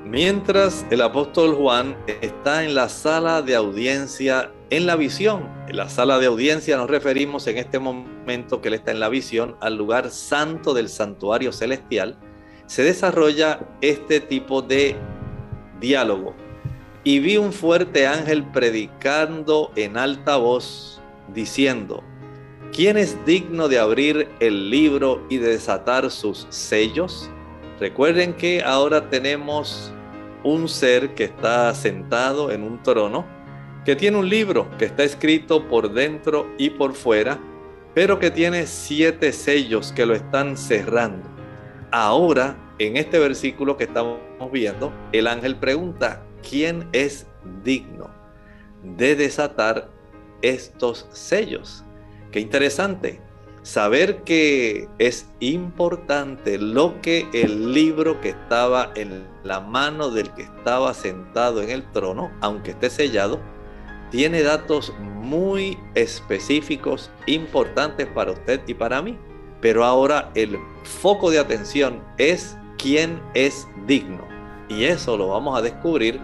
Mientras 0.09 0.85
el 0.89 1.01
apóstol 1.01 1.53
Juan 1.53 1.97
está 2.21 2.63
en 2.63 2.75
la 2.75 2.87
sala 2.87 3.41
de 3.41 3.57
audiencia, 3.57 4.53
en 4.69 4.85
la 4.85 4.95
visión, 4.95 5.49
en 5.67 5.75
la 5.75 5.89
sala 5.89 6.17
de 6.17 6.27
audiencia 6.27 6.77
nos 6.77 6.89
referimos 6.89 7.45
en 7.47 7.57
este 7.57 7.77
momento 7.77 8.61
que 8.61 8.69
él 8.69 8.75
está 8.75 8.91
en 8.91 9.01
la 9.01 9.09
visión 9.09 9.57
al 9.59 9.75
lugar 9.75 10.09
santo 10.09 10.73
del 10.73 10.87
santuario 10.87 11.51
celestial, 11.51 12.17
se 12.67 12.83
desarrolla 12.83 13.59
este 13.81 14.21
tipo 14.21 14.61
de 14.61 14.95
diálogo. 15.81 16.33
Y 17.03 17.19
vi 17.19 17.35
un 17.35 17.51
fuerte 17.51 18.07
ángel 18.07 18.45
predicando 18.45 19.73
en 19.75 19.97
alta 19.97 20.37
voz, 20.37 21.01
diciendo, 21.33 22.01
¿Quién 22.71 22.95
es 22.95 23.17
digno 23.25 23.67
de 23.67 23.79
abrir 23.79 24.29
el 24.39 24.69
libro 24.69 25.25
y 25.29 25.35
de 25.35 25.49
desatar 25.49 26.09
sus 26.11 26.47
sellos? 26.49 27.29
Recuerden 27.81 28.33
que 28.33 28.63
ahora 28.63 29.09
tenemos 29.09 29.91
un 30.47 30.69
ser 30.69 31.13
que 31.13 31.25
está 31.25 31.73
sentado 31.73 32.51
en 32.51 32.63
un 32.63 32.81
trono, 32.81 33.25
que 33.83 33.97
tiene 33.97 34.17
un 34.17 34.29
libro 34.29 34.69
que 34.77 34.85
está 34.85 35.03
escrito 35.03 35.67
por 35.67 35.91
dentro 35.91 36.47
y 36.57 36.69
por 36.69 36.93
fuera, 36.93 37.37
pero 37.93 38.17
que 38.17 38.31
tiene 38.31 38.65
siete 38.65 39.33
sellos 39.33 39.91
que 39.91 40.05
lo 40.05 40.13
están 40.13 40.55
cerrando. 40.55 41.27
Ahora, 41.91 42.55
en 42.79 42.95
este 42.95 43.19
versículo 43.19 43.75
que 43.75 43.85
estamos 43.85 44.19
viendo, 44.51 44.93
el 45.11 45.27
ángel 45.27 45.57
pregunta, 45.57 46.23
¿quién 46.47 46.87
es 46.93 47.27
digno 47.63 48.09
de 48.83 49.15
desatar 49.15 49.89
estos 50.41 51.07
sellos? 51.11 51.83
Qué 52.31 52.39
interesante 52.39 53.21
saber 53.67 54.23
que 54.23 54.87
es 54.97 55.27
importante 55.41 56.57
lo 56.57 57.01
que 57.01 57.27
el 57.33 57.73
libro 57.73 58.21
que 58.21 58.29
estaba 58.29 58.93
en 58.95 59.27
la 59.43 59.59
mano 59.59 60.09
del 60.09 60.29
que 60.35 60.43
estaba 60.43 60.93
sentado 60.93 61.61
en 61.61 61.71
el 61.71 61.91
trono, 61.91 62.31
aunque 62.39 62.71
esté 62.71 62.89
sellado, 62.89 63.41
tiene 64.09 64.41
datos 64.41 64.93
muy 65.01 65.77
específicos, 65.95 67.11
importantes 67.25 68.07
para 68.07 68.31
usted 68.31 68.61
y 68.67 68.73
para 68.73 69.01
mí. 69.01 69.17
Pero 69.59 69.83
ahora 69.83 70.31
el 70.33 70.57
foco 70.83 71.29
de 71.29 71.39
atención 71.39 72.01
es 72.17 72.57
quién 72.77 73.21
es 73.33 73.67
digno. 73.85 74.25
Y 74.69 74.85
eso 74.85 75.17
lo 75.17 75.27
vamos 75.27 75.59
a 75.59 75.61
descubrir 75.61 76.21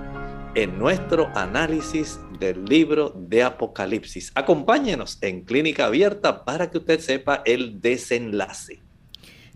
en 0.55 0.79
nuestro 0.79 1.29
análisis 1.35 2.21
del 2.43 2.65
libro 2.65 3.15
de 3.15 3.41
Apocalipsis. 3.41 4.31
Acompáñenos 4.35 5.17
en 5.21 5.41
Clínica 5.41 5.85
Abierta 5.85 6.43
para 6.43 6.69
que 6.69 6.79
usted 6.79 6.99
sepa 6.99 7.41
el 7.45 7.79
desenlace. 7.79 8.81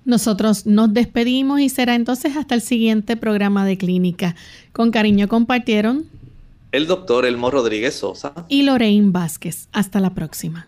Nosotros 0.05 0.65
nos 0.65 0.93
despedimos 0.93 1.59
y 1.59 1.67
será 1.67 1.95
entonces 1.95 2.37
hasta 2.37 2.55
el 2.55 2.61
siguiente 2.61 3.17
programa 3.17 3.65
de 3.65 3.77
clínica. 3.77 4.35
Con 4.71 4.91
cariño 4.91 5.27
compartieron 5.27 6.05
el 6.71 6.87
doctor 6.87 7.25
Elmo 7.25 7.51
Rodríguez 7.51 7.95
Sosa 7.95 8.33
y 8.47 8.63
Lorraine 8.63 9.11
Vázquez. 9.11 9.67
Hasta 9.73 9.99
la 9.99 10.13
próxima. 10.13 10.67